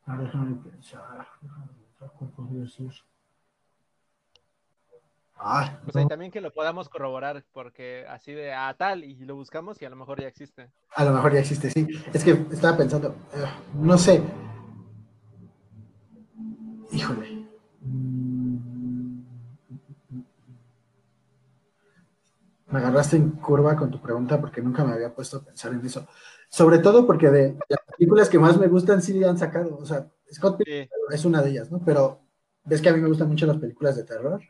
[0.06, 1.26] a ver, déjame pensar.
[1.98, 2.92] ¿Cuál podría ser?
[5.38, 9.16] Ah, pues ahí también que lo podamos corroborar, porque así de a ah, tal, y
[9.16, 10.70] lo buscamos y a lo mejor ya existe.
[10.94, 11.86] A lo mejor ya existe, sí.
[12.12, 13.44] Es que estaba pensando, eh,
[13.74, 14.22] no sé,
[16.96, 17.46] Híjole.
[22.68, 25.84] Me agarraste en curva con tu pregunta porque nunca me había puesto a pensar en
[25.84, 26.08] eso.
[26.48, 29.76] Sobre todo porque de las películas que más me gustan sí han sacado.
[29.76, 30.62] O sea, Scott
[31.10, 31.82] es una de ellas, ¿no?
[31.84, 32.22] Pero
[32.64, 34.40] ves que a mí me gustan mucho las películas de terror.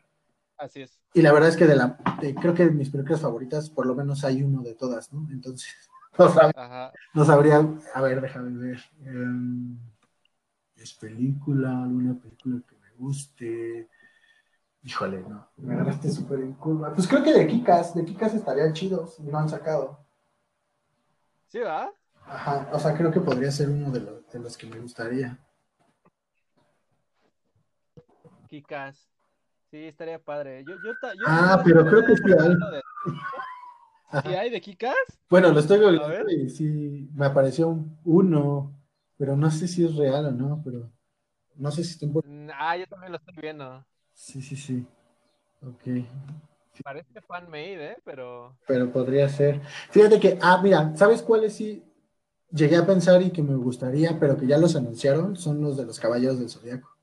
[0.57, 0.97] Así es.
[1.13, 1.97] Y la verdad es que de la
[2.39, 5.27] creo que de mis películas favoritas, por lo menos hay uno de todas, ¿no?
[5.31, 5.69] Entonces,
[7.13, 7.67] no, sabría.
[7.93, 8.79] A ver, déjame ver.
[9.05, 9.77] Em,
[10.93, 13.89] película, alguna película que me guste.
[14.83, 16.93] Híjole, no, me agarraste súper en curva.
[16.93, 19.99] Pues creo que de Kikas, de Kikas estarían chidos y no han sacado.
[21.47, 21.91] ¿Sí, va?
[22.25, 25.37] Ajá, o sea, creo que podría ser uno de, los, de los que me gustaría.
[28.47, 29.09] Kikas.
[29.71, 30.63] Sí, estaría padre.
[30.65, 30.93] Yo, yo,
[31.25, 34.21] ah, pero creo que sí hay.
[34.23, 34.95] ¿Sí hay de Kikas?
[35.29, 38.76] Bueno, lo estoy viendo y sí, me apareció un uno
[39.17, 40.89] pero no sé si es real o no, pero
[41.55, 43.85] no sé si está mm, Ah, yo también lo estoy viendo.
[44.13, 44.85] Sí, sí, sí.
[45.61, 46.05] Ok.
[46.83, 47.97] Parece fan-made, ¿eh?
[48.05, 48.55] Pero...
[48.67, 49.61] Pero podría ser.
[49.89, 51.83] Fíjate que, ah, mira, ¿sabes cuáles sí
[52.51, 55.35] llegué a pensar y que me gustaría, pero que ya los anunciaron?
[55.35, 56.95] Son los de los Caballeros del Zodiaco.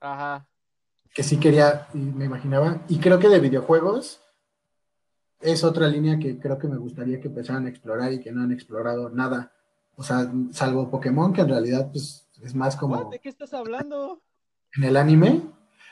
[0.00, 0.46] Ajá.
[1.14, 2.82] Que sí quería, y me imaginaba.
[2.88, 4.20] Y creo que de videojuegos
[5.40, 8.42] es otra línea que creo que me gustaría que empezaran a explorar y que no
[8.42, 9.53] han explorado nada.
[9.96, 13.10] O sea, salvo Pokémon, que en realidad pues, es más como...
[13.10, 14.22] ¿De qué estás hablando?
[14.76, 15.42] ¿En el anime?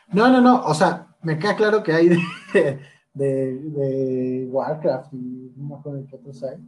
[0.09, 0.65] No, no, no.
[0.65, 2.09] O sea, me queda claro que hay
[2.53, 2.81] de,
[3.15, 6.59] de, Warcraft y no me acuerdo de qué otros hay.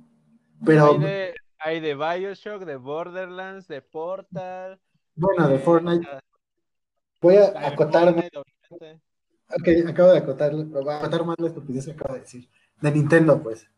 [0.65, 0.93] Pero...
[0.93, 4.81] Hay de, hay de Bioshock, de Borderlands, de Portal.
[5.17, 6.09] Bueno, de, Fortnite.
[7.21, 8.15] Voy a acotar...
[9.51, 12.49] Ok, acabo de acotar, voy a acotar más la estupidez que acabo de decir.
[12.81, 13.69] De Nintendo, pues.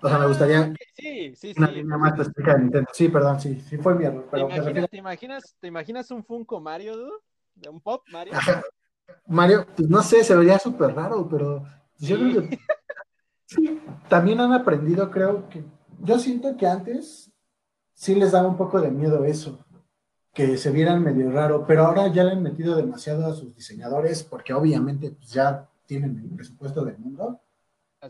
[0.00, 0.60] O sea, me gustaría.
[0.60, 1.74] Ah, sí, sí, una sí.
[1.74, 2.90] línea más específica de Nintendo.
[2.92, 4.28] Sí, perdón, sí, sí fue mi error.
[4.30, 4.38] ¿Te,
[4.96, 7.16] imaginas, ¿te, imaginas, un Funko Mario, dude?
[7.54, 8.34] ¿De un pop Mario?
[9.26, 11.64] Mario, pues no sé, se vería súper raro, pero
[11.98, 12.58] yo creo que
[13.46, 15.64] sí, también han aprendido, creo que.
[16.00, 17.32] Yo siento que antes
[17.92, 19.58] sí les daba un poco de miedo eso,
[20.32, 24.22] que se vieran medio raro, pero ahora ya le han metido demasiado a sus diseñadores,
[24.22, 27.40] porque obviamente pues, ya tienen el presupuesto del mundo.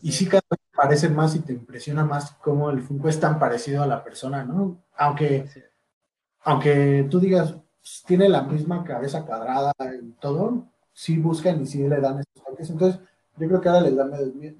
[0.02, 3.38] Y sí, cada vez parecen más y te impresiona más cómo el Funko es tan
[3.38, 4.82] parecido a la persona, ¿no?
[4.96, 5.48] Aunque,
[6.42, 11.78] aunque tú digas, pues, tiene la misma cabeza cuadrada y todo, sí buscan y sí
[11.88, 12.70] le dan esos toques.
[12.70, 13.00] Entonces,
[13.38, 14.04] yo creo que ahora les da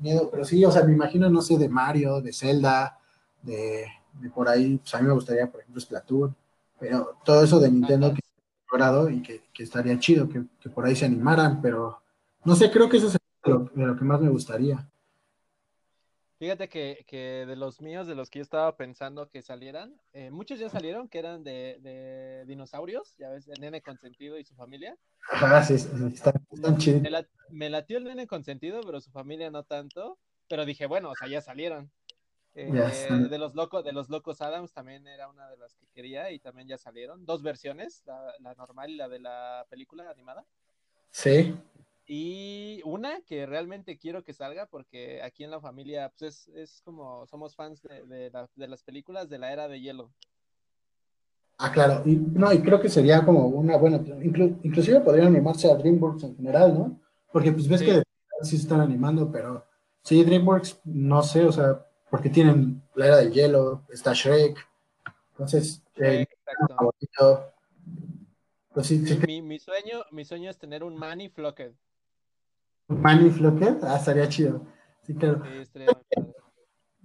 [0.00, 2.98] miedo, pero sí, o sea, me imagino, no sé, de Mario, de Zelda,
[3.42, 3.86] de,
[4.34, 6.34] por ahí, pues a mí me gustaría, por ejemplo, Splatoon,
[6.78, 10.94] pero todo eso de Nintendo que he logrado y que, estaría chido, que, por ahí
[10.94, 12.00] se animaran, pero
[12.44, 14.88] no sé, creo que eso es lo, de lo que más me gustaría.
[16.38, 20.30] Fíjate que, que, de los míos, de los que yo estaba pensando que salieran, eh,
[20.30, 24.54] muchos ya salieron, que eran de, de, dinosaurios, ya ves, el nene consentido y su
[24.54, 24.96] familia.
[25.32, 27.02] Ah, sí, sí están, están chidos.
[27.02, 30.16] Me, la, me, latió el nene consentido, pero su familia no tanto.
[30.48, 31.90] Pero dije, bueno, o sea, ya salieron.
[32.54, 32.70] Eh,
[33.30, 36.38] de los locos, de los locos Adams también era una de las que quería y
[36.38, 37.26] también ya salieron.
[37.26, 40.46] Dos versiones, la, la normal y la de la película animada.
[41.10, 41.54] Sí.
[42.10, 46.82] Y una que realmente quiero que salga porque aquí en la familia pues es, es
[46.82, 50.10] como somos fans de, de, la, de, las películas de la era de hielo.
[51.58, 52.02] Ah, claro.
[52.06, 56.22] Y, no, y creo que sería como una buena, inclu, inclusive podrían animarse a DreamWorks
[56.24, 57.00] en general, ¿no?
[57.30, 57.86] Porque pues ves sí.
[57.86, 58.02] que
[58.42, 59.66] sí se están animando, pero
[60.02, 64.56] sí, DreamWorks, no sé, o sea, porque tienen la era del hielo, está Shrek,
[65.32, 66.26] entonces, eh,
[68.72, 71.74] pues sí, sí, mi, mi, sueño, mi sueño es tener un Manny Flocked.
[72.88, 74.66] Manny Flocked, ah, estaría chido.
[75.02, 75.42] Sí, claro.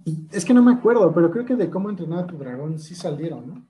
[0.04, 2.78] Sí, es que no me acuerdo, pero creo que de cómo entrenar a tu dragón
[2.78, 3.68] sí salieron, ¿no?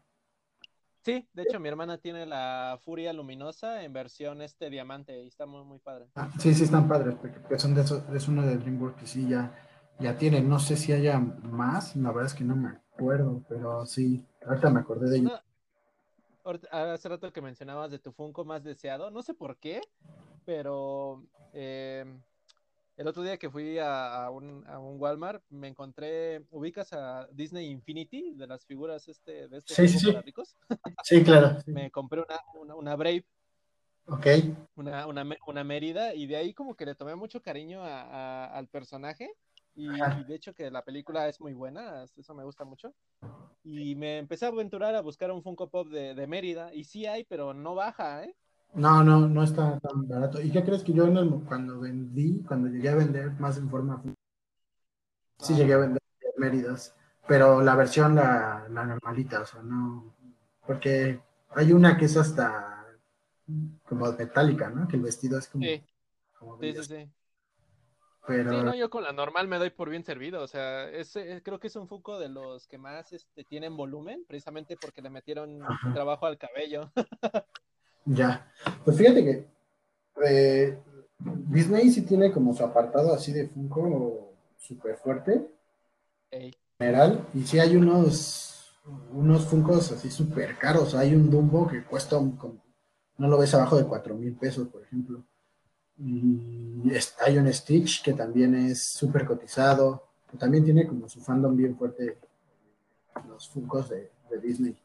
[1.04, 5.44] Sí, de hecho mi hermana tiene la Furia Luminosa en versión este diamante y está
[5.44, 6.06] muy, muy padre.
[6.14, 9.28] Ah, sí, sí están padres, porque son de esos, es uno de DreamWorks que sí
[9.28, 9.54] ya,
[10.00, 10.48] ya tienen.
[10.48, 14.70] No sé si haya más, la verdad es que no me acuerdo, pero sí, ahorita
[14.70, 15.40] me acordé de ello.
[16.70, 19.82] Hace rato que mencionabas de tu Funko más deseado, no sé por qué,
[20.44, 22.04] pero eh,
[22.96, 27.26] el otro día que fui a, a, un, a, un, Walmart me encontré, ubicas a
[27.32, 30.56] Disney Infinity de las figuras este, de este sí, sí, para ricos.
[31.04, 31.60] Sí, claro.
[31.60, 31.72] Sí.
[31.72, 33.24] me compré una, una, una, Brave.
[34.06, 34.26] Ok.
[34.76, 38.68] Una, una, una Mérida y de ahí como que le tomé mucho cariño a, al
[38.68, 39.34] personaje
[39.74, 42.94] y, y, de hecho que la película es muy buena, eso me gusta mucho.
[43.64, 47.06] Y me empecé a aventurar a buscar un Funko Pop de, de Mérida y sí
[47.06, 48.36] hay, pero no baja, ¿eh?
[48.74, 50.40] No, no, no está tan barato.
[50.40, 54.02] ¿Y qué crees que yo el, cuando vendí, cuando llegué a vender más en forma,
[55.38, 55.56] sí ah.
[55.56, 56.00] llegué a vender
[56.36, 56.94] Méridas,
[57.28, 60.12] pero la versión, la, la, normalita, o sea, no,
[60.66, 61.20] porque
[61.50, 62.86] hay una que es hasta
[63.84, 64.88] como metálica, ¿no?
[64.88, 65.64] Que el vestido es como...
[65.64, 65.84] Sí,
[66.36, 67.10] como sí, sí, sí.
[68.26, 68.50] Pero...
[68.50, 71.42] Sí, no, yo con la normal me doy por bien servido, o sea, es, es,
[71.42, 75.10] creo que es un Funko de los que más este, tienen volumen, precisamente porque le
[75.10, 75.92] metieron Ajá.
[75.94, 76.90] trabajo al cabello.
[78.06, 78.50] Ya,
[78.84, 79.46] pues fíjate que
[80.26, 80.78] eh,
[81.18, 85.48] Disney sí tiene como su apartado así de Funko súper fuerte.
[86.30, 86.54] Hey.
[86.78, 88.74] General, y sí hay unos,
[89.12, 90.94] unos Funkos así súper caros.
[90.94, 92.62] Hay un Dumbo que cuesta un, como,
[93.18, 95.22] no lo ves abajo de cuatro mil pesos, por ejemplo.
[95.96, 96.90] Y
[97.24, 100.08] hay un Stitch que también es súper cotizado.
[100.38, 102.18] También tiene como su fandom bien fuerte
[103.28, 104.76] los Funkos de, de Disney.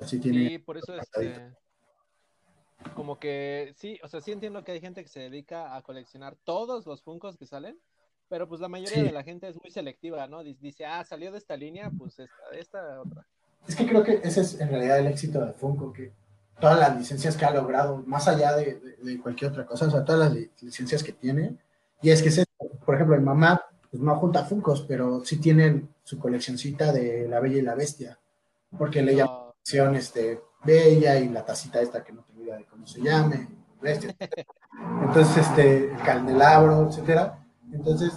[0.00, 0.48] Así tiene.
[0.48, 1.52] Sí, por eso este,
[2.94, 6.36] como que sí, o sea, sí entiendo que hay gente que se dedica a coleccionar
[6.44, 7.78] todos los Funkos que salen,
[8.28, 9.02] pero pues la mayoría sí.
[9.02, 10.42] de la gente es muy selectiva, ¿no?
[10.42, 13.26] Dice, ah, salió de esta línea, pues esta, esta otra.
[13.66, 16.12] Es que creo que ese es en realidad el éxito de Funko, que
[16.60, 19.90] todas las licencias que ha logrado, más allá de, de, de cualquier otra cosa, o
[19.90, 21.56] sea, todas las licencias que tiene,
[22.02, 22.44] y es que, se,
[22.84, 27.40] por ejemplo, mi mamá pues no junta Funkos, pero sí tienen su coleccioncita de La
[27.40, 28.18] Bella y la Bestia,
[28.76, 32.66] porque le llaman oh este, bella y la tacita esta que no tengo idea de
[32.66, 33.48] cómo se llame,
[33.82, 37.46] entonces este, el candelabro, etcétera.
[37.72, 38.12] Entonces,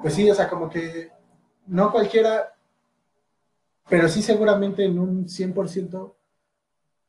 [0.00, 1.10] pues sí, o sea, como que
[1.66, 2.54] no cualquiera,
[3.88, 6.14] pero sí seguramente en un 100%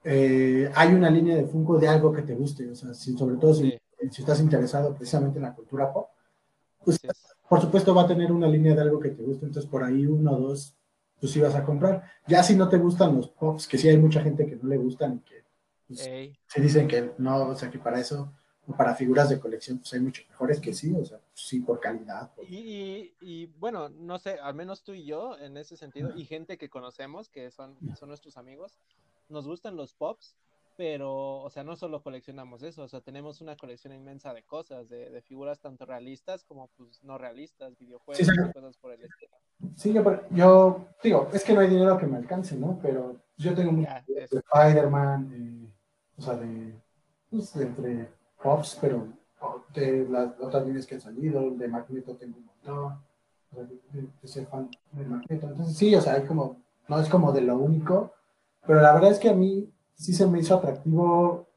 [0.04, 3.36] eh, hay una línea de Funko de algo que te guste, o sea, si, sobre
[3.36, 3.80] todo si, sí.
[4.12, 6.08] si, estás interesado precisamente en la cultura pop,
[6.86, 7.08] pues sí.
[7.50, 10.06] por supuesto va a tener una línea de algo que te guste, entonces por ahí
[10.06, 10.76] uno o dos
[11.20, 12.04] pues vas a comprar.
[12.28, 14.78] Ya si no te gustan los pops, que sí hay mucha gente que no le
[14.78, 15.44] gustan y que
[15.88, 16.02] pues,
[16.48, 18.32] se dicen que no, o sea, que para eso,
[18.68, 21.80] o para figuras de colección, pues hay muchos mejores que sí, o sea, sí por
[21.80, 22.32] calidad.
[22.34, 22.46] Por...
[22.46, 26.26] Y, y, y, bueno, no sé, al menos tú y yo, en ese sentido, y
[26.26, 28.80] gente que conocemos, que son, son nuestros amigos,
[29.28, 30.36] nos gustan los pops,
[30.80, 34.88] pero, o sea, no solo coleccionamos eso, o sea, tenemos una colección inmensa de cosas,
[34.88, 38.54] de, de figuras tanto realistas como pues no realistas, videojuegos, sí, sí.
[38.54, 39.36] cosas por el estilo.
[39.76, 42.80] Sí, yo, yo, digo, es que no hay dinero que me alcance, ¿no?
[42.82, 45.74] Pero yo tengo mucho de, de Spider-Man, eh,
[46.18, 46.74] o sea, de,
[47.30, 48.10] pues, de entre
[48.42, 49.06] pops, pero
[49.74, 53.04] de las otras líneas que han salido, de Magneto tengo un montón,
[53.52, 55.46] o sea, de, de, ser fan de Magneto.
[55.46, 56.56] Entonces, sí, o sea, hay como,
[56.88, 58.14] no es como de lo único,
[58.66, 59.70] pero la verdad es que a mí
[60.00, 61.48] sí se me hizo atractivo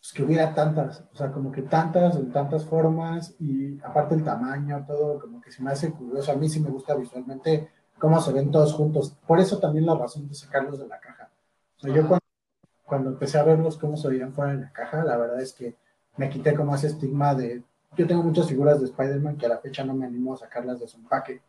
[0.00, 4.24] pues, que hubiera tantas, o sea, como que tantas, en tantas formas, y aparte el
[4.24, 6.32] tamaño, todo, como que se me hace curioso.
[6.32, 9.16] A mí sí me gusta visualmente cómo se ven todos juntos.
[9.26, 11.30] Por eso también la razón de sacarlos de la caja.
[11.78, 12.26] O sea, yo cuando,
[12.84, 15.76] cuando, empecé a verlos cómo se veían fuera de la caja, la verdad es que
[16.16, 17.62] me quité como ese estigma de
[17.96, 20.80] yo tengo muchas figuras de Spider-Man que a la fecha no me animo a sacarlas
[20.80, 21.40] de su empaque,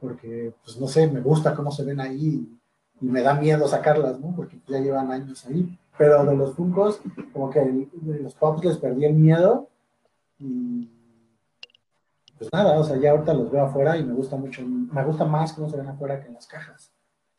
[0.00, 2.59] porque, pues no sé, me gusta cómo se ven ahí
[3.00, 4.34] y, me da miedo sacarlas, ¿no?
[4.34, 5.78] Porque ya llevan años ahí.
[5.98, 7.00] Pero de los Funkos,
[7.32, 9.68] como que de los Pops les perdí el miedo
[10.38, 10.88] y
[12.40, 15.26] pues nada, o sea, ya ahorita los veo afuera y me gusta mucho, me gusta
[15.26, 16.90] más cómo se ven afuera que en las cajas.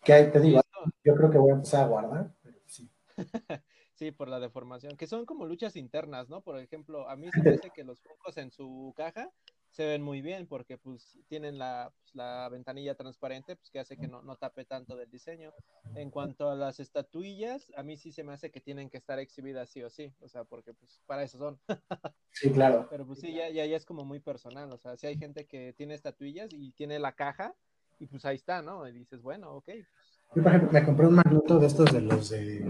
[0.04, 0.62] Que te digo,
[1.04, 2.88] yo creo que voy a empezar a guardar, pero sí.
[3.96, 6.42] Sí, por la deformación, que son como luchas internas, ¿no?
[6.42, 9.30] Por ejemplo, a mí se me hace que los focos en su caja
[9.72, 13.98] se ven muy bien porque pues tienen la, pues, la ventanilla transparente, pues que hace
[13.98, 15.52] que no, no, tape tanto del diseño.
[15.95, 19.18] En cuanto a las estatuillas, a mí sí se me hace que tienen que estar
[19.19, 21.60] exhibidas sí o sí, o sea, porque pues para eso son.
[22.34, 22.88] Sí, claro.
[22.89, 25.48] Pero pues sí, ya, ya, ya es como muy personal, o sea, si hay gente
[25.48, 27.53] que tiene estatuillas y tiene la caja
[27.99, 28.88] y pues ahí está, ¿no?
[28.88, 29.65] Y dices, bueno, ok.
[29.65, 29.85] Pues,
[30.34, 32.64] Yo, por ejemplo, me compré un magneto de estos de los de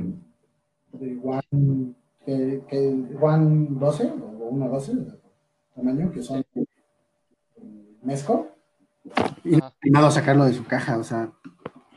[0.94, 1.94] de One,
[2.26, 5.20] que, que One 12 o 1.12
[5.76, 6.44] tamaño, que son
[9.44, 11.32] y he a sacarlo de su caja, o sea,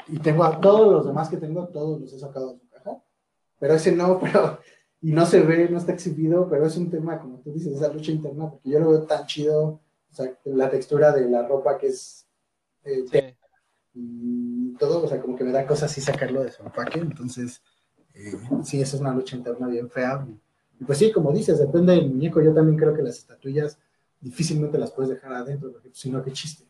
[0.08, 3.02] y tengo a todos los demás que tengo, todos los he sacado de su caja,
[3.58, 4.58] pero ese no, pero,
[5.00, 7.92] y no se ve, no está exhibido, pero es un tema, como tú dices, esa
[7.92, 9.80] lucha interna, porque yo lo veo tan chido,
[10.10, 12.26] o sea, la textura de la ropa que es
[12.84, 13.36] eh,
[13.94, 17.62] y todo, o sea, como que me da cosas así sacarlo de su empaque, entonces
[18.14, 20.26] eh, sí, esa es una lucha interna bien fea.
[20.80, 22.40] Y pues sí, como dices, depende del muñeco.
[22.40, 23.78] Yo también creo que las estatuillas
[24.24, 26.64] difícilmente las puedes dejar adentro, porque si no, qué chiste.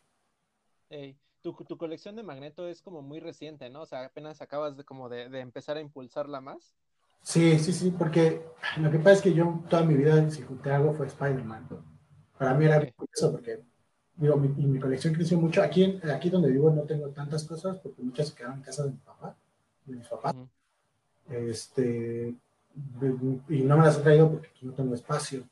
[1.41, 3.83] tu, tu, colección de Magneto es como muy reciente, ¿no?
[3.83, 6.75] O sea, apenas acabas de como de, de, empezar a impulsarla más.
[7.23, 8.45] Sí, sí, sí, porque
[8.79, 11.69] lo que pasa es que yo toda mi vida, si junté algo, fue Spider-Man.
[12.37, 12.93] Para mí era okay.
[12.93, 13.61] curioso porque,
[14.17, 15.63] digo, mi, mi, colección creció mucho.
[15.63, 18.91] Aquí, aquí donde vivo no tengo tantas cosas porque muchas se quedaron en casa de
[18.91, 19.37] mi papá,
[19.87, 20.35] de mis papás.
[21.31, 22.35] Este,
[23.49, 25.45] y no me las he traído porque aquí no tengo espacio.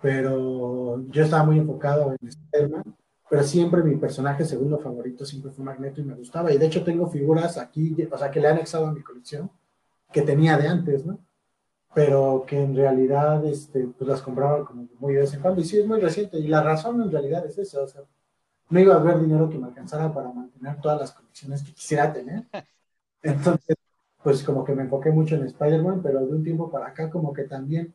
[0.00, 2.96] Pero yo estaba muy enfocado en Spider-Man,
[3.28, 6.52] pero siempre mi personaje segundo favorito siempre fue Magneto y me gustaba.
[6.52, 9.50] Y de hecho tengo figuras aquí, o sea, que le he anexado a mi colección,
[10.12, 11.18] que tenía de antes, ¿no?
[11.94, 15.60] Pero que en realidad este, pues las compraba como muy de vez en cuando.
[15.60, 16.38] Y sí, es muy reciente.
[16.38, 18.02] Y la razón en realidad es esa, o sea,
[18.70, 22.12] no iba a haber dinero que me alcanzara para mantener todas las colecciones que quisiera
[22.12, 22.44] tener.
[23.22, 23.76] Entonces,
[24.22, 27.32] pues como que me enfoqué mucho en Spider-Man, pero de un tiempo para acá como
[27.32, 27.94] que también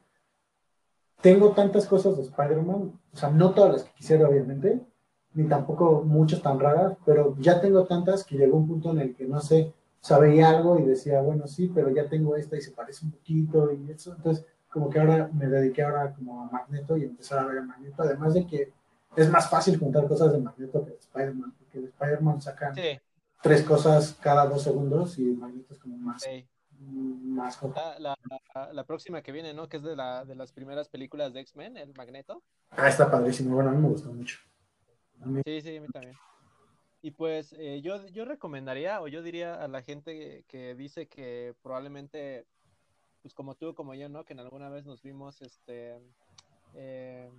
[1.25, 4.79] tengo tantas cosas de Spider-Man, o sea, no todas las que quisiera obviamente,
[5.33, 9.15] ni tampoco muchas tan raras, pero ya tengo tantas que llegó un punto en el
[9.15, 12.73] que no sé, sabía algo y decía, bueno, sí, pero ya tengo esta y se
[12.73, 16.95] parece un poquito y eso, entonces como que ahora me dediqué ahora como a Magneto
[16.95, 18.71] y empezar a ver a Magneto, además de que
[19.15, 22.99] es más fácil juntar cosas de Magneto que de Spider-Man, porque de Spider-Man sacan sí
[23.45, 26.23] tres cosas cada dos segundos y Magneto es como más.
[26.23, 26.47] Sí.
[26.85, 27.59] Más
[27.99, 28.17] la,
[28.53, 29.67] la, la, próxima que viene, ¿no?
[29.67, 32.43] Que es de, la, de las primeras películas de X-Men, el Magneto.
[32.71, 33.55] Ah, está padrísimo.
[33.55, 34.39] Bueno, a mí me gustó mucho.
[35.25, 35.41] Mí...
[35.45, 36.15] Sí, sí, a mí también.
[37.01, 41.53] Y pues eh, yo, yo recomendaría, o yo diría a la gente que dice que
[41.61, 42.45] probablemente,
[43.21, 44.25] pues como tú, como yo, ¿no?
[44.25, 45.99] Que en alguna vez nos vimos, este,
[46.73, 47.29] eh,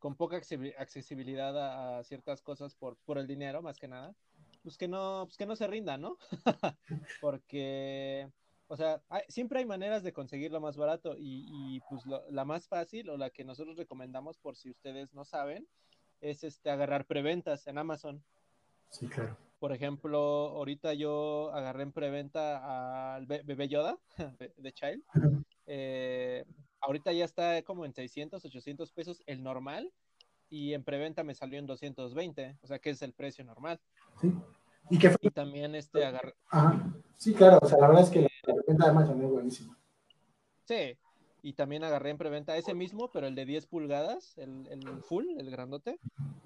[0.00, 4.14] con poca accesibilidad a, a, ciertas cosas por, por el dinero, más que nada
[4.62, 6.18] pues que no, pues que no se rinda, ¿no?
[7.20, 8.28] Porque,
[8.68, 12.44] o sea, hay, siempre hay maneras de conseguirlo más barato y, y pues lo, la
[12.44, 15.66] más fácil o la que nosotros recomendamos por si ustedes no saben
[16.20, 18.22] es este agarrar preventas en Amazon.
[18.90, 19.36] Sí, claro.
[19.58, 23.98] Por ejemplo, ahorita yo agarré en preventa al bebé Yoda
[24.56, 25.02] de Child.
[25.66, 26.44] Eh,
[26.80, 29.92] ahorita ya está como en 600, 800 pesos el normal
[30.48, 33.80] y en preventa me salió en 220, o sea que es el precio normal.
[34.20, 34.32] Sí.
[34.90, 35.18] ¿Y qué fue?
[35.22, 36.34] Y también este agarré.
[36.48, 36.94] Ajá.
[37.16, 38.28] Sí, claro, o sea, la verdad es que
[38.68, 39.78] preventa de Amazon es buenísima.
[40.64, 40.98] Sí,
[41.42, 45.24] y también agarré en preventa ese mismo, pero el de 10 pulgadas, el, el full,
[45.38, 45.98] el grandote.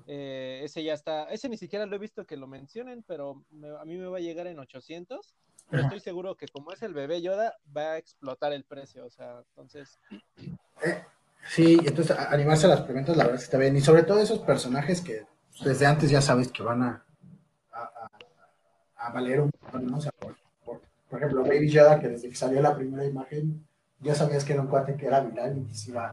[0.06, 3.70] Eh, ese ya está, ese ni siquiera lo he visto que lo mencionen, pero me,
[3.70, 5.34] a mí me va a llegar en 800.
[5.70, 9.10] Pero estoy seguro que como es el bebé Yoda, va a explotar el precio, o
[9.10, 9.98] sea, entonces...
[10.84, 11.02] Eh,
[11.48, 13.76] sí, entonces animarse a las preventas, la verdad es que está bien.
[13.76, 15.24] Y sobre todo esos personajes que
[15.64, 17.06] desde antes ya sabes que van a,
[17.72, 17.80] a,
[18.96, 19.96] a, a valer un montón, ¿no?
[19.96, 20.12] O sea,
[21.12, 23.62] por, ejemplo, Baby Yoda, que desde que salió la primera imagen,
[24.00, 26.10] ya sabías que era un cuate que era viral y que se iba,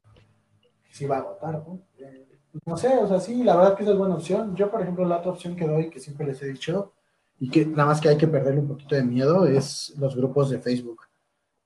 [0.59, 1.79] que se iba a agotar, ¿no?
[1.97, 2.27] Eh,
[2.65, 4.57] no sé, o sea, sí, la verdad que esa es buena opción.
[4.57, 6.91] Yo, por ejemplo, la otra opción que doy, que siempre les he dicho,
[7.39, 10.49] y que nada más que hay que perderle un poquito de miedo, es los grupos
[10.49, 11.03] de Facebook.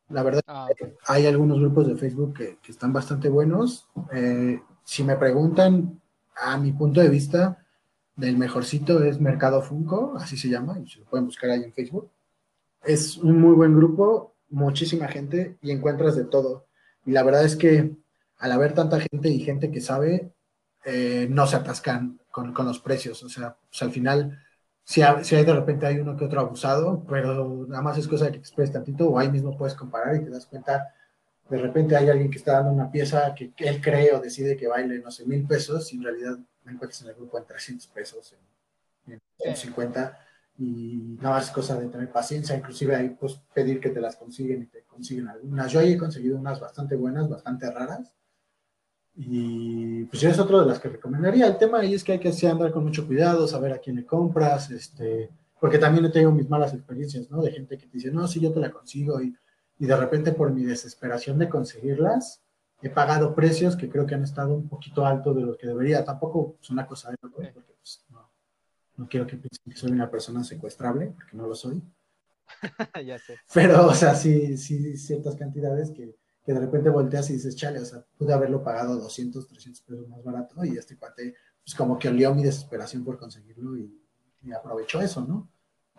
[0.10, 0.94] La verdad, ah, okay.
[1.08, 3.90] hay algunos grupos de Facebook que, que están bastante buenos.
[4.12, 6.00] Eh, si me preguntan,
[6.36, 7.66] a mi punto de vista,
[8.16, 11.74] del mejorcito es Mercado Funko, así se llama, y se lo pueden buscar ahí en
[11.74, 12.12] Facebook.
[12.84, 16.68] Es un muy buen grupo, muchísima gente y encuentras de todo.
[17.06, 17.92] Y la verdad es que
[18.38, 20.32] al haber tanta gente y gente que sabe,
[20.86, 23.24] eh, no se atascan con, los precios.
[23.24, 24.40] O sea, pues al final,
[24.84, 28.08] si hay, si hay de repente hay uno que otro abusado, pero nada más es
[28.08, 30.94] cosa de que esperes tantito o ahí mismo puedes comparar y te das cuenta.
[31.50, 34.68] De repente hay alguien que está dando una pieza que, él cree o decide que
[34.68, 37.88] vale, no sé, mil pesos y en realidad me encuentras en el grupo en 300
[37.88, 38.36] pesos,
[39.08, 40.20] en, en 50
[40.58, 44.16] y nada más es cosa de tener paciencia, inclusive ahí pues pedir que te las
[44.16, 45.72] consiguen y te consiguen algunas.
[45.72, 48.14] Yo ahí he conseguido unas bastante buenas, bastante raras
[49.16, 51.48] y pues es otro de las que recomendaría.
[51.48, 54.06] El tema ahí es que hay que andar con mucho cuidado, saber a quién le
[54.06, 57.42] compras, este, porque también he tenido mis malas experiencias, ¿no?
[57.42, 59.36] De gente que te dice, no, sí, yo te la consigo y,
[59.80, 62.42] y de repente por mi desesperación de conseguirlas,
[62.82, 66.04] he pagado precios que creo que han estado un poquito alto de lo que debería.
[66.04, 68.30] Tampoco es una cosa de porque pues, no,
[68.98, 71.82] no quiero que piensen que soy una persona secuestrable, porque no lo soy.
[73.06, 73.38] ya sé.
[73.54, 76.16] Pero, o sea, sí, sí, ciertas cantidades que,
[76.46, 80.08] que, de repente volteas y dices, chale, o sea, pude haberlo pagado 200, 300 pesos
[80.08, 84.00] más barato y este cuate, pues como que olió mi desesperación por conseguirlo y,
[84.44, 85.50] y aprovechó eso, ¿no?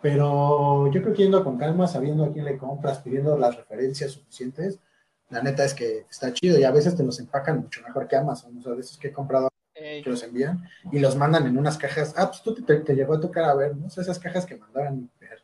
[0.01, 4.11] Pero yo creo que yendo con calma, sabiendo a quién le compras, pidiendo las referencias
[4.11, 4.79] suficientes,
[5.29, 8.15] la neta es que está chido y a veces te los empacan mucho mejor que
[8.15, 8.57] Amazon.
[8.57, 11.77] O sea, a veces que he comprado que los envían y los mandan en unas
[11.77, 12.13] cajas.
[12.17, 13.87] Ah, pues tú te, te llegó a tocar a ver, ¿no?
[13.87, 15.43] esas cajas que mandaban ver,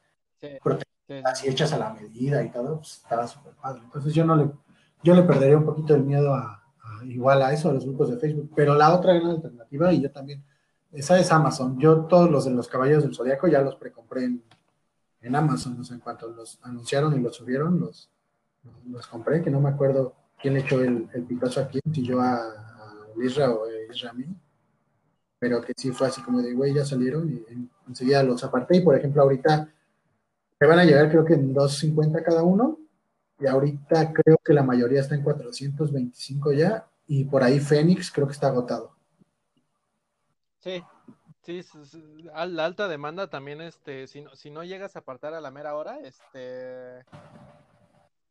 [1.25, 3.81] así hechas a la medida y todo, pues estaba súper padre.
[3.83, 4.49] Entonces yo no le,
[5.03, 6.63] yo le perdería un poquito el miedo a,
[7.03, 8.51] igual a eso, a los grupos de Facebook.
[8.55, 10.43] Pero la otra gran alternativa, y yo también,
[10.91, 11.77] esa es Amazon.
[11.79, 14.43] Yo todos los de los caballos del Zodíaco ya los precompré en,
[15.21, 18.09] en Amazon, o sea, en cuanto los anunciaron y los subieron, los,
[18.89, 22.35] los compré, que no me acuerdo quién echó el, el pitazo aquí, si yo a,
[22.35, 23.69] a Isra o a
[24.13, 24.25] mí,
[25.39, 27.43] pero que sí fue así como de, güey, ya salieron y
[27.87, 28.77] enseguida los aparté.
[28.77, 29.69] Y por ejemplo, ahorita
[30.59, 32.77] me van a llegar creo que en 250 cada uno,
[33.39, 38.27] y ahorita creo que la mayoría está en 425 ya, y por ahí Fénix creo
[38.27, 38.95] que está agotado.
[40.59, 40.83] Sí,
[41.41, 41.65] sí,
[42.33, 45.75] la alta demanda también, este, si no, si no llegas a apartar a la mera
[45.75, 47.03] hora, este,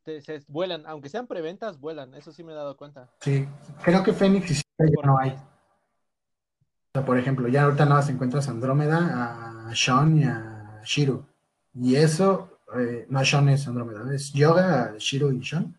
[0.05, 3.11] se vuelan, aunque sean preventas, vuelan, eso sí me he dado cuenta.
[3.21, 3.49] Sí,
[3.83, 5.37] creo que Fénix ya no hay.
[6.93, 11.27] Por ejemplo, ya ahorita nada más encuentras a Andrómeda, a Sean y a Shiro.
[11.75, 15.77] Y eso, eh, no Sean es Andrómeda, es Yoga, Shiro y Sean.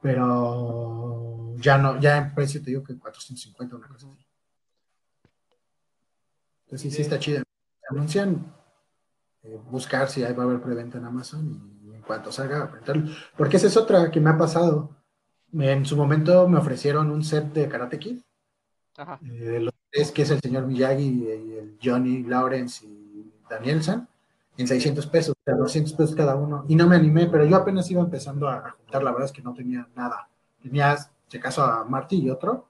[0.00, 4.26] Pero ya no, ya en precio te digo que 450, una cosa así.
[6.66, 7.42] Entonces sí, está chido.
[7.90, 8.52] Anuncian
[9.42, 12.72] eh, buscar si ahí va a haber preventa en Amazon y en cuanto salga,
[13.36, 14.90] porque esa es otra que me ha pasado.
[15.52, 18.20] En su momento me ofrecieron un set de Karate Kid.
[18.98, 19.18] Ajá.
[19.24, 21.28] Eh, los tres, que es el señor Miyagi, y
[21.58, 24.08] el Johnny Lawrence y Danielson,
[24.56, 26.64] en 600 pesos, o sea, 200 pesos cada uno.
[26.68, 29.42] Y no me animé, pero yo apenas iba empezando a, juntar, la verdad es que
[29.42, 30.28] no tenía nada.
[30.62, 30.96] Tenía,
[31.28, 32.66] si acaso, a Marty y otro,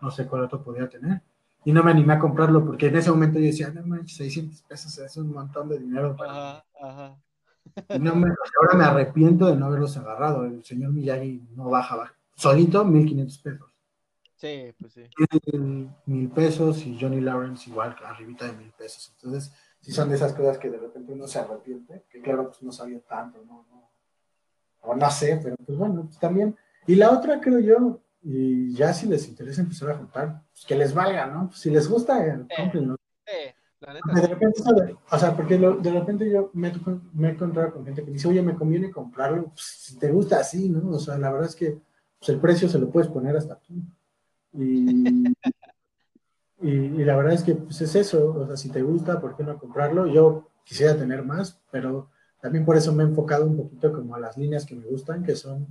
[0.00, 1.22] no sé cuál otro podía tener.
[1.64, 4.62] Y no me animé a comprarlo porque en ese momento yo decía, no manches, 600
[4.62, 6.16] pesos es un montón de dinero.
[6.16, 7.16] Para ajá,
[7.90, 10.44] Y no me, ahora me arrepiento de no haberlos agarrado.
[10.44, 13.69] El señor Miyagi no baja, solito 1500 pesos.
[14.40, 15.02] Sí, pues sí.
[16.06, 19.12] Mil pesos y Johnny Lawrence igual, arribita de mil pesos.
[19.16, 22.62] Entonces, sí son de esas cosas que de repente uno se arrepiente, que claro, pues
[22.62, 23.66] no sabía tanto, ¿no?
[23.70, 23.90] no
[24.82, 26.56] o no sé, pero pues bueno, pues también.
[26.86, 30.74] Y la otra, creo yo, y ya si les interesa empezar a juntar, pues que
[30.74, 31.48] les valga, ¿no?
[31.48, 32.96] Pues si les gusta, eh, cómprenlo.
[33.26, 34.20] Sí, la neta.
[34.22, 34.62] De repente,
[35.10, 36.72] o sea, porque de repente yo me,
[37.12, 40.40] me, he encontrado con gente que dice, oye, me conviene comprarlo, pues si te gusta
[40.40, 40.96] así, ¿no?
[40.96, 41.78] O sea, la verdad es que
[42.18, 43.74] pues, el precio se lo puedes poner hasta tú.
[44.52, 45.26] Y,
[46.62, 49.44] y, la verdad es que pues es eso, o sea, si te gusta, ¿por qué
[49.44, 50.06] no comprarlo?
[50.06, 52.10] Yo quisiera tener más, pero
[52.40, 55.22] también por eso me he enfocado un poquito como a las líneas que me gustan,
[55.22, 55.66] que son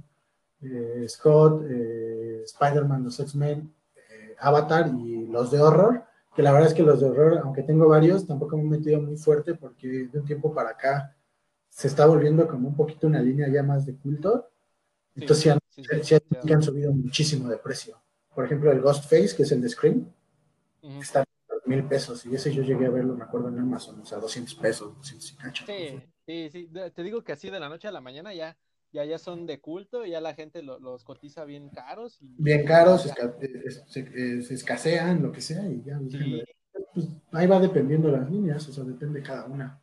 [0.61, 6.03] eh, Scott, eh, Spider-Man, los X-Men, eh, Avatar y los de horror,
[6.35, 9.01] que la verdad es que los de horror, aunque tengo varios, tampoco me he metido
[9.01, 11.15] muy fuerte porque de un tiempo para acá
[11.69, 14.49] se está volviendo como un poquito una línea ya más de culto.
[15.15, 16.15] Entonces sí,
[16.51, 17.97] han subido muchísimo de precio.
[18.33, 20.11] Por ejemplo, el Ghostface, que es el de Scream,
[20.81, 21.25] está a
[21.65, 22.25] mil pesos.
[22.25, 25.31] Y ese yo llegué a verlo, me acuerdo, en Amazon, o sea, 200 pesos, 200
[25.31, 25.65] y cacho.
[25.65, 26.69] Sí, sí, sí.
[26.93, 28.57] Te digo que así de la noche a la mañana ya,
[28.91, 32.19] ya, ya son de culto, y ya la gente los cotiza bien caros.
[32.21, 33.11] bien caros,
[33.87, 35.99] se, escasean, lo que sea, y ya.
[36.93, 39.81] Pues, ahí va dependiendo las líneas, o sea, depende cada una.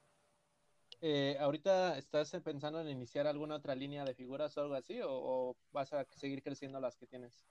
[1.00, 4.98] Eh, ¿Ahorita estás pensando en iniciar alguna otra línea de figuras o algo así?
[5.04, 7.46] ¿O, vas a seguir creciendo las que tienes?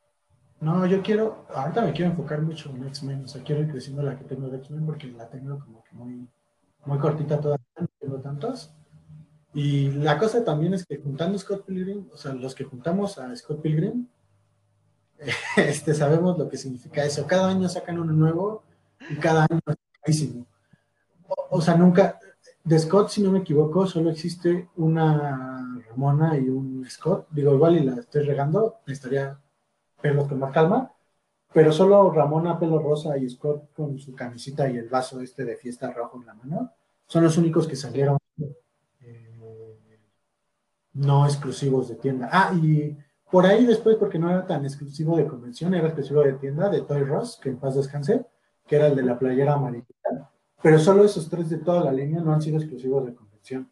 [0.61, 4.01] No, yo quiero, ahorita me quiero enfocar mucho en X-Men, o sea, quiero ir creciendo
[4.01, 6.27] la que tengo de X-Men porque la tengo como que muy,
[6.85, 8.73] muy cortita todavía, no tengo tantos.
[9.53, 13.33] Y la cosa también es que juntando Scott Pilgrim, o sea, los que juntamos a
[13.35, 14.07] Scott Pilgrim,
[15.57, 17.25] este, sabemos lo que significa eso.
[17.25, 18.63] Cada año sacan uno nuevo
[19.09, 20.45] y cada año es carísimo.
[21.49, 22.19] O, sea, nunca,
[22.63, 27.27] de Scott, si no me equivoco, solo existe una Ramona y un Scott.
[27.31, 29.39] Digo, igual y la estoy regando, necesitaría
[30.05, 30.91] verlos con más calma.
[31.53, 35.55] Pero solo Ramona, pelo rosa y Scott con su camisita y el vaso este de
[35.55, 36.71] fiesta rojo en la mano
[37.07, 38.17] son los únicos que salieron
[39.01, 39.39] eh,
[40.93, 42.29] no exclusivos de tienda.
[42.31, 42.97] Ah, y
[43.31, 46.81] por ahí después, porque no era tan exclusivo de convención, era exclusivo de tienda, de
[46.81, 48.25] Toy Ross, que en paz descanse,
[48.67, 49.85] que era el de la playera amarilla.
[50.61, 53.69] Pero solo esos tres de toda la línea no han sido exclusivos de convención.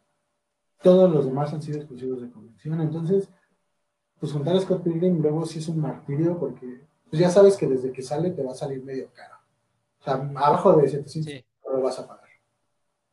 [0.82, 2.80] Todos los demás han sido exclusivos de convención.
[2.80, 3.28] Entonces,
[4.24, 6.80] pues juntar a Scott Pilgrim luego sí es un martirio porque
[7.10, 9.34] pues ya sabes que desde que sale te va a salir medio caro.
[10.00, 12.24] O sea, abajo de 700 lo vas a pagar.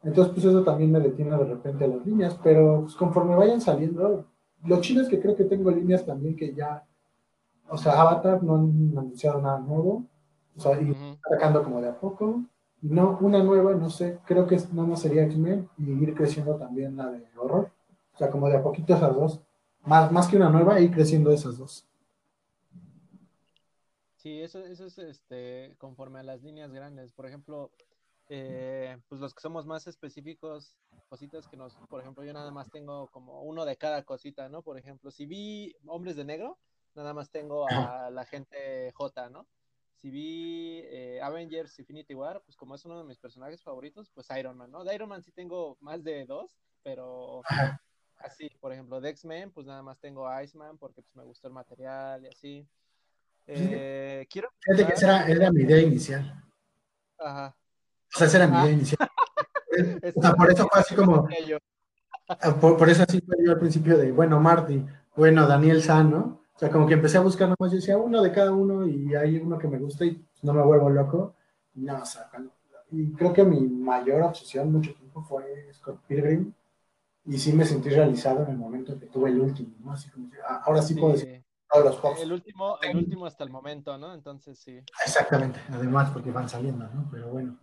[0.04, 3.60] Entonces, pues eso también me detiene de repente a las líneas, pero pues, conforme vayan
[3.60, 4.26] saliendo,
[4.64, 6.82] lo chido es que creo que tengo líneas también que ya,
[7.68, 10.06] o sea, Avatar no han anunciado nada nuevo,
[10.56, 10.96] o sea, y
[11.30, 12.42] sacando como de a poco,
[12.82, 16.56] y no, una nueva, no sé, creo que nada más sería X-Men y ir creciendo
[16.56, 17.70] también la de horror,
[18.14, 19.42] o sea, como de a poquito esas dos,
[19.84, 21.88] más, más que una nueva, ir creciendo esas dos.
[24.18, 27.12] Sí, eso, eso es este, conforme a las líneas grandes.
[27.12, 27.72] Por ejemplo,
[28.30, 30.76] eh, pues los que somos más específicos,
[31.10, 34.62] cositas que nos, por ejemplo, yo nada más tengo como uno de cada cosita, ¿no?
[34.62, 36.60] Por ejemplo, si vi Hombres de Negro,
[36.96, 39.48] nada más tengo a la gente J, ¿no?
[39.96, 44.28] Si vi eh, Avengers Infinity War, pues como es uno de mis personajes favoritos, pues
[44.38, 44.84] Iron Man, ¿no?
[44.84, 47.42] De Iron Man sí tengo más de dos, pero
[48.24, 51.48] así, por ejemplo, de X-Men, pues nada más tengo a Iceman porque pues me gustó
[51.48, 52.68] el material y así.
[53.48, 54.50] Eh, quiero...
[54.60, 56.44] Fíjate que esa era mi idea inicial.
[57.20, 57.56] Ajá.
[58.14, 58.72] O sea, esa era mi idea ah.
[58.72, 59.10] inicial.
[60.16, 61.28] o sea, por eso fue así como.
[62.28, 64.86] Ah, por, eso así fue yo al principio de, bueno, Marty,
[65.16, 66.42] bueno, Daniel San, ¿no?
[66.56, 69.16] O sea, como que empecé a buscar nomás, yo decía uno de cada uno y
[69.16, 71.36] hay uno que me gusta y no me vuelvo loco.
[71.74, 72.30] No, o sea,
[72.92, 76.54] y creo que mi mayor obsesión mucho tiempo fue Scott Pilgrim
[77.26, 79.92] y sí me sentí realizado en el momento en que tuve el último, ¿no?
[79.92, 82.22] Así como, ah, ahora sí, puedo decir todos los juegos.
[82.22, 84.14] El último, el último hasta el momento, ¿no?
[84.14, 84.80] Entonces sí.
[85.06, 87.08] Exactamente, además porque van saliendo, ¿no?
[87.12, 87.58] Pero bueno.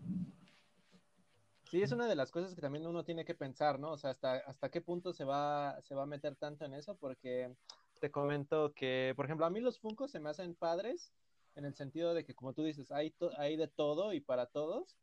[1.70, 3.92] Sí, es una de las cosas que también uno tiene que pensar, ¿no?
[3.92, 6.96] O sea, hasta, hasta qué punto se va, se va a meter tanto en eso,
[6.96, 7.52] porque
[8.00, 11.12] te comento que, por ejemplo, a mí los Funkos se me hacen padres
[11.56, 14.96] en el sentido de que, como tú dices, hay, hay de todo y para todos,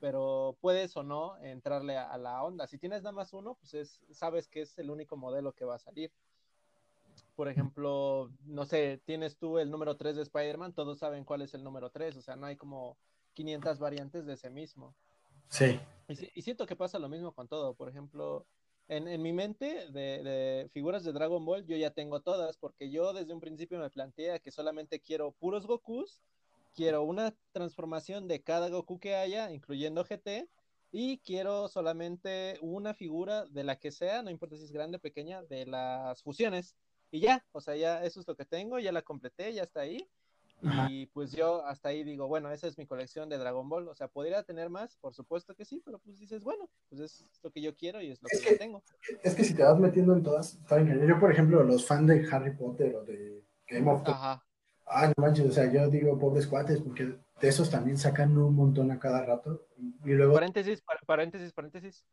[0.00, 2.66] pero puedes o no entrarle a, la onda.
[2.66, 5.76] Si tienes nada más uno, pues es, sabes que es el único modelo que va
[5.76, 6.12] a salir.
[7.34, 11.54] Por ejemplo, no sé, tienes tú el número 3 de Spider-Man, todos saben cuál es
[11.54, 12.96] el número 3, o sea, no hay como
[13.34, 14.94] 500 variantes de ese mismo.
[15.48, 15.78] Sí.
[16.08, 17.74] Y, siento que pasa lo mismo con todo.
[17.74, 18.46] Por ejemplo,
[18.88, 23.34] en, mi mente de, figuras de Dragon Ball, yo ya tengo todas, porque yo desde
[23.34, 26.20] un principio me planteé que solamente quiero puros Gokus,
[26.74, 30.48] quiero una transformación de cada Goku que haya, incluyendo GT,
[30.90, 35.00] y quiero solamente una figura de la que sea, no importa si es grande o
[35.00, 36.76] pequeña, de las fusiones.
[37.10, 39.80] Y ya, o sea, ya eso es lo que tengo, ya la completé, ya está
[39.80, 40.06] ahí.
[40.88, 43.88] Y pues yo hasta ahí digo, bueno, esa es mi colección de Dragon Ball.
[43.88, 44.96] O sea, ¿podría tener más?
[44.96, 48.10] Por supuesto que sí, pero pues dices, bueno, pues es lo que yo quiero y
[48.10, 48.82] es lo que, tengo.
[49.24, 51.04] Es que si te vas metiendo en todas, está bien.
[51.06, 54.40] Yo, por ejemplo, los fans de Harry Potter o de Game of Thrones.
[54.94, 57.04] Ah, no manches, o sea, yo digo pobres cuates, porque
[57.40, 59.66] de esos también sacan un montón a cada rato.
[60.04, 60.34] Y, luego.
[60.34, 62.04] Paréntesis, paréntesis, paréntesis.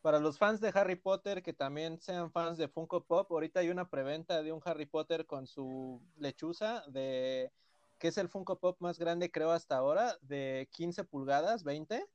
[0.00, 3.68] Para los fans de Harry Potter que también sean fans de Funko Pop, ahorita hay
[3.68, 7.52] una preventa de un Harry Potter con su lechuza de
[7.98, 12.06] que es el Funko Pop más grande, creo, hasta ahora, de 15 pulgadas, 20.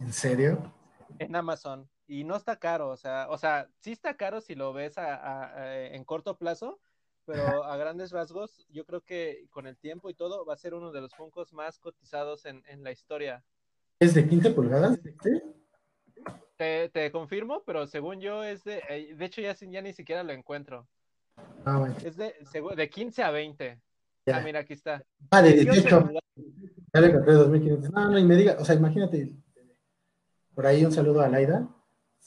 [0.00, 0.72] ¿En serio?
[1.18, 1.88] En Amazon.
[2.06, 6.04] Y no está caro, o sea, o sea, sí está caro si lo ves en
[6.04, 6.80] corto plazo,
[7.28, 10.72] pero a grandes rasgos, yo creo que con el tiempo y todo va a ser
[10.72, 13.44] uno de los Funkos más cotizados en, la historia.
[14.00, 14.98] ¿Es de 15 pulgadas?
[15.22, 15.42] ¿Sí?
[16.56, 20.22] Te, te, confirmo, pero según yo es de, eh, de hecho ya, ya ni siquiera
[20.22, 20.88] lo encuentro.
[21.66, 21.96] Ah, bueno.
[22.02, 22.34] Es de,
[22.76, 23.78] de 15 a 20.
[24.32, 25.04] Ah, mira, aquí está.
[25.30, 26.10] Ah, de, hecho,
[26.94, 27.90] ya le compré 2500.
[27.90, 29.34] No, no, y me diga, o sea, imagínate,
[30.54, 31.68] por ahí un saludo a Laida.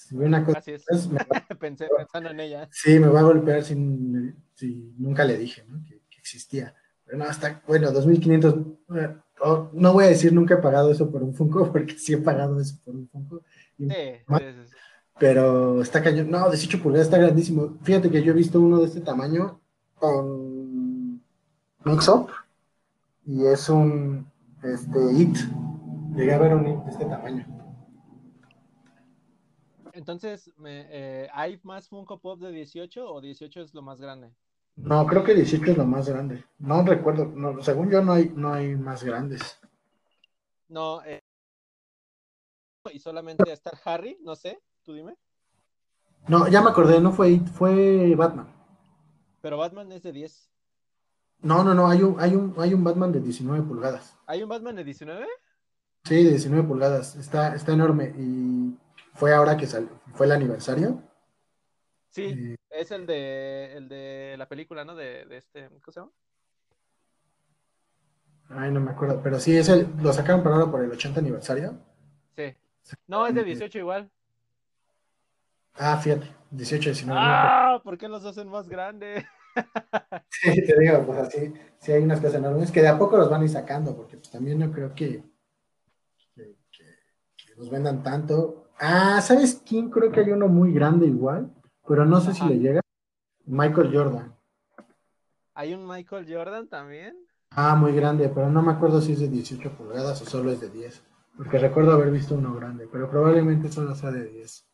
[0.08, 0.84] Si una cosa, Así es.
[0.88, 1.08] Pues,
[1.60, 2.68] Pensé, pensando en ella.
[2.72, 5.84] Sí, me va a golpear sin, si nunca le dije, ¿no?
[5.86, 6.76] Que, existía.
[7.04, 8.56] Pero no, hasta, bueno, 2500.
[9.74, 12.60] no voy a decir nunca he pagado eso por un Funko, porque sí he pagado
[12.60, 13.44] eso por un Funko.
[13.78, 14.76] sí, sí,
[15.20, 16.30] Pero está cañón.
[16.30, 17.78] No, 18 pulgadas está grandísimo.
[17.84, 19.60] Fíjate que yo he visto uno de este tamaño
[19.96, 21.22] con
[21.84, 22.30] mix-up
[23.26, 24.28] y es un
[24.64, 25.38] este, IT.
[26.16, 27.61] Llegué a ver un IT de este tamaño.
[30.02, 34.34] Entonces, me, eh, ¿hay más Funko Pop de 18 o 18 es lo más grande?
[34.76, 36.44] No, creo que 18 es lo más grande.
[36.58, 39.60] No recuerdo, no, según yo no hay, no hay más grandes.
[40.70, 41.22] No, eh,
[42.92, 45.18] y solamente está Harry, no sé, tú dime.
[46.28, 48.48] No, ya me acordé, no fue fue Batman.
[49.40, 50.50] Pero Batman es de 10.
[51.42, 54.18] No, no, no, hay un, hay un, hay un Batman de 19 pulgadas.
[54.26, 55.28] ¿Hay un Batman de 19?
[56.06, 57.16] Sí, de 19 pulgadas.
[57.18, 58.16] Está, está enorme.
[58.18, 58.76] Y
[59.14, 61.02] fue ahora que salió, fue el aniversario.
[62.10, 64.96] Sí, eh, es el de, el de la película, ¿no?
[64.96, 66.12] De, de este, ¿cómo se llama?
[68.50, 71.20] Ay, no me acuerdo, pero sí, es el, lo sacaron para ahora por el 80
[71.22, 71.80] aniversario.
[72.36, 72.54] Sí.
[73.08, 74.12] No, es de 18 igual.
[75.76, 77.20] Ah, fíjate, 18, 19.
[77.22, 79.24] Ah, ¿por qué los hacen más grandes?
[80.30, 83.30] sí, te digo, pues así, sí hay unas cosas enormes que de a poco los
[83.30, 85.24] van a ir sacando, porque pues también no creo que,
[86.36, 88.61] que, los vendan tanto.
[88.84, 89.92] Ah, ¿sabes quién?
[89.92, 91.54] Creo que hay uno muy grande igual,
[91.88, 92.82] pero no sé si le llega.
[93.46, 94.36] Michael Jordan.
[95.54, 97.16] ¿Hay un Michael Jordan también?
[97.52, 100.62] Ah, muy grande, pero no me acuerdo si es de 18 pulgadas o solo es
[100.62, 101.04] de 10.
[101.38, 104.66] Porque recuerdo haber visto uno grande, pero probablemente solo sea de 10.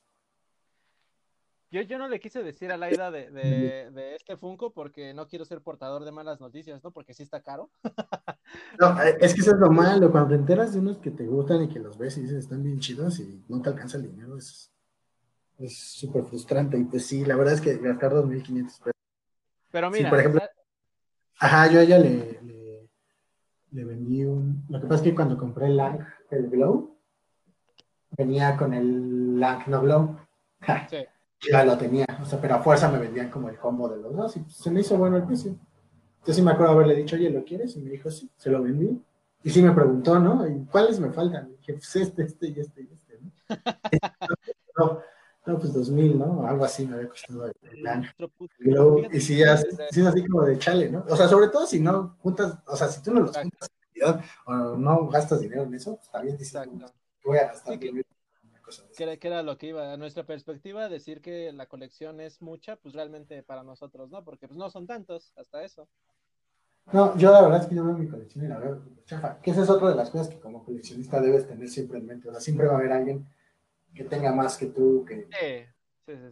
[1.70, 5.28] Yo, yo no le quise decir a Laida de, de, de, este Funko porque no
[5.28, 6.92] quiero ser portador de malas noticias, ¿no?
[6.92, 7.70] Porque sí está caro.
[8.80, 11.26] no, eh, es que eso es lo malo, cuando te enteras de unos que te
[11.26, 14.04] gustan y que los ves y dices están bien chidos y no te alcanza el
[14.04, 14.72] dinero, es
[15.78, 16.78] súper frustrante.
[16.78, 18.92] Y pues sí, la verdad es que gastar 2.500 pesos.
[19.70, 20.42] Pero mira, por ejemplo,
[21.40, 22.90] ajá, yo a ella le, le,
[23.72, 24.64] le, vendí un.
[24.70, 26.00] Lo que pasa es que cuando compré el Lang,
[26.32, 26.98] el Glow,
[28.12, 30.18] venía con el Lang No Glow.
[30.90, 31.06] Sí
[31.42, 34.16] ya lo tenía, o sea, pero a fuerza me vendían como el combo de los
[34.16, 35.52] dos y se me hizo bueno el precio.
[36.20, 37.76] Entonces sí me acuerdo haberle dicho, oye, ¿lo quieres?
[37.76, 39.02] Y me dijo, sí, se lo vendí.
[39.44, 40.48] Y sí me preguntó, ¿no?
[40.48, 41.50] ¿Y cuáles me faltan?
[41.50, 43.32] Y dije, pues este, este y este y este, ¿no?
[44.78, 45.02] no,
[45.46, 46.46] no, pues dos mil, ¿no?
[46.46, 48.10] Algo así me había costado el año.
[48.60, 51.06] Y, luego, y sí, es así como de chale, ¿no?
[51.08, 53.70] O sea, sobre todo si no juntas, o sea, si tú no los juntas
[54.46, 56.62] o no gastas dinero en eso, pues también dices,
[57.24, 58.08] voy a gastar dinero
[58.96, 62.94] que, era lo que iba a nuestra perspectiva, decir que la colección es mucha, pues
[62.94, 64.24] realmente para nosotros, ¿no?
[64.24, 65.88] Porque pues no son tantos, hasta eso.
[66.94, 69.52] No, yo la verdad es que yo veo mi colección y la veo chafa, que
[69.52, 72.32] esa es otra de las cosas que como coleccionista debes tener siempre en mente, o
[72.32, 73.28] sea, siempre va a haber alguien
[73.94, 75.28] que tenga más que tú, que,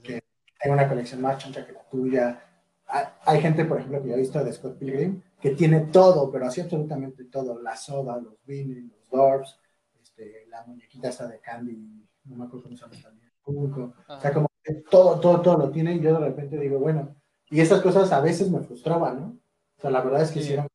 [0.01, 0.23] que
[0.61, 2.41] tenga una colección más chancha que la tuya.
[2.87, 6.45] Hay, gente, por ejemplo, que yo he visto de Scott Pilgrim, que tiene todo, pero
[6.45, 9.59] así absolutamente todo, la soda, los vinyls, los doors,
[10.01, 13.31] este, la muñequita esta de Candy no me acuerdo cómo se llama también,
[14.07, 17.15] O sea, como que todo, todo, todo lo tiene y yo de repente digo, bueno,
[17.49, 19.27] y esas cosas a veces me frustraban, ¿no?
[19.77, 20.67] O sea, la verdad es que si de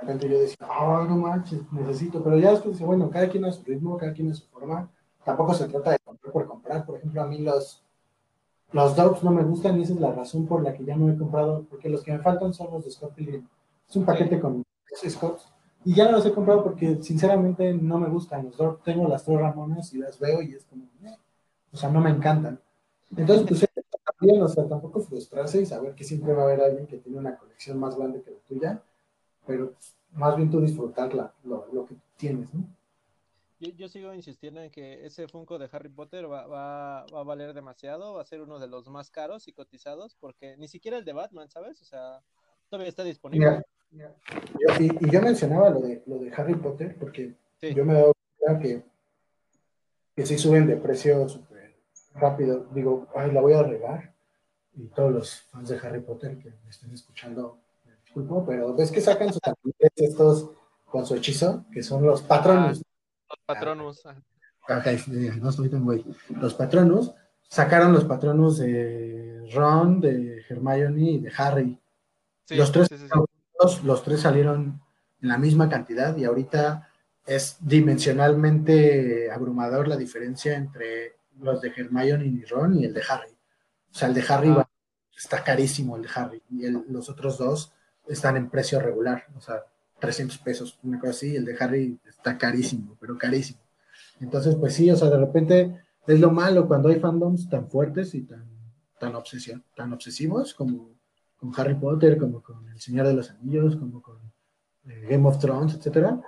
[0.00, 3.52] repente yo decía, ay, no manches, necesito, pero ya después dice, bueno, cada quien a
[3.52, 4.90] su ritmo, cada quien a su forma,
[5.24, 7.82] tampoco se trata de comprar por comprar, por ejemplo, a mí los,
[8.72, 11.10] los dogs no me gustan y esa es la razón por la que ya no
[11.10, 13.46] he comprado, porque los que me faltan son los de Scott Pilgrim.
[13.88, 14.62] Es un paquete con
[15.08, 15.48] Scotts
[15.84, 18.50] y ya no los he comprado porque sinceramente no me gustan.
[18.58, 21.16] Los tengo las tres Ramones y las veo y es como, eh,
[21.72, 22.60] o sea, no me encantan.
[23.16, 23.66] Entonces, pues
[24.18, 27.18] también, o sea, tampoco frustrarse y saber que siempre va a haber alguien que tiene
[27.18, 28.82] una colección más grande que la tuya,
[29.46, 29.74] pero
[30.12, 32.64] más bien tú disfrutarla, lo, lo que tienes, ¿no?
[33.60, 37.24] Yo, yo, sigo insistiendo en que ese Funko de Harry Potter va, va, va, a
[37.24, 40.96] valer demasiado, va a ser uno de los más caros y cotizados, porque ni siquiera
[40.96, 41.82] el de Batman, ¿sabes?
[41.82, 42.20] O sea,
[42.68, 47.94] todavía está disponible y, yo mencionaba lo de, lo de Harry Potter porque yo me
[47.94, 48.82] he dado cuenta que,
[50.14, 51.76] que sí suben de precio súper
[52.14, 52.66] rápido.
[52.72, 54.14] Digo, ay, la voy a regar.
[54.74, 58.92] Y todos los fans de Harry Potter que me estén escuchando, me disculpo, pero ves
[58.92, 59.40] que sacan sus
[59.96, 60.50] estos
[60.84, 62.80] con su hechizo, que son los patronos.
[62.80, 64.06] Ah, los patronos.
[64.68, 64.82] Ah,
[65.40, 66.04] no estoy tan güey.
[66.28, 67.14] Los patronos
[67.48, 71.78] sacaron los patronos de Ron, de Hermione y de Harry.
[72.50, 72.88] los tres
[73.84, 74.80] los tres salieron
[75.20, 76.88] en la misma cantidad y ahorita
[77.26, 83.30] es dimensionalmente abrumador la diferencia entre los de Hermione y Ron y el de Harry.
[83.30, 84.54] O sea, el de Harry
[85.16, 87.72] está carísimo, el de Harry, y los otros dos
[88.06, 89.62] están en precio regular, o sea,
[90.00, 93.60] 300 pesos, una cosa así, y el de Harry está carísimo, pero carísimo.
[94.20, 98.14] Entonces, pues sí, o sea, de repente es lo malo cuando hay fandoms tan fuertes
[98.14, 98.48] y tan,
[98.98, 100.97] tan, obsesión, tan obsesivos como
[101.38, 104.18] con Harry Potter, como con El Señor de los Anillos, como con
[104.88, 106.20] eh, Game of Thrones, etcétera,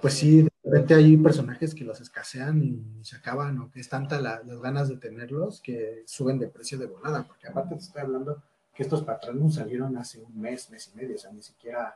[0.00, 3.88] pues sí, de repente hay personajes que los escasean y se acaban, o que es
[3.88, 8.02] tanta las ganas de tenerlos que suben de precio de volada, porque aparte te estoy
[8.02, 8.42] hablando
[8.74, 11.94] que estos patronos salieron hace un mes, mes y medio, o sea, ni siquiera...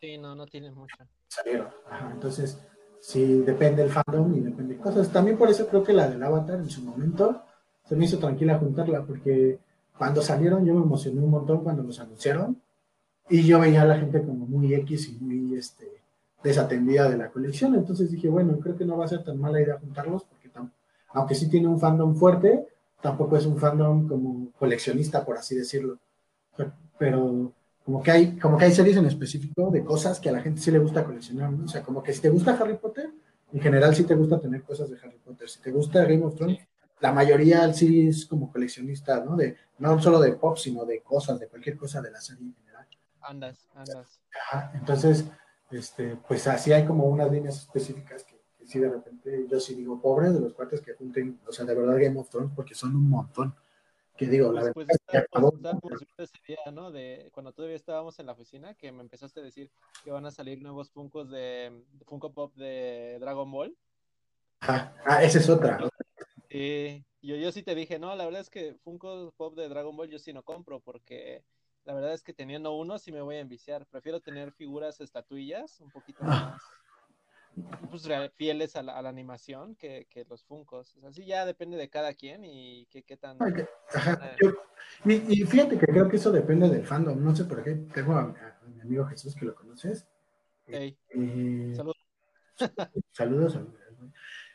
[0.00, 0.96] Sí, no, no tienen mucho.
[1.28, 1.68] Salieron,
[2.10, 2.58] entonces
[3.00, 5.12] sí, depende el fandom y depende de cosas.
[5.12, 7.42] También por eso creo que la del Avatar en su momento
[7.84, 9.58] se me hizo tranquila juntarla, porque
[10.02, 12.60] cuando salieron yo me emocioné un montón cuando los anunciaron
[13.30, 15.86] y yo veía a la gente como muy X y muy este,
[16.42, 19.62] desatendida de la colección, entonces dije, bueno, creo que no va a ser tan mala
[19.62, 20.50] idea juntarlos, porque
[21.10, 22.66] aunque sí tiene un fandom fuerte,
[23.00, 26.00] tampoco es un fandom como coleccionista, por así decirlo.
[26.98, 27.52] Pero
[27.84, 30.60] como que hay, como que hay series en específico de cosas que a la gente
[30.60, 31.66] sí le gusta coleccionar, ¿no?
[31.66, 33.08] O sea, como que si te gusta Harry Potter,
[33.52, 35.48] en general sí te gusta tener cosas de Harry Potter.
[35.48, 36.58] Si te gusta Game of Thrones,
[37.02, 39.36] la mayoría sí es como coleccionista, ¿no?
[39.36, 42.54] De, no solo de pop, sino de cosas, de cualquier cosa de la serie en
[42.54, 42.86] general.
[43.20, 44.20] Andas, andas.
[44.74, 45.24] entonces,
[45.70, 49.74] este, pues así hay como unas líneas específicas que, que sí de repente yo sí
[49.74, 52.74] digo, pobres de los cuates que junten, o sea, de verdad Game of Thrones, porque
[52.74, 53.52] son un montón
[54.16, 56.92] que digo, la pues, verdad pues, ese día, ¿no?
[56.92, 59.72] De cuando todavía estábamos en la oficina, que me empezaste a decir
[60.04, 63.76] que van a salir nuevos Funkos de, Funko Pop de Dragon Ball.
[64.60, 65.80] Ah, ah esa es otra.
[66.52, 69.96] Sí, yo, yo sí te dije, no, la verdad es que Funko Pop de Dragon
[69.96, 71.42] Ball yo sí no compro, porque
[71.84, 73.86] la verdad es que teniendo uno sí me voy a enviciar.
[73.86, 76.58] Prefiero tener figuras estatuillas un poquito ah.
[76.58, 76.62] más
[77.90, 80.94] pues, fieles a la, a la animación que, que, los Funcos.
[81.06, 83.38] Así ya depende de cada quien y qué, qué tan...
[85.06, 87.22] y, fíjate que creo que eso depende del fandom.
[87.22, 87.76] No sé por qué.
[87.94, 88.34] Tengo a,
[88.74, 90.06] mi amigo Jesús que lo conoces.
[90.66, 90.96] Eh,
[91.74, 91.96] saludos.
[93.10, 93.58] saludos.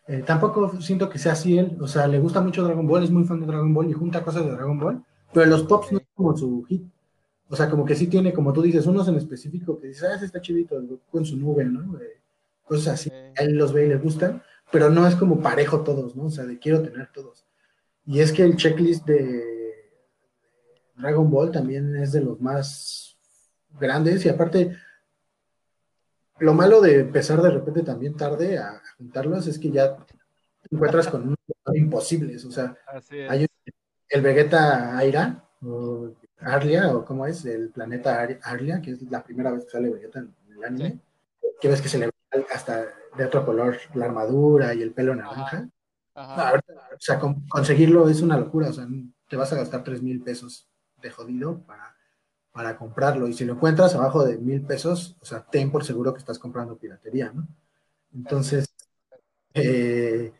[0.08, 1.78] Eh, tampoco siento que sea así él.
[1.82, 4.24] O sea, le gusta mucho Dragon Ball, es muy fan de Dragon Ball y junta
[4.24, 5.04] cosas de Dragon Ball.
[5.34, 6.84] Pero los pops no es como su hit.
[7.50, 10.16] O sea, como que sí tiene, como tú dices, unos en específico que dices, ah,
[10.16, 11.98] ese está chidito, con su nube, ¿no?
[12.66, 16.18] cosas así, a él los ve y le gustan, pero no es como parejo todos,
[16.18, 16.26] ¿no?
[16.26, 17.46] O sea, de quiero tener todos.
[18.06, 19.42] Y es que el checklist de
[20.98, 23.18] Dragon Ball también es de los más
[23.80, 24.76] grandes y aparte,
[26.40, 30.16] lo malo de empezar de repente también tarde a juntarlos es que ya te
[30.72, 31.36] encuentras con
[31.74, 32.76] imposibles, o sea,
[33.30, 33.46] hay
[34.10, 39.52] el Vegeta Aira, o Arlia, o cómo es, el planeta Arlia, que es la primera
[39.52, 41.00] vez que sale Vegeta en el anime,
[41.60, 42.10] que ves que se le
[42.54, 42.86] hasta
[43.18, 45.70] de otro color la armadura y el pelo naranja.
[46.14, 47.20] o sea,
[47.50, 48.88] conseguirlo es una locura, o sea,
[49.28, 50.70] te vas a gastar tres mil pesos
[51.02, 51.97] de jodido para,
[52.58, 53.28] para comprarlo.
[53.28, 56.40] Y si lo encuentras abajo de mil pesos, o sea, ten por seguro que estás
[56.40, 57.48] comprando piratería, ¿no?
[58.16, 58.66] Entonces,
[59.54, 60.34] eh,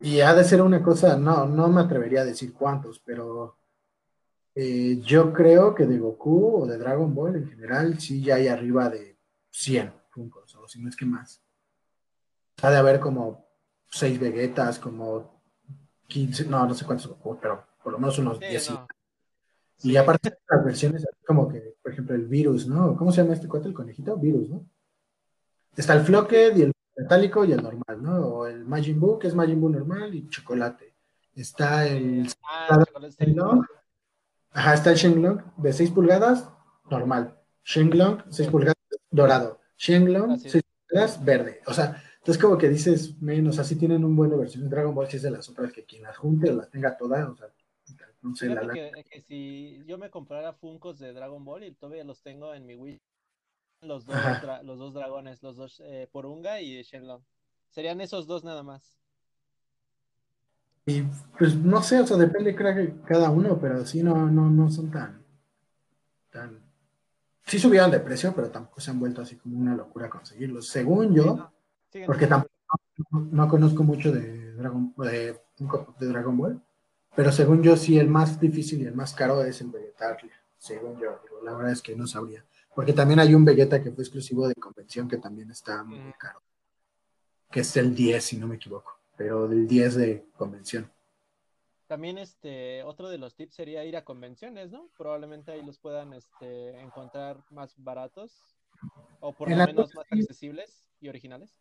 [0.00, 3.58] y ha de ser una cosa, no, no me atrevería a decir cuántos, pero
[4.56, 8.48] eh, yo creo que de Goku o de Dragon Ball en general sí ya hay
[8.48, 9.16] arriba de
[9.50, 11.40] 100 o si no es que más.
[12.60, 13.46] Ha de haber como
[13.88, 15.40] seis Vegetas, como
[16.08, 17.08] 15, no, no sé cuántos,
[17.40, 18.72] pero por lo menos unos 10.
[19.82, 22.96] Y aparte las versiones, como que, por ejemplo, el virus, ¿no?
[22.96, 24.16] ¿Cómo se llama este cuate, el conejito?
[24.16, 24.66] Virus, ¿no?
[25.76, 28.18] Está el Flocked y el metálico y el normal, ¿no?
[28.26, 30.94] O el Majin Buu, que es Majin Buu normal y chocolate.
[31.34, 32.28] Está el...
[32.44, 32.84] Ah,
[34.52, 36.48] Ajá, está el Shenlong de 6 pulgadas,
[36.90, 37.38] normal.
[37.64, 38.76] Shenlong, 6 pulgadas,
[39.10, 39.60] dorado.
[39.76, 40.64] Shenlong, seis
[41.22, 41.60] verde.
[41.66, 45.08] O sea, entonces como que dices, menos, así tienen un buen versión de Dragon Ball,
[45.08, 47.48] si es de las otras que quien las junte o las tenga todas, o sea,
[48.22, 52.22] no sé, la, que, si yo me comprara Funcos de Dragon Ball y todavía los
[52.22, 53.00] tengo en mi Wii,
[53.82, 54.16] los dos,
[54.62, 57.22] los dos dragones, los dos eh, Porunga y Shenlong.
[57.70, 58.98] Serían esos dos nada más.
[60.86, 61.02] Y
[61.38, 64.70] pues no sé, o sea, depende creo que cada uno, pero sí no, no, no
[64.70, 65.24] son tan,
[66.30, 66.70] tan
[67.50, 70.68] sí subieron de precio, pero tampoco se han vuelto así como una locura conseguirlos.
[70.68, 71.50] Según yo,
[72.06, 72.50] porque tampoco
[73.10, 75.40] no, conozco mucho de Dragon, de,
[75.98, 76.62] de, Dragon Ball,
[77.14, 80.16] pero según yo sí el más difícil y el más caro es el Vegeta
[80.58, 82.44] según yo, la verdad es que no sabría.
[82.74, 86.42] Porque también hay un Vegeta que fue exclusivo de convención que también está muy caro,
[87.50, 90.90] que es el 10 si no me equivoco, pero del 10 de convención.
[91.86, 94.88] También este otro de los tips sería ir a convenciones, ¿no?
[94.96, 98.54] Probablemente ahí los puedan este, encontrar más baratos
[99.18, 101.58] o por lo menos más accesibles y originales.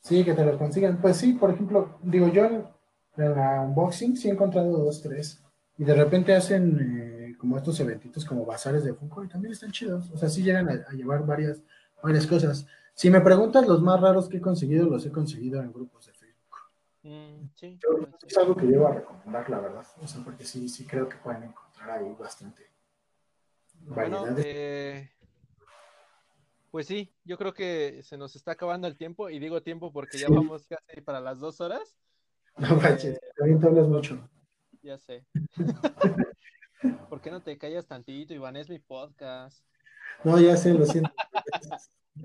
[0.00, 1.00] Sí, que te los consigan.
[1.00, 2.76] Pues sí, por ejemplo, digo yo
[3.16, 5.42] la unboxing sí he encontrado dos, tres.
[5.78, 9.72] Y de repente hacen eh, como estos eventitos como bazares de Funko y también están
[9.72, 10.10] chidos.
[10.10, 11.62] O sea, sí llegan a, llevar varias,
[12.02, 12.66] varias cosas.
[12.94, 16.16] Si me preguntas los más raros que he conseguido, los he conseguido en grupos de
[17.06, 17.78] Mm, sí,
[18.26, 19.86] es algo que llevo a recomendar, la verdad.
[20.24, 22.68] porque sí, sí creo que pueden encontrar ahí bastante
[23.80, 25.08] bueno, eh,
[26.72, 30.18] pues sí, yo creo que se nos está acabando el tiempo, y digo tiempo porque
[30.18, 31.94] ya vamos casi para las dos horas.
[32.56, 34.28] No manches, eh, también te hablas mucho.
[34.82, 35.26] Ya sé.
[37.08, 38.56] ¿Por qué no te callas tantito, Iván?
[38.56, 39.64] Es mi podcast.
[40.24, 41.10] No, ya sé, lo siento.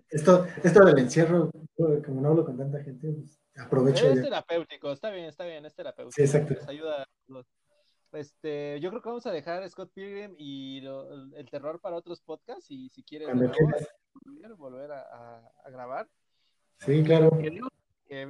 [0.10, 4.10] esto, esto del encierro, como no hablo con tanta gente, pues Aprovecho.
[4.10, 6.16] Es terapéutico, está bien, está bien, es terapéutico.
[6.16, 6.56] Sí, exacto.
[6.70, 7.06] ayuda
[8.14, 12.70] este, yo creo que vamos a dejar Scott Pilgrim y el, terror para otros podcasts
[12.70, 13.30] y si quieres
[14.58, 16.10] volver, a, grabar.
[16.80, 17.32] Sí, claro.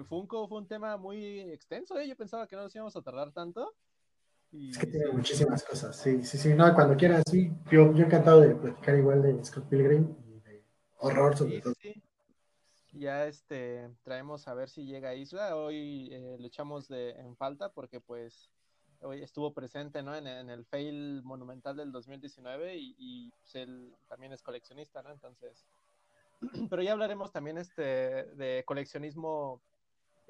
[0.05, 2.07] Funko fue un tema muy extenso, ¿eh?
[2.07, 3.73] yo pensaba que no nos íbamos a tardar tanto.
[4.51, 8.41] es que tiene muchísimas cosas, sí, sí, sí, no, cuando quieras, sí, yo, yo encantado
[8.41, 10.63] de platicar igual de Scott Pilgrim y de
[10.99, 11.73] horror sobre todo.
[11.81, 12.01] Sí.
[12.93, 17.35] Ya este, traemos a ver si llega a Isla, hoy eh, le echamos de, en
[17.35, 18.51] falta porque pues
[18.99, 20.15] hoy estuvo presente ¿no?
[20.15, 25.11] en, el fail monumental del 2019 y, y pues, él también es coleccionista, ¿no?
[25.11, 25.65] Entonces,
[26.69, 29.61] pero ya hablaremos también este, de coleccionismo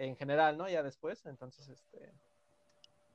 [0.06, 0.68] en general, ¿no?
[0.68, 2.12] Ya después, entonces, este,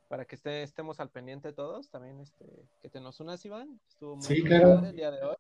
[0.09, 2.45] para que esté, estemos al pendiente todos, también este,
[2.81, 4.85] que te nos unas, Iván, estuvo muy sí, claro.
[4.85, 5.37] el día de hoy.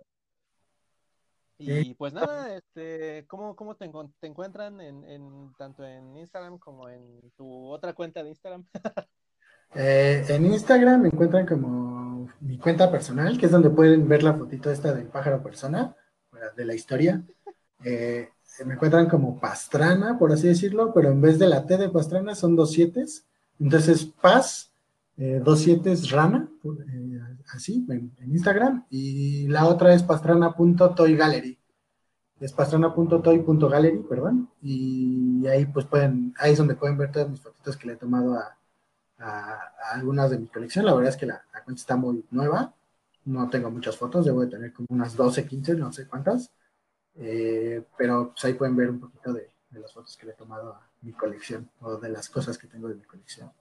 [1.59, 3.90] Y pues nada, este, ¿cómo, cómo te,
[4.20, 8.66] te encuentran en, en, tanto en Instagram como en tu otra cuenta de Instagram?
[9.74, 14.32] Eh, en Instagram me encuentran como mi cuenta personal, que es donde pueden ver la
[14.32, 15.94] fotito esta del pájaro persona,
[16.56, 17.23] de la historia.
[17.85, 18.31] Eh,
[18.65, 22.35] me encuentran como Pastrana, por así decirlo, pero en vez de la T de Pastrana
[22.35, 23.05] son dos siete.
[23.61, 24.73] Entonces, Paz,
[25.16, 26.49] eh, dos siete rana,
[27.55, 28.85] así, en, Instagram.
[28.91, 31.59] Y la otra es pastrana.toygallery.
[32.41, 34.51] Es pastrana.toy.gallery, perdón.
[34.62, 37.97] Y ahí pues pueden, ahí es donde pueden ver todas mis fotitos que le he
[37.97, 38.57] tomado a,
[39.93, 40.85] algunas de mi colección.
[40.85, 42.74] La verdad es que la, cuenta está muy nueva.
[43.24, 46.51] No tengo muchas fotos, debo de tener como unas 12, 15, no sé cuántas.
[47.18, 50.72] Eh, pero pues ahí pueden ver un poquito de, las fotos que le he tomado
[50.72, 53.52] a mi colección o de las cosas que tengo de mi colección.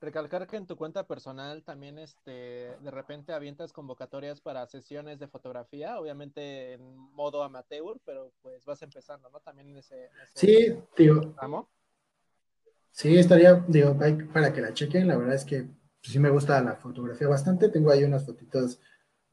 [0.00, 5.26] Recalcar que en tu cuenta personal también este, de repente avientas convocatorias para sesiones de
[5.26, 9.40] fotografía, obviamente en modo amateur, pero pues vas empezando, ¿no?
[9.40, 10.10] También en ese...
[10.34, 11.34] sí, tío.
[12.90, 13.96] Sí, estaría, digo,
[14.32, 15.66] para que la chequen, la verdad es que
[16.02, 18.80] sí me gusta la fotografía bastante, tengo ahí unas fotitos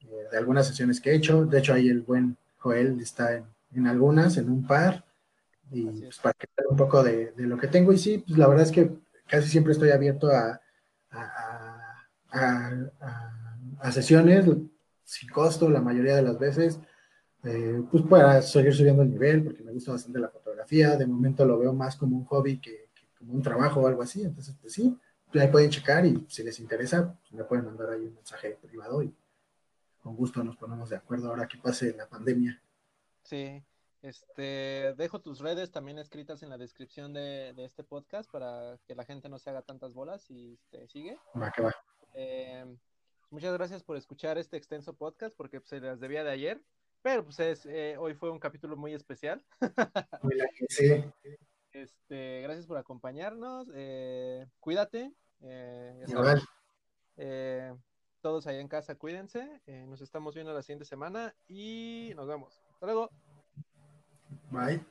[0.09, 3.43] eh, de algunas sesiones que he hecho, de hecho ahí el buen Joel está
[3.73, 5.03] en, algunas, en un par,
[5.71, 8.65] y pues, para que un poco de, lo que tengo, y sí, pues la verdad
[8.65, 8.91] es que
[9.27, 10.61] casi siempre estoy abierto a,
[12.31, 12.59] a,
[13.91, 14.45] sesiones
[15.03, 16.79] sin costo la mayoría de las veces,
[17.43, 21.45] eh, pues para seguir subiendo el nivel, porque me gusta bastante la fotografía, de momento
[21.45, 22.89] lo veo más como un hobby que
[23.27, 24.23] un trabajo o algo así.
[24.23, 24.97] Entonces, pues sí,
[25.33, 29.03] ahí pueden checar y si les interesa, pues me pueden mandar ahí un mensaje privado
[29.03, 29.13] y
[30.03, 32.61] con gusto nos ponemos de acuerdo ahora que pase la pandemia.
[33.23, 33.63] Sí,
[34.01, 39.05] este, dejo tus redes también escritas en la descripción de, este podcast para que la
[39.05, 41.17] gente no se haga tantas bolas y te sigue.
[41.41, 41.73] Va, que va.
[42.13, 42.65] Eh,
[43.29, 46.61] muchas gracias por escuchar este extenso podcast porque pues, se las debía de ayer,
[47.01, 49.43] pero pues es, eh, hoy fue un capítulo muy especial.
[50.67, 51.05] sí.
[51.71, 53.69] Este, gracias por acompañarnos.
[53.73, 55.13] Eh, cuídate.
[55.39, 56.03] Eh,
[58.23, 59.61] todos ahí en casa, cuídense.
[59.85, 62.63] nos estamos viendo la siguiente semana y nos vemos.
[62.71, 63.09] Hasta luego.
[64.49, 64.83] Bye.